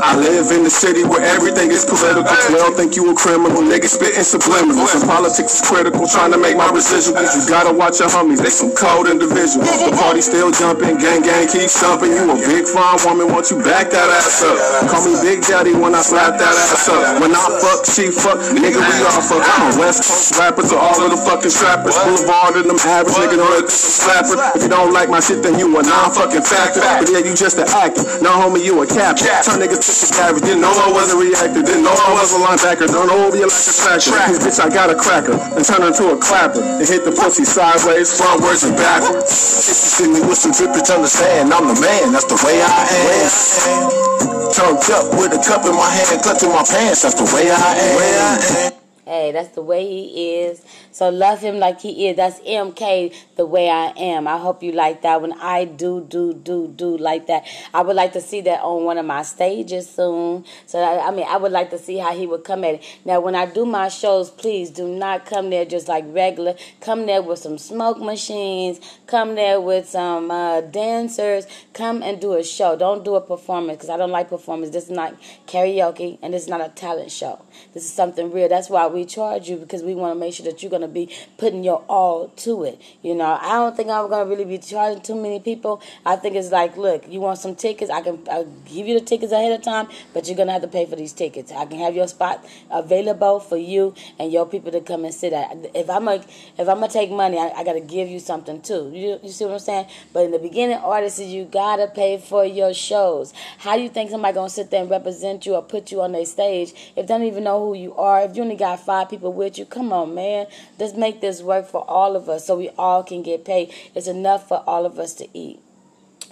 I 0.00 0.16
live 0.16 0.48
in 0.52 0.64
the 0.64 0.72
city 0.72 1.04
where 1.04 1.20
everything 1.20 1.68
is 1.70 1.84
political. 1.84 2.24
Well, 2.54 2.72
think 2.72 2.96
you 2.96 3.10
a 3.10 3.14
criminal, 3.14 3.60
nigga 3.60 3.90
spittin' 3.90 4.24
subliminals. 4.24 4.94
And 4.96 5.04
politics 5.04 5.60
is 5.60 5.62
critical, 5.66 6.06
trying 6.06 6.32
to 6.32 6.40
make 6.40 6.56
my 6.56 6.70
residuals. 6.70 7.36
You 7.36 7.42
gotta 7.50 7.74
watch 7.74 8.00
your 8.00 8.08
homies, 8.08 8.40
they 8.40 8.48
some 8.48 8.72
cold 8.72 9.10
individuals. 9.10 9.68
The 9.84 9.92
party 9.92 10.22
still 10.22 10.50
jumping, 10.54 10.96
gang 10.96 11.20
gang 11.20 11.50
keep 11.50 11.68
stomping. 11.68 12.14
You 12.14 12.30
a 12.30 12.36
big 12.40 12.64
fine 12.64 12.96
woman, 13.04 13.28
want 13.28 13.50
you 13.50 13.60
back 13.60 13.90
that 13.90 14.08
ass 14.08 14.40
up. 14.46 14.56
Call 14.88 15.04
me 15.04 15.18
Big 15.20 15.44
Daddy 15.44 15.74
when 15.74 15.92
I 15.92 16.00
slap 16.00 16.38
that 16.38 16.54
ass 16.56 16.88
up. 16.88 17.20
When 17.20 17.34
I 17.34 17.42
fuck, 17.60 17.84
she 17.84 18.08
fuck, 18.08 18.38
nigga 18.54 18.80
we 18.80 18.96
all 19.04 19.20
fuck. 19.20 19.44
I'm 19.44 19.76
a 19.76 19.82
West 19.82 20.06
Coast 20.08 20.38
rapper 20.38 20.49
to 20.58 20.74
all 20.74 20.98
of 20.98 21.10
the 21.10 21.20
fucking 21.22 21.50
strappers. 21.54 21.94
Boulevard 22.02 22.58
and 22.58 22.66
them 22.66 22.80
average 22.82 23.14
nigga 23.14 23.38
know 23.38 23.50
that 23.54 23.70
this 23.70 23.78
is 23.78 24.02
slapper. 24.02 24.34
If 24.56 24.66
you 24.66 24.70
don't 24.70 24.90
like 24.90 25.06
my 25.06 25.20
shit, 25.20 25.42
then 25.42 25.58
you 25.58 25.70
a 25.78 25.82
non-fucking 25.82 26.42
factor. 26.42 26.80
But 26.82 27.06
yeah, 27.10 27.22
you 27.22 27.34
just 27.38 27.58
an 27.58 27.70
actor. 27.70 28.02
No 28.24 28.34
homie, 28.34 28.64
you 28.64 28.80
a 28.82 28.86
captain. 28.86 29.30
Turn 29.46 29.62
niggas 29.62 29.82
to 29.82 29.92
savage. 29.92 30.42
Didn't 30.42 30.62
know 30.62 30.72
I 30.72 30.90
was 30.90 31.14
a 31.14 31.18
reactor. 31.18 31.62
Didn't 31.62 31.86
know 31.86 31.94
I 31.94 32.10
was 32.16 32.34
a 32.34 32.40
linebacker. 32.42 32.90
Don't 32.90 33.06
know 33.06 33.30
you 33.30 33.46
like 33.46 33.54
a. 33.54 34.00
Cause 34.00 34.38
bitch, 34.42 34.58
I 34.58 34.68
got 34.68 34.90
a 34.90 34.96
cracker. 34.96 35.36
And 35.54 35.62
turn 35.62 35.82
her 35.82 35.94
into 35.94 36.10
a 36.10 36.18
clapper. 36.18 36.62
And 36.62 36.86
hit 36.86 37.04
the 37.04 37.12
pussy 37.12 37.44
sideways, 37.44 38.10
frontwards 38.10 38.66
and 38.66 38.76
backwards. 38.76 39.30
If 39.30 39.68
you 39.68 39.90
see 39.94 40.08
me 40.10 40.20
with 40.26 40.38
some 40.38 40.52
drippage, 40.52 40.90
understand 40.90 41.52
I'm 41.52 41.68
the 41.68 41.76
man. 41.80 42.12
That's 42.12 42.26
the 42.26 42.38
way 42.42 42.58
I 42.62 42.82
am. 42.90 44.10
Turned 44.50 44.82
up 44.90 45.06
with 45.14 45.32
a 45.32 45.40
cup 45.42 45.64
in 45.66 45.74
my 45.76 45.88
hand, 45.88 46.22
clutching 46.22 46.50
my 46.50 46.64
pants. 46.66 47.02
That's 47.02 47.14
the 47.14 47.28
way 47.34 47.50
I 47.50 48.72
am. 48.74 48.79
Hey, 49.10 49.32
that's 49.32 49.48
the 49.56 49.62
way 49.62 49.84
he 49.84 50.36
is. 50.36 50.64
So 50.92 51.08
love 51.08 51.40
him 51.40 51.58
like 51.58 51.80
he 51.80 52.06
is. 52.06 52.16
That's 52.16 52.38
MK, 52.42 53.12
the 53.34 53.44
way 53.44 53.68
I 53.68 53.86
am. 53.96 54.28
I 54.28 54.38
hope 54.38 54.62
you 54.62 54.70
like 54.70 55.02
that 55.02 55.20
when 55.20 55.32
I 55.32 55.64
do, 55.64 56.06
do, 56.08 56.32
do, 56.32 56.68
do 56.68 56.96
like 56.96 57.26
that. 57.26 57.44
I 57.74 57.82
would 57.82 57.96
like 57.96 58.12
to 58.12 58.20
see 58.20 58.40
that 58.42 58.60
on 58.60 58.84
one 58.84 58.98
of 58.98 59.06
my 59.06 59.22
stages 59.22 59.90
soon. 59.90 60.44
So, 60.66 60.80
I, 60.80 61.10
mean, 61.10 61.26
I 61.28 61.38
would 61.38 61.50
like 61.50 61.70
to 61.70 61.78
see 61.78 61.96
how 61.96 62.14
he 62.16 62.24
would 62.24 62.44
come 62.44 62.62
at 62.62 62.74
it. 62.74 62.98
Now, 63.04 63.18
when 63.18 63.34
I 63.34 63.46
do 63.46 63.66
my 63.66 63.88
shows, 63.88 64.30
please 64.30 64.70
do 64.70 64.86
not 64.86 65.26
come 65.26 65.50
there 65.50 65.64
just 65.64 65.88
like 65.88 66.04
regular. 66.06 66.54
Come 66.80 67.06
there 67.06 67.20
with 67.20 67.40
some 67.40 67.58
smoke 67.58 67.98
machines. 67.98 68.78
Come 69.08 69.34
there 69.34 69.60
with 69.60 69.88
some 69.88 70.30
uh, 70.30 70.60
dancers. 70.60 71.48
Come 71.72 72.04
and 72.04 72.20
do 72.20 72.34
a 72.34 72.44
show. 72.44 72.76
Don't 72.76 73.04
do 73.04 73.16
a 73.16 73.20
performance 73.20 73.78
because 73.78 73.90
I 73.90 73.96
don't 73.96 74.12
like 74.12 74.28
performance. 74.28 74.70
This 74.70 74.84
is 74.84 74.90
not 74.90 75.16
karaoke 75.48 76.20
and 76.22 76.32
this 76.32 76.44
is 76.44 76.48
not 76.48 76.60
a 76.60 76.68
talent 76.68 77.10
show. 77.10 77.44
This 77.74 77.84
is 77.84 77.92
something 77.92 78.30
real. 78.30 78.48
That's 78.48 78.70
why 78.70 78.86
we 78.86 78.99
charge 79.04 79.48
you 79.48 79.56
because 79.56 79.82
we 79.82 79.94
want 79.94 80.14
to 80.14 80.18
make 80.18 80.34
sure 80.34 80.44
that 80.46 80.62
you're 80.62 80.70
going 80.70 80.82
to 80.82 80.88
be 80.88 81.10
putting 81.38 81.64
your 81.64 81.84
all 81.88 82.28
to 82.28 82.64
it. 82.64 82.80
You 83.02 83.14
know, 83.14 83.38
I 83.40 83.54
don't 83.54 83.76
think 83.76 83.90
I'm 83.90 84.08
gonna 84.08 84.28
really 84.28 84.44
be 84.44 84.58
charging 84.58 85.02
too 85.02 85.14
many 85.14 85.40
people. 85.40 85.82
I 86.04 86.16
think 86.16 86.36
it's 86.36 86.50
like, 86.50 86.76
look, 86.76 87.08
you 87.08 87.20
want 87.20 87.38
some 87.38 87.54
tickets? 87.54 87.90
I 87.90 88.00
can 88.02 88.18
I'll 88.30 88.44
give 88.44 88.86
you 88.86 88.98
the 88.98 89.04
tickets 89.04 89.32
ahead 89.32 89.52
of 89.52 89.62
time, 89.62 89.88
but 90.12 90.26
you're 90.26 90.36
gonna 90.36 90.52
have 90.52 90.62
to 90.62 90.68
pay 90.68 90.86
for 90.86 90.96
these 90.96 91.12
tickets. 91.12 91.52
I 91.52 91.66
can 91.66 91.78
have 91.78 91.94
your 91.94 92.08
spot 92.08 92.44
available 92.70 93.40
for 93.40 93.56
you 93.56 93.94
and 94.18 94.32
your 94.32 94.46
people 94.46 94.70
to 94.72 94.80
come 94.80 95.04
and 95.04 95.14
sit 95.14 95.32
at. 95.32 95.56
If 95.74 95.88
I'm 95.90 96.08
a, 96.08 96.14
if 96.14 96.68
I'm 96.68 96.80
gonna 96.80 96.88
take 96.88 97.10
money, 97.10 97.38
I, 97.38 97.52
I 97.56 97.64
gotta 97.64 97.80
give 97.80 98.08
you 98.08 98.20
something 98.20 98.60
too. 98.60 98.90
You 98.94 99.18
you 99.22 99.30
see 99.30 99.44
what 99.44 99.54
I'm 99.54 99.58
saying? 99.60 99.86
But 100.12 100.24
in 100.24 100.30
the 100.30 100.38
beginning, 100.38 100.76
artists, 100.78 101.20
you 101.20 101.44
gotta 101.44 101.86
pay 101.88 102.18
for 102.18 102.44
your 102.44 102.74
shows. 102.74 103.32
How 103.58 103.76
do 103.76 103.82
you 103.82 103.88
think 103.88 104.10
somebody 104.10 104.34
gonna 104.34 104.50
sit 104.50 104.70
there 104.70 104.82
and 104.82 104.90
represent 104.90 105.46
you 105.46 105.54
or 105.54 105.62
put 105.62 105.90
you 105.90 106.02
on 106.02 106.12
their 106.12 106.26
stage 106.26 106.72
if 106.96 107.06
they 107.06 107.14
don't 107.14 107.24
even 107.24 107.44
know 107.44 107.58
who 107.64 107.74
you 107.74 107.94
are? 107.94 108.22
If 108.22 108.36
you 108.36 108.42
only 108.42 108.56
got 108.56 108.80
five 108.90 109.08
people 109.08 109.32
with 109.32 109.56
you, 109.56 109.64
come 109.64 109.92
on, 109.92 110.16
man. 110.16 110.48
Let's 110.76 110.94
make 110.94 111.20
this 111.20 111.42
work 111.42 111.64
for 111.64 111.88
all 111.88 112.16
of 112.16 112.28
us 112.28 112.44
so 112.48 112.58
we 112.58 112.70
all 112.70 113.04
can 113.04 113.22
get 113.22 113.44
paid. 113.44 113.72
It's 113.94 114.08
enough 114.08 114.48
for 114.48 114.64
all 114.66 114.84
of 114.84 114.98
us 114.98 115.14
to 115.14 115.28
eat. 115.32 115.60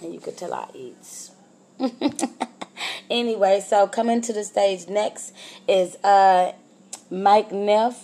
And 0.01 0.13
you 0.13 0.19
could 0.19 0.35
tell 0.35 0.53
I 0.53 0.67
eats. 0.73 1.31
anyway, 3.09 3.61
so 3.65 3.87
coming 3.87 4.19
to 4.19 4.33
the 4.33 4.43
stage 4.43 4.89
next 4.89 5.33
is 5.69 5.95
uh 6.03 6.51
Mic 7.09 7.47
Nif. 7.47 7.95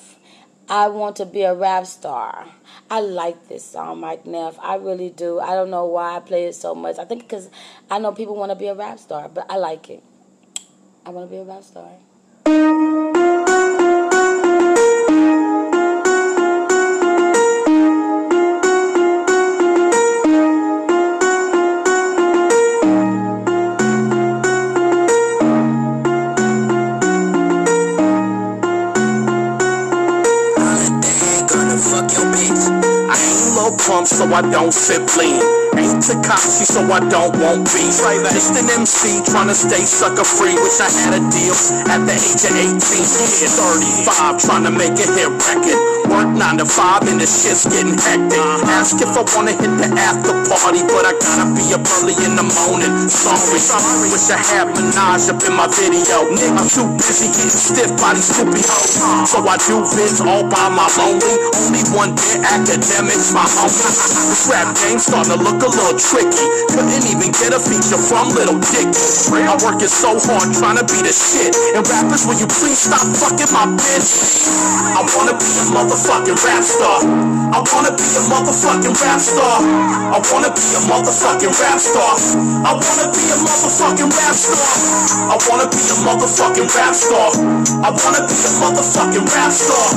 I 0.70 0.88
want 0.88 1.18
to 1.18 1.26
be 1.26 1.42
a 1.42 1.54
rap 1.54 1.86
star. 1.86 2.48
I 2.90 3.02
like 3.02 3.50
this 3.50 3.66
song, 3.66 4.00
Mic 4.00 4.24
Nif. 4.24 4.56
I 4.62 4.76
really 4.78 5.10
do. 5.10 5.42
I 5.42 5.54
don't 5.54 5.70
know 5.70 5.86
why 5.86 6.16
I 6.16 6.22
play 6.22 6.46
it 6.46 6.56
so 6.56 6.74
much. 6.74 6.98
I 6.98 7.04
think 7.04 7.24
because 7.24 7.50
I 7.92 8.00
know 8.00 8.14
people 8.14 8.38
want 8.38 8.52
to 8.52 8.56
be 8.56 8.68
a 8.68 8.74
rap 8.74 9.00
star, 9.00 9.28
but 9.28 9.46
I 9.50 9.58
like 9.58 9.90
it. 9.90 10.02
I 11.06 11.10
want 11.10 11.30
to 11.30 11.36
be 11.36 11.42
a 11.42 11.44
rap 11.44 11.64
star. 11.66 13.15
So 34.06 34.26
I 34.34 34.42
don't 34.42 34.72
sip 34.72 35.18
lean. 35.18 35.65
Ain't 35.76 36.00
Tekashi 36.00 36.64
so 36.64 36.82
I 36.88 37.04
don't 37.12 37.36
want 37.40 37.68
beef. 37.72 38.00
Just 38.32 38.56
an 38.56 38.72
MC 38.72 39.20
trying 39.28 39.52
to 39.52 39.58
stay 39.58 39.84
sucker 39.84 40.24
free. 40.24 40.56
Wish 40.56 40.80
I 40.80 40.88
had 40.88 41.20
a 41.20 41.24
deal 41.28 41.56
at 41.92 42.00
the 42.08 42.16
age 42.16 42.44
of 42.48 42.56
18. 42.56 42.80
Yeah, 43.44 43.52
35 43.52 44.40
trying 44.40 44.64
to 44.64 44.72
make 44.72 44.96
a 44.96 45.08
hit 45.12 45.28
record. 45.28 45.80
Work 46.08 46.32
9 46.38 46.62
to 46.62 46.68
5 46.70 47.10
and 47.12 47.20
the 47.20 47.28
shit's 47.28 47.66
getting 47.66 47.98
hectic. 47.98 48.40
Ask 48.72 49.02
if 49.02 49.12
I 49.18 49.24
wanna 49.36 49.58
hit 49.58 49.74
the 49.82 49.90
after 50.00 50.38
party, 50.48 50.86
but 50.86 51.04
I 51.04 51.18
gotta 51.18 51.52
be 51.58 51.66
up 51.74 51.84
early 52.00 52.16
in 52.24 52.38
the 52.38 52.46
morning. 52.46 52.94
Sorry, 53.10 53.60
sorry. 53.60 54.14
wish 54.14 54.30
I 54.30 54.38
had 54.40 54.70
Minaj 54.72 55.28
up 55.34 55.42
in 55.44 55.54
my 55.58 55.68
video. 55.68 56.30
Nigga, 56.30 56.56
I'm 56.56 56.70
too 56.70 56.88
busy 57.02 57.28
getting 57.34 57.52
stiff 57.52 57.92
by 57.98 58.14
these 58.14 58.32
stupid 58.32 58.64
hoes. 58.64 59.02
So 59.28 59.42
I 59.44 59.58
do 59.66 59.82
vids 59.82 60.22
all 60.22 60.46
by 60.46 60.70
my 60.70 60.86
lonely. 60.96 61.36
Only 61.58 61.84
one 61.92 62.14
dear 62.14 62.40
academics, 62.46 63.34
my 63.34 63.44
homie. 63.44 63.74
This 64.30 64.46
rap 64.46 64.78
game 64.78 65.02
starting 65.02 65.34
to 65.34 65.40
look 65.42 65.65
a 65.66 65.70
little 65.74 65.98
tricky. 65.98 66.46
Couldn't 66.70 67.10
even 67.10 67.34
get 67.34 67.50
a 67.50 67.60
feature 67.60 67.98
from 67.98 68.30
Little 68.38 68.62
Dicky. 68.62 68.94
I'm 69.34 69.58
working 69.66 69.90
so 69.90 70.14
hard 70.14 70.54
trying 70.54 70.78
to 70.78 70.86
be 70.86 71.02
the 71.02 71.10
shit. 71.10 71.58
And 71.74 71.82
rappers, 71.90 72.30
will 72.30 72.38
you 72.38 72.46
please 72.46 72.86
stop 72.86 73.02
fucking 73.02 73.50
my 73.50 73.66
bitch? 73.74 74.46
I 74.94 75.02
wanna 75.18 75.34
be 75.34 75.50
a 75.58 75.66
motherfucking 75.74 76.38
rap 76.46 76.62
star. 76.62 77.02
I 77.50 77.60
wanna 77.66 77.92
be 77.98 78.06
a 78.06 78.22
motherfucking 78.30 78.94
rap 79.02 79.20
star. 79.20 79.58
I 80.14 80.22
wanna 80.30 80.54
be 80.54 80.66
a 80.78 80.82
motherfucking 80.86 81.54
rap 81.58 81.80
star. 81.82 82.14
I 82.62 82.72
wanna 82.78 83.08
be 83.10 83.24
a 83.26 83.38
motherfucking 83.42 84.12
rap 84.14 84.38
star. 84.38 84.70
I 85.34 85.38
wanna 85.50 85.66
be 85.74 85.82
a 85.82 85.96
motherfucking 86.06 86.70
rap 86.78 86.94
star. 86.94 87.30
I 87.82 87.90
wanna 87.90 88.22
be 88.22 88.38
a 88.38 88.52
motherfucking 88.62 89.26
rap 89.34 89.50
star. 89.50 89.88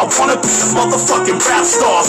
I 0.00 0.04
wanna 0.16 0.36
be 0.40 0.48
a 0.48 0.66
motherfucking 0.72 1.40
rap 1.44 1.64
star. 1.68 2.00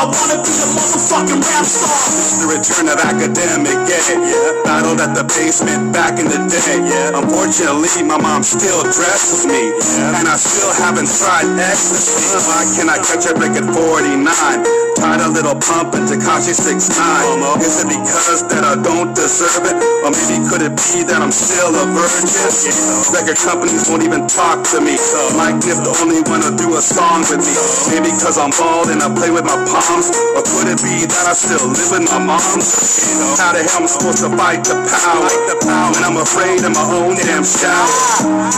I 0.00 0.04
wanna 0.08 0.38
be 0.40 0.54
a 0.56 0.66
motherfucking 0.72 1.40
rap 1.44 1.66
star. 1.66 2.53
Return 2.54 2.86
of 2.86 3.02
academic, 3.02 3.74
yeah, 3.90 4.14
yeah. 4.14 4.62
Battled 4.62 5.02
at 5.02 5.10
the 5.18 5.26
basement 5.26 5.90
back 5.90 6.22
in 6.22 6.30
the 6.30 6.38
day, 6.46 6.78
yeah. 6.86 7.18
Unfortunately, 7.18 7.90
my 8.06 8.14
mom 8.14 8.46
still 8.46 8.86
dresses 8.94 9.42
me, 9.42 9.74
yeah. 9.74 10.22
and 10.22 10.30
I 10.30 10.38
still 10.38 10.70
haven't 10.70 11.10
tried 11.10 11.50
ecstasy. 11.58 12.14
Why 12.46 12.62
can't 12.78 12.90
I 12.94 13.02
catch 13.02 13.26
a 13.26 13.34
break 13.34 13.58
at 13.58 13.66
49? 13.66 14.22
Tied 14.94 15.18
a 15.18 15.26
little 15.34 15.58
pump 15.58 15.98
and 15.98 16.06
Tekashi 16.06 16.54
6'9. 16.54 17.58
Is 17.58 17.82
it 17.82 17.90
because 17.90 18.46
that 18.46 18.62
I 18.62 18.78
don't 18.78 19.10
deserve 19.18 19.66
it? 19.66 19.74
Or 20.06 20.14
maybe 20.14 20.38
could 20.46 20.62
it 20.62 20.78
be 20.78 21.02
that 21.10 21.18
I'm 21.18 21.34
still 21.34 21.74
a 21.74 21.84
virgin? 21.90 22.30
Record 23.10 23.38
companies 23.42 23.90
won't 23.90 24.06
even 24.06 24.30
talk 24.30 24.62
to 24.70 24.78
me. 24.78 24.94
Mic 25.34 25.58
Nif 25.66 25.82
the 25.82 25.90
only 25.98 26.22
wanna 26.30 26.54
do 26.54 26.78
a 26.78 26.82
song 26.82 27.26
with 27.26 27.42
me. 27.42 27.54
Maybe 27.90 28.14
cause 28.22 28.38
I'm 28.38 28.54
bald 28.54 28.94
and 28.94 29.02
I 29.02 29.10
play 29.10 29.34
with 29.34 29.42
my 29.42 29.58
palms. 29.66 30.14
Or 30.38 30.46
could 30.46 30.70
it 30.70 30.78
be 30.78 31.02
that 31.02 31.26
I 31.26 31.34
still 31.34 31.66
live 31.66 31.90
with 31.90 32.06
my 32.14 32.22
mom? 32.22 32.43
How 32.44 33.50
the 33.56 33.64
hell 33.66 33.80
am 33.80 33.84
I 33.84 33.90
supposed 33.90 34.20
to 34.20 34.30
fight 34.36 34.62
the 34.62 34.76
power? 34.84 35.26
When 35.96 36.02
I'm 36.04 36.20
afraid 36.20 36.60
of 36.62 36.76
my 36.76 36.84
own 36.92 37.16
damn 37.16 37.42
shower. 37.42 37.88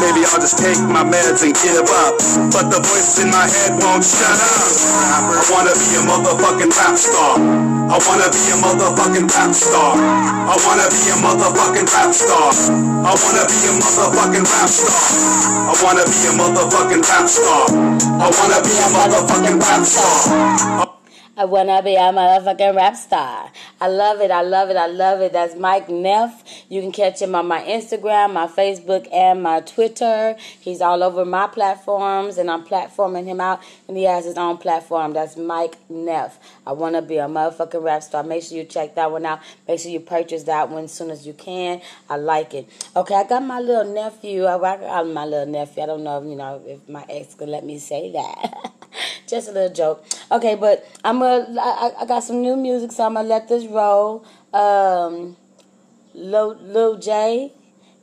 Maybe 0.02 0.26
I'll 0.26 0.42
just 0.42 0.58
take 0.58 0.76
my 0.84 1.06
meds 1.06 1.46
and 1.46 1.54
give 1.54 1.86
up. 2.04 2.18
But 2.50 2.68
the 2.74 2.82
voice 2.82 3.22
in 3.22 3.30
my 3.30 3.46
head 3.46 3.78
won't 3.78 4.02
shut 4.04 4.26
up. 4.26 4.68
I 5.32 5.42
wanna 5.48 5.72
be 5.72 5.88
a 5.96 6.02
motherfucking 6.02 6.72
rap 6.76 6.96
star. 6.98 7.38
I 7.38 7.96
wanna 8.02 8.28
be 8.28 8.42
a 8.50 8.56
motherfucking 8.58 9.28
rap 9.32 9.54
star. 9.54 9.94
I 9.94 10.54
wanna 10.66 10.86
be 10.90 11.00
a 11.06 11.16
motherfucking 11.22 11.88
rap 11.94 12.10
star. 12.10 12.50
I 13.06 13.12
wanna 13.14 13.44
be 13.46 13.58
a 13.64 13.72
motherfucking 13.78 14.44
rap 14.50 14.68
star. 14.68 15.14
I 15.70 15.74
wanna 15.78 16.04
be 16.04 16.18
a 16.26 16.32
motherfucking 16.34 17.02
rap 17.06 17.26
star. 17.30 17.64
I 18.18 18.26
wanna 18.34 18.58
be 18.66 18.74
a 18.76 18.86
motherfucking 18.92 19.58
rap 19.62 19.84
star. 19.86 20.95
I 21.38 21.44
wanna 21.44 21.82
be 21.82 21.96
a 21.96 21.98
motherfucking 21.98 22.74
rap 22.74 22.96
star. 22.96 23.50
I 23.78 23.88
love 23.88 24.22
it. 24.22 24.30
I 24.30 24.40
love 24.40 24.70
it. 24.70 24.76
I 24.76 24.86
love 24.86 25.20
it. 25.20 25.34
That's 25.34 25.54
Mic 25.54 25.86
Nif. 25.86 26.32
You 26.70 26.80
can 26.80 26.92
catch 26.92 27.20
him 27.20 27.34
on 27.34 27.46
my 27.46 27.60
Instagram, 27.60 28.32
my 28.32 28.46
Facebook, 28.46 29.06
and 29.12 29.42
my 29.42 29.60
Twitter. 29.60 30.34
He's 30.38 30.80
all 30.80 31.02
over 31.02 31.26
my 31.26 31.46
platforms, 31.46 32.38
and 32.38 32.50
I'm 32.50 32.64
platforming 32.64 33.26
him 33.26 33.38
out, 33.38 33.60
and 33.86 33.98
he 33.98 34.04
has 34.04 34.24
his 34.24 34.38
own 34.38 34.56
platform. 34.56 35.12
That's 35.12 35.36
Mic 35.36 35.76
Nif. 35.90 36.32
I 36.66 36.72
wanna 36.72 37.02
be 37.02 37.18
a 37.18 37.26
motherfucking 37.26 37.82
rap 37.82 38.02
star. 38.02 38.22
Make 38.22 38.42
sure 38.42 38.56
you 38.56 38.64
check 38.64 38.94
that 38.94 39.12
one 39.12 39.26
out. 39.26 39.40
Make 39.68 39.80
sure 39.80 39.90
you 39.90 40.00
purchase 40.00 40.44
that 40.44 40.70
one 40.70 40.84
as 40.84 40.92
soon 40.94 41.10
as 41.10 41.26
you 41.26 41.34
can. 41.34 41.82
I 42.08 42.16
like 42.16 42.54
it. 42.54 42.66
Okay, 42.96 43.14
I 43.14 43.24
got 43.24 43.42
my 43.42 43.60
little 43.60 43.92
nephew. 43.92 44.46
I 44.46 44.58
got 44.58 45.06
my 45.06 45.26
little 45.26 45.44
nephew. 45.44 45.82
I 45.82 45.86
don't 45.86 46.02
know 46.02 46.18
if 46.22 46.26
you 46.30 46.36
know 46.36 46.62
if 46.66 46.88
my 46.88 47.04
ex 47.10 47.34
could 47.34 47.50
let 47.50 47.62
me 47.62 47.78
say 47.78 48.10
that. 48.12 48.72
Just 49.26 49.48
a 49.48 49.52
little 49.52 49.74
joke. 49.74 50.06
Okay, 50.30 50.54
but 50.54 50.88
I'm 51.04 51.18
gonna. 51.18 51.25
I, 51.26 51.92
I 52.00 52.06
got 52.06 52.24
some 52.24 52.42
new 52.42 52.56
music, 52.56 52.92
so 52.92 53.04
I'm 53.04 53.14
gonna 53.14 53.28
let 53.28 53.48
this 53.48 53.66
roll. 53.66 54.24
Um, 54.52 55.36
Lil, 56.14 56.56
Lil 56.60 56.98
J, 56.98 57.52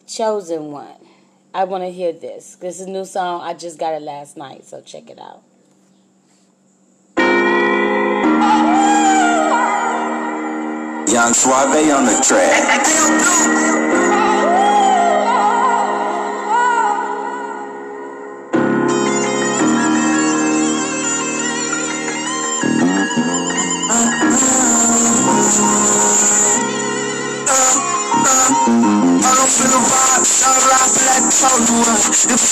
Chosen 0.07 0.71
One. 0.71 1.07
I 1.53 1.65
want 1.65 1.84
to 1.84 1.91
hear 1.91 2.11
this. 2.11 2.55
This 2.55 2.80
is 2.80 2.88
a 2.88 2.89
new 2.89 3.05
song. 3.05 3.41
I 3.41 3.53
just 3.53 3.80
got 3.80 3.93
it 3.93 4.01
last 4.01 4.38
night, 4.38 4.65
so 4.65 4.82
check 4.82 5.09
it 5.09 5.19
out. 5.19 5.43
Young 11.13 11.34
Suave 11.34 11.91
on 11.91 12.05
the 12.05 12.24
track. 12.26 13.72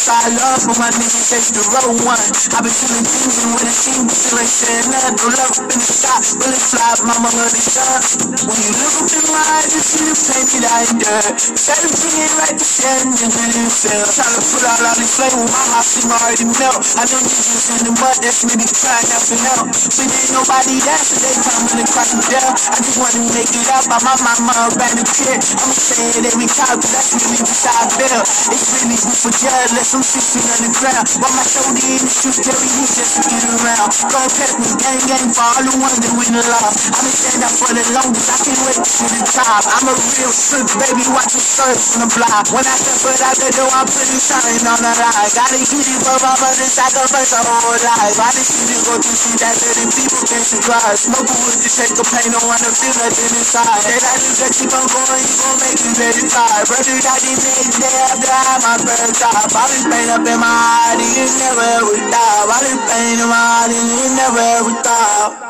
It's 0.01 0.09
love, 0.09 0.65
but 0.65 0.81
my 0.81 0.89
niggas 0.97 1.29
chase 1.29 1.53
the 1.53 1.61
road 1.77 2.01
one. 2.01 2.17
I 2.17 2.65
been 2.65 2.73
feeling 2.73 3.05
things 3.05 3.37
and 3.37 3.53
when 3.53 3.69
I 3.69 3.69
see 3.69 4.01
me, 4.01 4.09
feel 4.09 4.33
like 4.41 4.49
saying 4.49 4.89
nothing. 4.89 5.13
No 5.13 5.29
love 5.29 5.53
up 5.61 5.69
in 5.69 5.77
the 5.77 5.93
shot, 5.93 6.25
bullet 6.41 6.57
fly, 6.57 6.89
mama 7.05 7.29
love 7.37 7.53
the 7.53 7.61
sun. 7.61 8.01
When 8.49 8.57
you 8.65 8.73
look 8.81 8.97
up 8.97 9.13
in 9.13 9.25
my 9.29 9.45
eyes, 9.61 9.69
you 9.69 9.81
see 9.85 10.01
the 10.09 10.17
pain 10.17 10.45
that 10.57 10.73
I 10.73 10.79
endured. 10.89 11.37
17 11.37 12.17
ain't 12.17 12.33
right 12.33 12.57
to 12.57 12.65
stand 12.65 13.13
and 13.13 13.29
really 13.29 13.69
feel. 13.69 14.01
Tryna 14.09 14.41
put 14.41 14.63
out 14.65 14.81
all 14.89 14.97
this 14.97 15.13
flavor, 15.21 15.45
my 15.45 15.63
mouth 15.69 15.85
seem 15.85 16.09
already 16.09 16.49
melt. 16.49 16.81
I 16.97 17.03
know 17.05 17.21
niggas 17.21 17.69
in 17.69 17.81
the 17.85 17.93
mud, 17.93 18.17
that's 18.25 18.41
maybe 18.41 18.65
trying 18.73 19.05
helping 19.05 19.45
out. 19.53 19.69
But 19.69 20.09
ain't 20.09 20.33
nobody 20.33 20.81
there, 20.81 21.03
so 21.05 21.13
they 21.21 21.33
coming 21.45 21.77
across 21.77 22.09
the 22.17 22.25
down. 22.25 22.57
I 22.57 22.77
just 22.81 22.97
wanna 22.97 23.21
make 23.37 23.53
it 23.53 23.69
out 23.69 23.85
by 23.85 24.01
my 24.01 24.17
mama 24.17 24.65
around 24.65 24.97
the 24.97 25.05
kid. 25.13 25.45
I'ma 25.61 25.77
say 25.77 26.09
it 26.17 26.25
every 26.25 26.49
time, 26.49 26.81
cause 26.81 26.89
that's 26.89 27.13
really 27.21 27.37
what 27.37 27.53
I 27.69 27.85
feel. 27.85 28.21
It's 28.49 28.65
really 28.81 28.97
roof 28.97 29.29
for 29.29 29.33
jealous. 29.37 29.90
I'm 29.91 29.99
sitting 29.99 30.47
on 30.47 30.59
the 30.63 30.71
ground. 30.71 31.03
While 31.19 31.35
my 31.35 31.43
shoulder 31.43 31.83
in 31.83 31.99
the 31.99 32.07
streets, 32.07 32.39
carry 32.39 32.63
heat 32.63 32.91
just 32.95 33.11
to 33.19 33.27
get 33.27 33.43
around. 33.43 33.91
Go 34.07 34.23
pet 34.39 34.55
me, 34.55 34.71
gang 34.79 35.03
gang 35.03 35.27
for 35.35 35.43
all 35.43 35.63
the 35.67 35.73
ones 35.83 35.99
that 35.99 36.15
win 36.15 36.31
the 36.31 36.43
love. 36.47 36.71
I've 36.71 36.95
been 36.95 37.11
stand 37.11 37.43
up 37.43 37.51
for 37.51 37.71
the 37.75 37.83
longest, 37.91 38.31
I 38.31 38.37
can't 38.39 38.61
wait 38.71 38.79
to 38.79 39.05
the 39.11 39.19
top. 39.35 39.63
I'm 39.67 39.91
a 39.91 39.93
real 40.15 40.31
strip, 40.31 40.71
baby, 40.79 41.03
watch 41.11 41.35
the 41.35 41.43
surf 41.43 41.75
from 41.75 42.07
the 42.07 42.09
block. 42.15 42.47
When 42.55 42.63
I 42.63 42.75
step 42.79 43.03
foot 43.03 43.19
out 43.19 43.35
the 43.35 43.51
door, 43.51 43.67
I'm 43.67 43.87
pretty 43.91 44.15
shine 44.15 44.63
on 44.63 44.79
the 44.79 44.93
line. 44.95 45.31
Gotta 45.35 45.59
get 45.59 45.83
it 45.83 45.99
for 46.07 46.17
my 46.23 46.33
mother, 46.39 46.67
sacrifice 46.71 47.35
a 47.35 47.39
whole 47.43 47.75
life. 47.83 48.15
I 48.15 48.29
just 48.31 48.47
see 48.47 48.71
you 48.71 48.79
go 48.87 48.95
through 48.95 49.19
shit 49.19 49.43
that 49.43 49.59
certain 49.59 49.91
people 49.91 50.23
can't 50.23 50.47
surprise. 50.47 51.03
Smoke 51.03 51.27
wood 51.35 51.59
to 51.59 51.67
take 51.67 51.91
the 51.99 52.05
pain, 52.07 52.31
don't 52.31 52.47
wanna 52.47 52.71
feel 52.79 52.95
nothing 52.95 53.33
inside. 53.35 53.83
That 53.91 54.03
I 54.07 54.13
just 54.23 54.39
that 54.39 54.55
keep 54.55 54.71
on 54.71 54.87
going, 54.87 55.19
you 55.19 55.35
gon' 55.35 55.59
make 55.59 55.79
me 55.83 55.91
very 55.99 56.23
tired. 56.31 56.63
Brother, 56.71 56.95
I 56.95 57.15
did 57.19 57.39
next 57.43 57.75
day 57.75 57.95
after 58.07 58.31
I 58.31 58.55
my 58.63 58.75
first 58.87 59.19
job. 59.19 59.80
This 59.81 59.89
pain 59.89 60.13
up 60.13 60.21
in 60.21 60.37
my 60.37 60.45
heart, 60.45 61.01
it 61.01 61.33
never 61.41 61.65
ever 61.81 61.97
stop. 61.97 62.53
All 62.53 62.61
this 62.61 62.77
pain 62.85 63.17
in 63.17 63.25
my 63.25 63.33
heart, 63.33 63.73
it 63.73 64.13
never 64.13 64.37
ever 64.37 64.77
stop. 64.77 65.41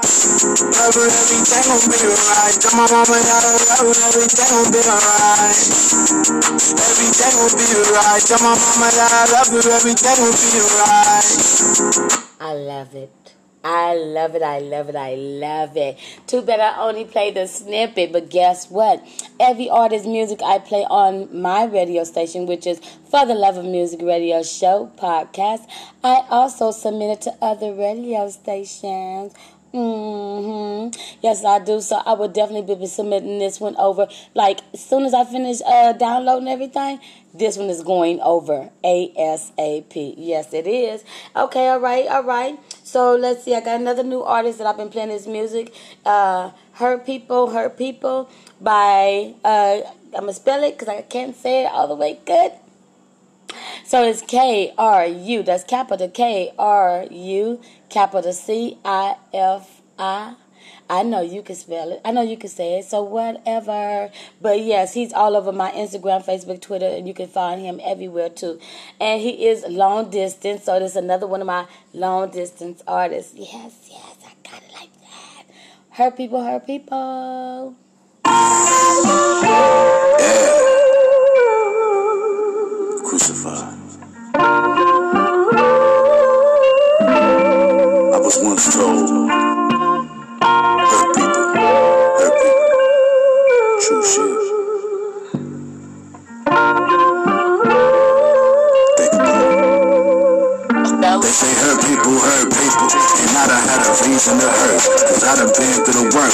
Everything 0.88 1.67
gon' 1.67 1.84
be 1.91 1.99
alright. 1.99 2.55
Tell 2.55 2.71
my 2.79 2.88
mama 2.88 3.19
that 3.27 3.43
I 3.43 3.59
love 3.59 3.91
everything 3.91 4.47
gon' 4.47 4.71
be 4.71 4.79
alright. 4.88 5.51
Everything 6.79 7.34
gon' 7.36 7.59
be 7.59 7.75
alright. 7.75 8.23
Tell 8.23 8.39
my 8.39 8.55
mama 8.55 8.88
that 8.95 9.11
I 9.11 9.36
love 9.36 9.51
everything 9.51 10.15
gon' 10.15 10.32
be 10.32 10.63
alright. 10.63 11.27
I 12.39 12.53
love 12.55 12.95
it. 12.95 13.20
I 13.64 13.93
love 13.95 14.34
it. 14.34 14.41
I 14.41 14.57
love 14.59 14.89
it. 14.89 14.95
I 14.95 15.14
love 15.16 15.78
it. 15.78 15.97
Too 16.26 16.41
bad 16.41 16.59
I 16.59 16.82
only 16.82 17.05
played 17.05 17.36
the 17.36 17.47
snippet, 17.47 18.12
but 18.12 18.30
guess 18.30 18.72
what? 18.72 19.05
Every 19.39 19.70
artist 19.70 20.07
music 20.07 20.41
I 20.43 20.57
play 20.57 20.84
on 20.89 21.30
my 21.41 21.66
radio 21.66 22.03
station, 22.03 22.47
which 22.47 22.66
is 22.66 22.80
For 23.12 23.24
the 23.26 23.36
Love 23.36 23.57
of 23.57 23.66
Music 23.66 24.01
Radio 24.01 24.41
Show 24.41 24.91
podcast, 24.97 25.68
I 26.03 26.26
also 26.30 26.72
submit 26.72 27.12
it 27.12 27.22
to 27.22 27.36
other 27.39 27.72
radio 27.74 28.30
stations. 28.32 29.34
hmm 29.72 30.89
Yes, 31.22 31.45
I 31.45 31.59
do. 31.59 31.82
So 31.82 32.01
I 32.05 32.14
will 32.14 32.28
definitely 32.30 32.76
be 32.76 32.88
submitting 32.88 33.38
this 33.39 33.59
one 33.59 33.76
over. 33.78 34.07
Like 34.34 34.62
as 34.74 34.84
soon 34.84 35.03
as 35.03 35.14
I 35.14 35.24
finish 35.26 35.62
uh, 35.66 35.93
downloading 35.93 36.47
everything, 36.47 36.99
this 37.34 37.57
one 37.57 37.69
is 37.69 37.84
going 37.84 38.19
over 38.21 38.69
ASAP. 38.84 40.15
Yes, 40.17 40.53
it 40.53 40.67
is. 40.67 41.03
Okay, 41.36 41.69
all 41.69 41.79
right, 41.79 42.07
all 42.07 42.23
right. 42.23 42.59
So 42.84 43.15
let's 43.15 43.43
see. 43.43 43.55
I 43.55 43.61
got 43.61 43.79
another 43.79 44.03
new 44.03 44.21
artist 44.21 44.57
that 44.57 44.67
I've 44.67 44.77
been 44.77 44.89
playing 44.89 45.09
his 45.09 45.27
music. 45.27 45.73
Uh, 46.05 46.51
Hurt 46.73 47.05
People, 47.05 47.51
Hurt 47.51 47.77
People 47.77 48.29
by 48.59 49.34
uh, 49.43 49.82
I'm 50.13 50.21
gonna 50.21 50.34
spell 50.34 50.63
it 50.63 50.77
because 50.77 50.89
I 50.89 51.01
can't 51.03 51.36
say 51.36 51.65
it 51.65 51.71
all 51.71 51.88
the 51.88 51.95
way 51.95 52.19
good. 52.25 52.51
So 53.86 54.03
it's 54.03 54.21
K 54.21 54.73
R 54.77 55.05
U. 55.05 55.43
That's 55.43 55.63
capital 55.63 56.09
K 56.09 56.53
R 56.57 57.05
U, 57.09 57.61
capital 57.89 58.34
C 58.34 58.77
I 58.84 59.15
F 59.34 59.82
I. 59.97 60.36
I 60.91 61.03
know 61.03 61.21
you 61.21 61.41
can 61.41 61.55
spell 61.55 61.93
it. 61.93 62.01
I 62.03 62.11
know 62.11 62.21
you 62.21 62.35
can 62.35 62.49
say 62.49 62.79
it. 62.79 62.83
So 62.83 63.01
whatever. 63.01 64.11
But 64.41 64.59
yes, 64.59 64.93
he's 64.93 65.13
all 65.13 65.37
over 65.37 65.53
my 65.53 65.71
Instagram, 65.71 66.21
Facebook, 66.25 66.59
Twitter, 66.59 66.85
and 66.85 67.07
you 67.07 67.13
can 67.13 67.27
find 67.27 67.61
him 67.61 67.79
everywhere 67.81 68.27
too. 68.27 68.59
And 68.99 69.21
he 69.21 69.47
is 69.47 69.63
long 69.69 70.09
distance. 70.09 70.65
So 70.65 70.77
there's 70.77 70.97
another 70.97 71.27
one 71.27 71.39
of 71.39 71.47
my 71.47 71.65
long 71.93 72.29
distance 72.31 72.83
artists. 72.85 73.33
Yes, 73.37 73.87
yes, 73.89 74.17
I 74.25 74.33
got 74.43 74.61
it 74.61 74.73
like 74.73 74.91
that. 74.99 75.45
Hurt 75.91 76.17
people, 76.17 76.43
hurt 76.43 76.67
people. 76.67 77.77
KruCifi. 83.07 83.77
I 88.13 88.19
was 88.19 88.37
once 88.43 88.75
told, 88.75 89.20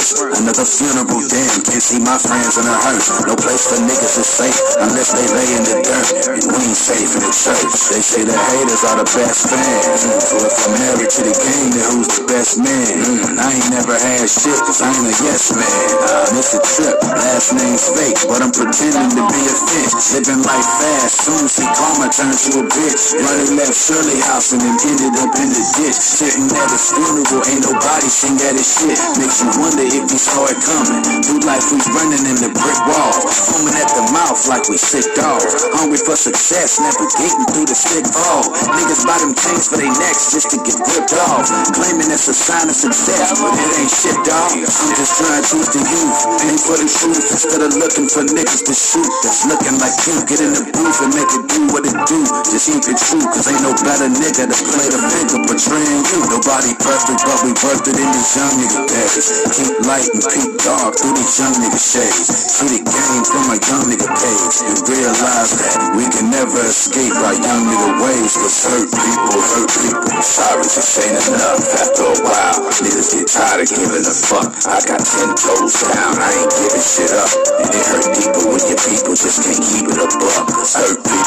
Another 0.08 0.64
funeral, 0.64 1.20
damn, 1.28 1.60
can't 1.68 1.84
see 1.84 2.00
my 2.00 2.16
friends 2.16 2.56
in 2.56 2.64
a 2.64 2.76
hearse. 2.80 3.12
No 3.28 3.36
place 3.36 3.68
for 3.68 3.76
niggas 3.76 4.16
is 4.16 4.24
safe 4.24 4.56
unless 4.80 5.12
they 5.12 5.26
lay 5.36 5.48
in 5.52 5.62
the 5.68 5.76
dirt. 5.84 6.08
And 6.32 6.48
we 6.48 6.64
ain't 6.64 6.80
safe 6.80 7.12
in 7.12 7.20
the 7.20 7.28
church. 7.28 7.68
They 7.92 8.00
say 8.00 8.24
the 8.24 8.32
haters 8.32 8.88
are 8.88 8.96
the 8.96 9.08
best 9.12 9.52
fans. 9.52 10.08
So 10.24 10.40
if 10.40 10.56
I'm 10.64 10.72
married 10.80 11.12
to 11.12 11.20
the 11.28 11.36
game, 11.36 11.68
then 11.76 11.84
who's 11.92 12.08
the 12.08 12.24
best 12.24 12.56
man? 12.56 12.88
Mm, 13.04 13.36
I 13.36 13.52
ain't 13.52 13.68
never 13.68 14.00
had 14.00 14.24
shit 14.24 14.56
cause 14.64 14.80
I 14.80 14.88
ain't 14.88 15.12
a 15.12 15.14
yes 15.28 15.52
man. 15.52 15.76
Uh, 16.00 16.38
it's 16.40 16.56
a 16.56 16.60
trip, 16.64 16.96
last 17.04 17.52
name's 17.52 17.84
fake, 17.92 18.16
but 18.32 18.40
I'm 18.40 18.54
pretending 18.54 19.12
to 19.12 19.22
be 19.28 19.42
a 19.44 19.54
fit. 19.60 19.92
Living 20.16 20.40
life 20.40 20.68
fast, 20.80 21.20
soon 21.20 21.44
see 21.52 21.68
karma 21.76 22.08
turn 22.08 22.32
to 22.32 22.50
a 22.60 22.64
bitch. 22.64 23.12
Running 23.12 23.60
left 23.60 23.76
Shirley 23.76 24.24
house 24.24 24.56
and 24.56 24.64
then 24.64 24.72
ended 24.88 25.20
up 25.20 25.36
in 25.36 25.52
the 25.52 25.64
ditch. 25.76 26.00
Sitting 26.00 26.48
at 26.48 26.68
his 26.72 26.96
funeral, 26.96 27.44
ain't 27.44 27.60
nobody 27.68 28.08
sing 28.08 28.40
at 28.48 28.56
his 28.56 28.64
shit. 28.64 28.96
Makes 29.20 29.44
you 29.44 29.52
wonder 29.60 29.97
if 29.98 30.10
he 30.10 30.18
saw 30.18 30.46
it 30.46 30.58
coming. 30.62 31.02
Through 31.26 31.42
life 31.42 31.66
we 31.74 31.78
running 31.90 32.24
in 32.30 32.38
the 32.38 32.50
brick 32.54 32.80
wall. 32.86 33.14
Foaming 33.26 33.74
at 33.74 33.90
the 33.90 34.04
mouth 34.14 34.38
like 34.46 34.70
we 34.70 34.78
sick 34.78 35.06
dogs. 35.18 35.66
Hungry 35.74 35.98
for 35.98 36.14
success, 36.14 36.78
navigating 36.78 37.46
through 37.50 37.66
the 37.66 37.74
sick 37.74 38.06
fall. 38.14 38.46
Niggas 38.78 39.02
buy 39.02 39.18
them 39.18 39.34
chains 39.34 39.66
for 39.66 39.78
their 39.78 39.90
necks 39.90 40.30
just 40.30 40.50
to 40.54 40.58
get 40.62 40.78
ripped 40.78 41.14
off. 41.30 41.50
Claiming 41.74 42.10
it's 42.14 42.30
a 42.30 42.36
sign 42.36 42.70
of 42.70 42.76
success, 42.76 43.34
but 43.42 43.52
it 43.54 43.70
ain't 43.82 43.90
shit, 43.90 44.18
dog. 44.22 44.54
I'm 44.54 44.92
just 44.94 45.18
trying 45.18 45.42
to 45.42 45.44
teach 45.46 45.70
the 45.74 45.82
youth. 45.82 46.18
Aim 46.46 46.58
for 46.58 46.76
the 46.78 46.88
truth 46.88 47.24
instead 47.32 47.62
of 47.64 47.74
looking 47.74 48.06
for 48.06 48.22
niggas 48.22 48.62
to 48.68 48.74
shoot. 48.74 49.10
That's 49.24 49.46
looking 49.50 49.76
like 49.82 49.96
you. 50.06 50.14
Get 50.28 50.40
in 50.44 50.52
the 50.54 50.62
booth 50.70 50.98
and 51.02 51.12
make 51.14 51.30
it 51.34 51.44
do 51.50 51.60
what 51.74 51.82
it 51.88 51.98
do. 52.06 52.18
Just 52.52 52.70
keep 52.70 52.84
it 52.86 52.98
true, 52.98 53.24
cause 53.32 53.48
ain't 53.48 53.62
no 53.64 53.72
better 53.82 54.06
nigga 54.12 54.46
to 54.46 54.56
play 54.68 54.86
the 54.92 55.00
finger 55.10 55.38
portraying 55.48 56.02
you. 56.12 56.18
Nobody 56.28 56.72
perfect, 56.78 57.20
but 57.24 57.38
we 57.42 57.50
worth 57.64 57.84
it 57.88 57.96
in 57.98 58.08
these 58.12 58.30
young 58.36 58.54
nigga 58.60 58.80
days. 58.86 59.24
Keep 59.56 59.77
light 59.86 60.08
and 60.10 60.24
peak 60.32 60.50
dark 60.64 60.96
through 60.98 61.14
these 61.14 61.38
young 61.38 61.54
nigga 61.62 61.78
shades. 61.78 62.26
See 62.26 62.66
the 62.66 62.82
game 62.82 63.22
from 63.28 63.44
a 63.54 63.58
young 63.58 63.84
nigga 63.86 64.08
page 64.08 64.56
and 64.66 64.78
realize 64.88 65.52
that 65.54 65.94
we 65.94 66.04
can 66.10 66.32
never 66.32 66.58
escape 66.66 67.14
our 67.14 67.36
young 67.36 67.62
nigga 67.68 67.90
ways. 68.02 68.34
Cause 68.34 68.58
hurt 68.66 68.88
people, 68.90 69.38
hurt 69.38 69.70
people. 69.70 70.22
Sorry, 70.24 70.66
just 70.66 70.98
ain't 70.98 71.20
enough. 71.30 71.62
After 71.78 72.04
a 72.10 72.16
while, 72.26 72.58
niggas 72.82 73.10
get 73.14 73.26
tired 73.30 73.62
of 73.62 73.68
giving 73.70 74.02
a 74.02 74.14
fuck. 74.14 74.50
I 74.66 74.78
got 74.82 75.02
ten 75.04 75.30
toes 75.38 75.74
down, 75.86 76.14
I 76.18 76.30
ain't 76.34 76.52
giving 76.58 76.82
shit 76.82 77.12
up. 77.14 77.30
And 77.62 77.70
it 77.70 77.84
hurt 77.86 78.06
deeper 78.16 78.42
when 78.50 78.62
your 78.66 78.80
people 78.82 79.14
just 79.14 79.44
can't 79.46 79.62
keep 79.62 79.86
it 79.86 79.98
a 80.00 80.08
buck. 80.18 80.46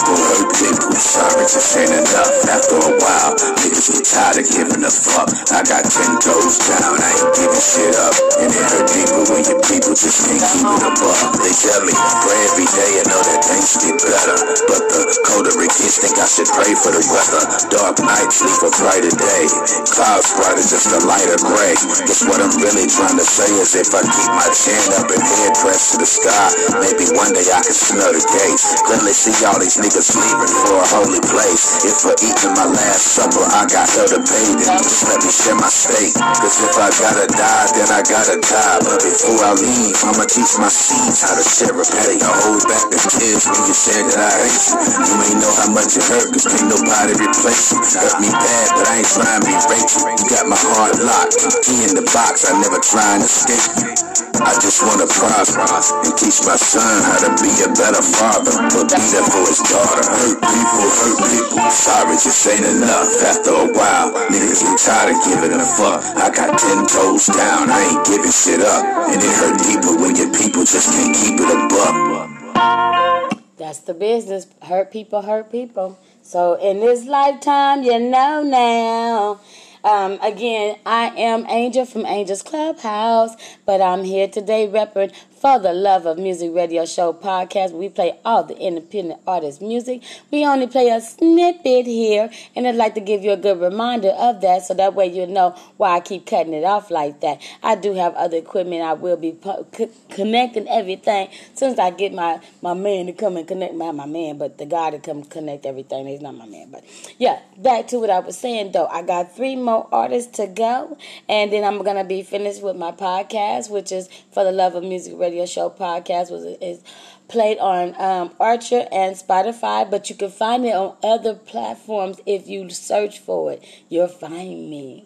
People, 0.02 0.18
hurt 0.18 0.50
people. 0.58 0.98
Sorry, 0.98 1.46
just 1.46 1.78
ain't 1.78 1.94
enough. 1.94 2.34
After 2.50 2.74
a 2.74 2.90
while, 2.98 3.38
niggas 3.62 3.86
get 3.94 4.02
tired 4.02 4.42
of 4.42 4.50
giving 4.50 4.82
a 4.82 4.90
fuck. 4.90 5.30
I 5.54 5.62
got 5.62 5.86
ten 5.86 6.18
toes 6.18 6.58
down, 6.58 6.98
I 6.98 7.06
ain't 7.22 7.30
giving 7.38 7.62
shit 7.62 7.94
up. 8.02 8.14
And 8.42 8.50
it 8.50 8.66
hurt 8.66 8.90
deeper 8.90 9.22
when 9.30 9.46
your 9.46 9.62
people 9.62 9.94
just 9.94 10.26
can't 10.26 10.42
keep 10.42 10.66
it 10.66 10.90
a 10.90 10.92
buck. 10.98 11.38
They 11.38 11.54
tell 11.54 11.86
me, 11.86 11.94
pray 11.94 12.40
every 12.50 12.66
day 12.74 12.92
and 12.98 13.14
know 13.14 13.22
that 13.22 13.46
things 13.46 13.78
get 13.78 14.02
better. 14.02 14.38
But 14.66 14.82
the 14.90 15.02
colder 15.22 15.54
it 15.54 15.70
gets, 15.70 16.02
think 16.02 16.18
I 16.18 16.26
should 16.26 16.50
pray 16.50 16.74
for 16.74 16.90
the 16.90 17.06
weather. 17.06 17.44
Dark 17.70 18.02
nights 18.02 18.42
leave 18.42 18.62
a 18.66 18.74
brighter 18.82 19.14
day. 19.14 19.46
Clouds 19.86 20.34
brighter, 20.34 20.66
just 20.66 20.90
a 20.98 21.00
lighter 21.06 21.38
gray. 21.46 21.78
Guess 22.10 22.26
what 22.26 22.42
I'm 22.42 22.50
really 22.58 22.90
trying 22.90 23.22
to 23.22 23.28
say 23.28 23.54
is 23.54 23.78
if 23.78 23.94
I 23.94 24.02
keep 24.02 24.30
my 24.34 24.50
chin 24.50 24.82
up 24.98 25.14
and 25.14 25.22
head 25.22 25.54
pressed 25.62 25.94
to 25.94 26.02
the 26.02 26.10
sky, 26.10 26.50
maybe 26.82 27.06
one 27.14 27.38
day 27.38 27.46
I 27.54 27.62
can 27.62 27.78
smell 27.78 28.10
the 28.10 28.22
gates. 28.22 28.66
Clearly 28.90 29.14
see 29.14 29.38
all 29.46 29.62
these 29.62 29.78
niggas 29.78 29.91
leaving 30.00 30.54
for 30.64 30.80
a 30.80 30.88
holy 30.88 31.20
place. 31.20 31.84
If 31.84 32.08
for 32.08 32.16
eating 32.24 32.56
my 32.56 32.64
last 32.64 33.12
supper 33.12 33.44
I 33.44 33.68
got 33.68 33.92
hell 33.92 34.08
to 34.08 34.24
pay, 34.24 34.48
then 34.56 34.80
just 34.80 35.04
let 35.12 35.20
me 35.20 35.28
share 35.28 35.60
my 35.60 35.68
steak. 35.68 36.16
Cause 36.16 36.64
if 36.64 36.76
I 36.80 36.88
gotta 36.96 37.28
die, 37.28 37.68
then 37.76 37.90
I 37.92 38.00
gotta 38.00 38.40
die. 38.40 38.80
But 38.88 39.04
before 39.04 39.42
I 39.44 39.52
leave, 39.60 40.00
I'ma 40.08 40.24
teach 40.32 40.56
my 40.64 40.72
seeds 40.72 41.20
how 41.28 41.36
to 41.36 41.44
share 41.44 41.76
a 41.76 41.84
plate. 41.84 42.24
I 42.24 42.32
hold 42.40 42.64
back 42.72 42.88
the 42.88 43.00
tears 43.04 43.44
when 43.52 43.68
you 43.68 43.76
said 43.76 44.08
that 44.16 44.20
I 44.24 44.32
hate 44.48 44.64
you. 44.72 44.80
You 44.80 45.16
ain't 45.28 45.40
know 45.44 45.54
how 45.60 45.70
much 45.76 46.00
it 46.00 46.08
hurt, 46.08 46.28
cause 46.32 46.48
can't 46.48 46.72
nobody 46.72 47.12
replace 47.20 47.76
you. 47.76 47.84
Hurt 47.84 48.16
me 48.24 48.32
bad, 48.32 48.68
but 48.80 48.88
I 48.88 49.04
ain't 49.04 49.12
trying 49.12 49.44
to 49.44 49.48
be 49.48 49.56
Rachel. 49.68 50.08
You 50.08 50.26
got 50.32 50.48
my 50.48 50.60
heart 50.72 50.96
locked, 51.04 51.36
key 51.68 51.84
in 51.84 52.00
the 52.00 52.06
box, 52.16 52.48
I 52.48 52.56
never 52.64 52.80
try 52.80 53.20
and 53.20 53.24
escape 53.28 53.68
you. 53.84 54.31
I 54.42 54.58
just 54.58 54.82
wanna 54.82 55.06
prosper 55.06 55.62
and 55.62 56.14
teach 56.18 56.42
my 56.46 56.58
son 56.58 56.96
how 57.06 57.20
to 57.26 57.32
be 57.42 57.52
a 57.62 57.70
better 57.78 58.02
father, 58.02 58.52
but 58.74 58.90
be 58.90 59.02
there 59.14 59.28
for 59.30 59.46
his 59.46 59.62
daughter. 59.62 60.04
Hurt 60.06 60.38
people, 60.42 60.88
hurt 60.98 61.18
people. 61.30 61.62
Sorry, 61.70 62.16
just 62.18 62.42
ain't 62.50 62.66
enough. 62.66 63.10
After 63.22 63.54
a 63.54 63.68
while, 63.72 64.10
niggas 64.34 64.66
get 64.66 64.78
tired 64.82 65.14
of 65.14 65.20
giving 65.24 65.54
a 65.54 65.66
fuck. 65.66 66.02
I 66.18 66.28
got 66.34 66.58
ten 66.58 66.88
toes 66.88 67.28
down, 67.28 67.70
I 67.70 67.80
ain't 67.94 68.06
giving 68.06 68.34
shit 68.34 68.62
up, 68.62 68.84
and 69.14 69.22
it 69.22 69.34
hurt 69.38 69.58
deeper 69.62 69.94
when 70.02 70.16
your 70.16 70.32
people 70.34 70.66
just 70.66 70.90
can't 70.90 71.16
keep 71.16 71.38
it 71.38 71.50
a 71.50 71.60
buck. 71.70 73.42
That's 73.58 73.80
the 73.80 73.94
business. 73.94 74.48
Hurt 74.64 74.92
people, 74.92 75.22
hurt 75.22 75.52
people. 75.52 76.00
So 76.24 76.56
in 76.56 76.80
this 76.80 77.06
lifetime, 77.06 77.84
you 77.84 78.00
know 78.00 78.42
now. 78.44 79.40
Um, 79.84 80.20
again, 80.22 80.78
I 80.86 81.08
am 81.18 81.46
Angel 81.48 81.86
from 81.86 82.06
Angel's 82.06 82.44
Clubhouse, 82.44 83.36
but 83.66 83.82
I'm 83.82 84.04
here 84.04 84.28
today 84.28 84.68
repping 84.68 85.14
for 85.42 85.58
the 85.58 85.74
Love 85.74 86.06
of 86.06 86.20
Music 86.20 86.52
Radio 86.54 86.86
Show 86.86 87.14
podcast. 87.14 87.72
We 87.72 87.90
play 87.90 88.20
all 88.24 88.44
the 88.44 88.56
independent 88.60 89.22
artist 89.26 89.60
music. 89.60 90.04
We 90.30 90.46
only 90.46 90.68
play 90.68 90.90
a 90.90 91.02
snippet 91.02 91.88
here, 91.88 92.30
and 92.56 92.68
I'd 92.68 92.76
like 92.76 92.94
to 92.94 93.02
give 93.02 93.24
you 93.24 93.32
a 93.32 93.38
good 93.38 93.60
reminder 93.60 94.10
of 94.10 94.42
that 94.42 94.62
so 94.62 94.76
that 94.76 94.94
way 94.94 95.08
you 95.08 95.26
know 95.26 95.56
why 95.78 95.96
I 95.96 96.00
keep 96.00 96.28
cutting 96.28 96.54
it 96.54 96.64
off 96.64 96.92
like 96.92 97.22
that. 97.22 97.42
I 97.64 97.74
do 97.74 97.96
have 97.96 98.14
other 98.14 98.38
equipment. 98.38 98.84
I 98.84 98.94
will 98.94 99.18
be 99.18 99.32
po- 99.32 99.66
c- 99.76 99.90
connecting 100.12 100.68
everything 100.68 101.30
since 101.56 101.80
I 101.80 101.90
get 101.90 102.14
my, 102.14 102.40
my 102.62 102.76
man 102.76 103.08
to 103.08 103.14
come 103.14 103.36
and 103.36 103.48
connect. 103.48 103.74
My, 103.74 103.90
my 103.90 104.06
man, 104.06 104.38
but 104.38 104.60
the 104.60 104.68
guy 104.68 104.92
to 104.92 105.00
come 105.00 105.24
connect 105.24 105.66
everything. 105.66 106.06
He's 106.06 106.22
not 106.22 106.36
my 106.36 106.46
man, 106.46 106.70
but 106.70 106.84
yeah, 107.18 107.40
back 107.58 107.88
to 107.88 108.00
what 108.00 108.12
I 108.12 108.20
was 108.20 108.38
saying 108.38 108.74
though. 108.74 108.86
I 108.86 109.02
got 109.02 109.36
three 109.36 109.56
more 109.56 109.88
artists 109.92 110.38
to 110.38 110.46
go, 110.46 111.00
and 111.28 111.52
then 111.52 111.64
I'm 111.64 111.84
gonna 111.84 112.04
be 112.04 112.22
finished 112.22 112.62
with 112.62 112.76
my 112.76 112.92
podcast, 112.92 113.72
which 113.72 113.92
is 113.92 114.08
for 114.32 114.44
the 114.44 114.52
Love 114.52 114.76
of 114.76 114.84
Music 114.84 115.16
Radio 115.18 115.31
Show 115.46 115.70
podcast. 115.70 116.32
Was 116.32 116.44
is 116.62 116.84
played 117.28 117.58
on 117.60 117.96
um, 118.00 118.32
Anchor 118.40 118.88
and 118.92 119.16
Spotify, 119.16 119.90
but 119.90 120.10
you 120.10 120.16
can 120.16 120.30
find 120.30 120.66
it 120.66 120.76
on 120.76 120.96
other 121.04 121.34
platforms 121.34 122.20
if 122.26 122.48
you 122.48 122.70
search 122.70 123.20
for 123.20 123.54
it. 123.54 123.64
You'll 123.90 124.08
find 124.08 124.70
me. 124.70 125.06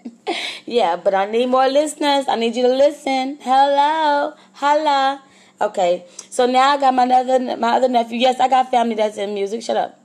yeah, 0.66 0.96
but 0.96 1.14
I 1.14 1.26
need 1.26 1.46
more 1.46 1.68
listeners. 1.68 2.26
I 2.28 2.36
need 2.36 2.56
you 2.56 2.62
to 2.62 2.74
listen. 2.74 3.38
Hello, 3.40 4.34
holla. 4.54 5.22
Okay, 5.60 6.04
so 6.30 6.46
now 6.46 6.70
I 6.70 6.78
got 6.78 6.94
my 6.94 7.04
other 7.04 7.56
my 7.56 7.76
other 7.76 7.88
nephew. 7.88 8.18
Yes, 8.18 8.40
I 8.40 8.48
got 8.48 8.70
family 8.70 8.94
that's 8.94 9.18
in 9.18 9.34
music. 9.34 9.62
Shut 9.62 9.76
up. 9.76 10.00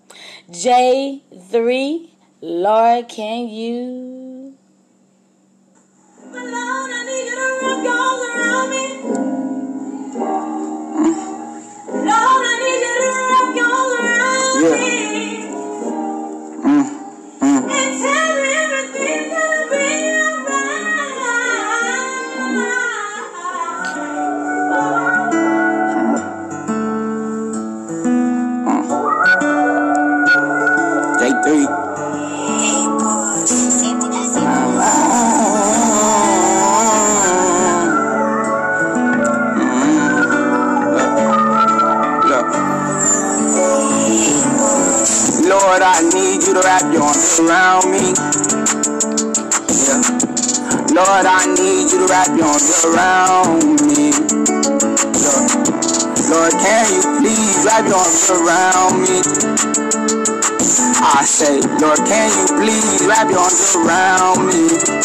J 0.52 1.24
three. 1.50 2.12
Lord, 2.42 3.08
can 3.10 3.48
you? 3.48 4.54
Lord, 6.32 6.85
need 46.84 46.94
you 46.94 47.02
around 47.40 47.90
me. 47.92 48.12
Yeah. 49.88 50.02
Lord, 50.92 51.26
I 51.26 51.46
need 51.56 51.92
you 51.92 52.00
to 52.00 52.08
wrap 52.10 52.28
your 52.36 52.48
arms 52.48 52.84
around 52.84 53.80
me. 53.88 54.12
Yeah. 55.16 55.40
Lord, 56.30 56.52
can 56.52 56.86
you 56.92 57.02
please 57.22 57.64
wrap 57.66 57.86
your 57.88 57.96
arms 57.96 58.30
around 58.30 59.02
me? 59.04 59.22
I 61.00 61.24
say, 61.24 61.62
Lord, 61.80 62.00
can 62.08 62.30
you 62.40 62.46
please 62.60 63.06
wrap 63.08 63.30
your 63.30 63.40
arms 63.40 63.76
around 63.76 64.48
me? 64.48 65.05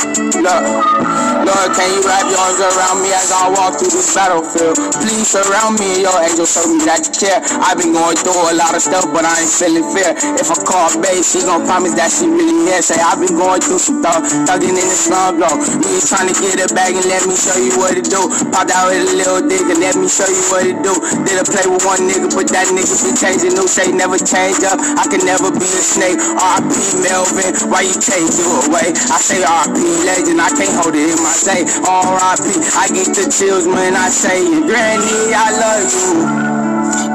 Can 1.76 1.88
you 1.94 2.02
wrap 2.02 2.26
your 2.26 2.40
arms 2.40 2.58
around 2.58 2.98
me 3.02 3.10
as 3.14 3.30
I 3.30 3.48
walk 3.54 3.78
through 3.78 3.94
this 3.94 4.10
battlefield? 4.14 4.74
Please 4.98 5.30
surround 5.30 5.78
me, 5.78 6.02
your 6.02 6.14
angel, 6.18 6.46
show 6.46 6.66
me 6.66 6.82
that 6.84 7.06
you 7.06 7.12
care. 7.14 7.38
I've 7.62 7.78
been 7.78 7.94
going 7.94 8.18
through 8.18 8.34
a 8.34 8.54
lot 8.58 8.74
of 8.74 8.82
stuff, 8.82 9.06
but 9.14 9.22
I 9.22 9.38
ain't 9.38 9.52
feeling 9.52 9.86
fear. 9.94 10.12
If 10.36 10.50
I 10.50 10.58
call 10.66 10.90
babe, 10.98 11.22
she 11.22 11.40
gon' 11.46 11.64
promise 11.64 11.94
that 11.94 12.10
she 12.10 12.26
really 12.26 12.66
here. 12.66 12.82
Say, 12.82 12.98
I've 12.98 13.22
been 13.22 13.38
going 13.38 13.62
through 13.62 13.78
some 13.78 14.02
thug, 14.02 14.26
thugging 14.48 14.74
in 14.74 14.82
the 14.82 14.98
slum 14.98 15.38
block. 15.38 15.56
Me 15.56 15.98
trying 16.02 16.28
to 16.28 16.36
get 16.36 16.58
it 16.58 16.72
back 16.74 16.90
and 16.90 17.06
let 17.06 17.22
me 17.24 17.34
show 17.38 17.54
you 17.54 17.72
what 17.78 17.94
to 17.94 18.02
do. 18.02 18.22
Popped 18.50 18.74
out 18.74 18.90
with 18.90 19.06
a 19.06 19.14
little 19.14 19.42
digger, 19.46 19.78
let 19.78 19.94
me 19.94 20.10
show 20.10 20.26
you 20.26 20.42
what 20.50 20.66
to 20.66 20.74
do. 20.74 20.92
Did 21.22 21.38
a 21.38 21.44
play 21.46 21.66
with 21.70 21.86
one 21.86 22.02
nigga, 22.10 22.28
but 22.34 22.50
that 22.50 22.66
nigga 22.74 22.94
be 23.04 23.14
changing 23.14 23.54
new 23.54 23.68
shape, 23.70 23.94
never 23.94 24.18
change 24.18 24.60
up. 24.66 24.78
I 24.98 25.06
can 25.06 25.22
never 25.22 25.54
be 25.54 25.64
a 25.64 25.82
snake. 25.82 26.18
R.P. 26.18 26.72
Melvin, 27.04 27.52
why 27.70 27.86
you 27.86 27.94
take 27.94 28.26
you 28.26 28.48
away? 28.66 28.90
I 28.90 29.18
say 29.22 29.40
R.P. 29.44 29.78
legend, 30.04 30.40
I 30.40 30.50
can't 30.50 30.74
hold 30.76 30.98
it 30.98 31.06
in 31.06 31.20
my 31.22 31.32
say. 31.66 31.82
R.I.P. 31.84 32.44
I 32.76 32.88
get 32.88 33.08
the 33.14 33.28
chills 33.30 33.66
when 33.66 33.96
I 33.96 34.08
say 34.08 34.40
it. 34.40 34.64
Granny, 34.66 35.34
I 35.34 35.50
love 35.52 35.92
you. 35.92 36.40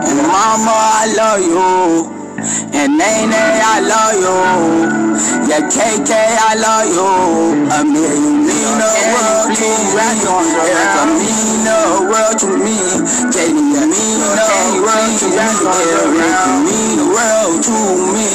And 0.06 0.22
mama, 0.28 0.74
I 0.74 1.06
love 1.16 1.42
you. 1.42 2.12
And 2.74 2.98
Nene, 2.98 3.34
I 3.34 3.80
love 3.82 4.16
you. 4.22 4.38
Yeah, 5.50 5.62
KK, 5.70 6.12
I 6.14 6.56
love 6.56 6.90
you. 6.90 7.70
A 7.72 7.84
million 7.86 8.46
mean 8.46 8.78
the 8.78 8.90
world 9.14 9.56
to 9.56 9.66
me. 9.66 10.06
Erica 10.66 11.06
mean 11.16 11.64
the 11.66 11.80
world 12.12 12.38
to 12.40 12.50
me. 12.58 12.78
Katie 13.32 13.54
mean 13.54 14.20
the 14.20 14.30
world 14.84 15.14
to 15.20 15.28
me. 15.30 15.40
Erica 15.42 16.46
mean 16.66 16.98
the 16.98 17.08
world 17.14 17.64
to 17.64 17.78
me. 18.14 18.30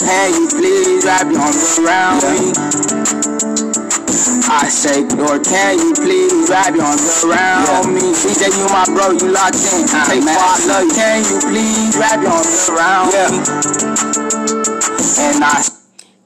Can 0.00 0.32
you 0.34 0.48
please 0.48 1.04
wrap 1.04 1.30
your 1.30 1.40
arms 1.40 1.78
around 1.78 2.22
me? 2.24 3.27
I 4.18 4.68
say, 4.68 5.04
Lord, 5.14 5.44
can 5.44 5.78
you 5.78 5.94
please 5.94 6.50
wrap 6.50 6.74
your 6.74 6.82
arms 6.82 7.22
around 7.24 7.94
me? 7.94 8.00
DJ, 8.00 8.50
you 8.50 8.66
my 8.66 8.84
bro, 8.86 9.12
you 9.12 9.30
locked 9.30 9.54
in. 9.54 9.86
Take 9.86 10.26
four, 10.26 10.34
I 10.34 10.58
love 10.66 10.82
you. 10.82 10.94
Can 10.94 11.22
you 11.22 11.38
please 11.38 11.96
wrap 11.96 12.20
your 12.22 12.32
arms 12.32 12.68
around 12.68 13.12
me? 13.14 13.28
And 15.20 15.44
I 15.44 15.62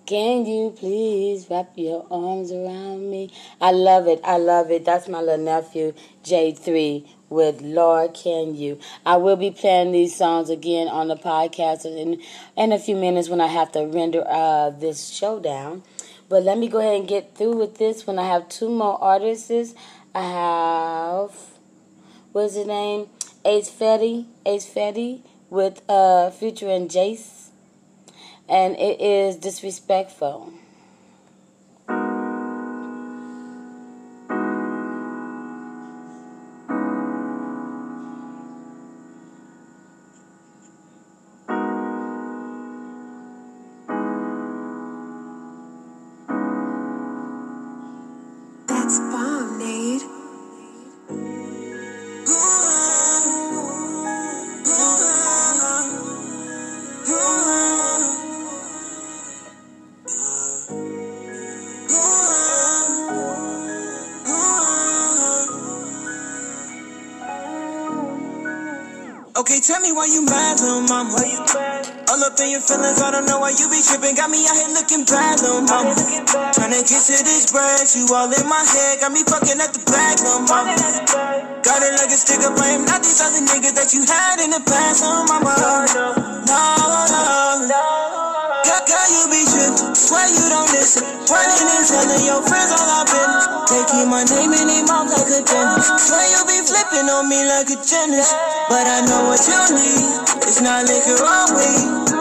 Can 0.07 0.47
you 0.47 0.71
please 0.71 1.51
wrap 1.51 1.73
your 1.77 2.07
arms 2.11 2.51
around 2.51 3.11
me? 3.11 3.31
I 3.61 3.73
love 3.73 4.09
it. 4.09 4.21
I 4.25 4.39
love 4.39 4.71
it. 4.71 4.87
That's 4.87 5.07
my 5.07 5.21
little 5.21 5.45
nephew, 5.45 5.93
J3, 6.25 7.07
with 7.29 7.61
Lord 7.61 8.15
Can 8.15 8.55
You. 8.55 8.81
I 9.05 9.19
will 9.19 9.37
be 9.37 9.51
playing 9.51 9.93
these 9.93 10.17
songs 10.17 10.49
again 10.49 10.89
on 10.89 11.09
the 11.09 11.17
podcast 11.17 11.85
in, 11.85 12.23
in 12.57 12.73
a 12.73 12.79
few 12.79 12.97
minutes 12.97 13.29
when 13.29 13.43
I 13.43 13.49
have 13.49 13.71
to 13.73 13.85
render 13.85 14.25
uh, 14.27 14.71
this 14.71 15.11
show 15.11 15.39
down. 15.39 15.83
But 16.33 16.45
let 16.45 16.57
me 16.57 16.67
go 16.67 16.79
ahead 16.79 16.99
and 16.99 17.07
get 17.07 17.37
through 17.37 17.59
with 17.59 17.77
this 17.77 18.07
when 18.07 18.19
I 18.19 18.27
have 18.27 18.49
two 18.49 18.71
more 18.71 18.97
artists. 19.05 19.75
I 20.15 20.23
have, 20.23 21.37
what's 22.33 22.55
his 22.55 22.67
name? 22.67 23.11
Ace 23.45 23.69
Fetti. 23.69 24.25
Ace 24.47 24.65
Fetti 24.65 25.21
with 25.51 25.83
uh, 25.91 26.31
Future 26.31 26.71
and 26.71 26.89
Jace. 26.89 27.49
And 28.49 28.77
it 28.79 28.99
is 28.99 29.37
disrespectful. 29.37 30.55
Tripping. 73.93 74.17
Got 74.17 74.31
me 74.33 74.41
out 74.49 74.57
here 74.57 74.73
looking 74.73 75.05
bad, 75.05 75.37
little 75.45 75.61
mama. 75.69 75.93
Tryna 76.57 76.81
get 76.89 77.03
to 77.05 77.17
this 77.21 77.53
bread, 77.53 77.85
you 77.93 78.09
all 78.09 78.33
in 78.33 78.47
my 78.49 78.65
head. 78.65 79.05
Got 79.05 79.13
me 79.13 79.21
fucking 79.29 79.61
up 79.61 79.73
the 79.77 79.85
bag, 79.85 80.17
little 80.25 80.49
mama. 80.49 80.73
Got 81.61 81.85
it 81.85 81.93
like 82.01 82.09
a 82.09 82.17
stick 82.17 82.41
up, 82.41 82.57
I 82.57 82.81
not 82.81 83.05
these 83.05 83.21
other 83.21 83.45
niggas 83.45 83.77
that 83.77 83.93
you 83.93 84.03
had 84.09 84.41
in 84.41 84.51
the 84.57 84.63
past, 84.65 85.05
little 85.05 85.29
mama. 85.29 85.53
No, 85.61 85.85
no, 86.49 87.69
no. 87.69 87.85
Girl, 88.65 88.83
girl, 88.89 89.09
you 89.13 89.23
be 89.29 89.43
tripping. 89.45 89.93
Swear 89.93 90.25
you 90.25 90.45
don't 90.49 90.71
listen. 90.73 91.05
Running 91.29 91.69
and 91.69 91.85
telling 91.85 92.25
your 92.25 92.41
friends 92.49 92.73
all 92.73 92.89
I've 92.89 93.09
been. 93.09 93.33
Taking 93.69 94.09
my 94.09 94.25
name 94.25 94.53
in 94.57 94.67
their 94.69 94.85
mouth 94.89 95.13
like 95.13 95.29
a 95.29 95.41
dentist. 95.45 96.09
Swear 96.09 96.25
you 96.33 96.41
be 96.49 96.59
flipping 96.65 97.09
on 97.13 97.29
me 97.29 97.41
like 97.45 97.69
a 97.69 97.77
gymnast. 97.77 98.33
But 98.69 98.89
I 98.89 99.05
know 99.05 99.29
what 99.29 99.41
you 99.45 99.61
need. 99.77 100.05
It's 100.49 100.61
not 100.61 100.85
liquor 100.89 101.17
or 101.17 101.45
weed. 101.57 102.12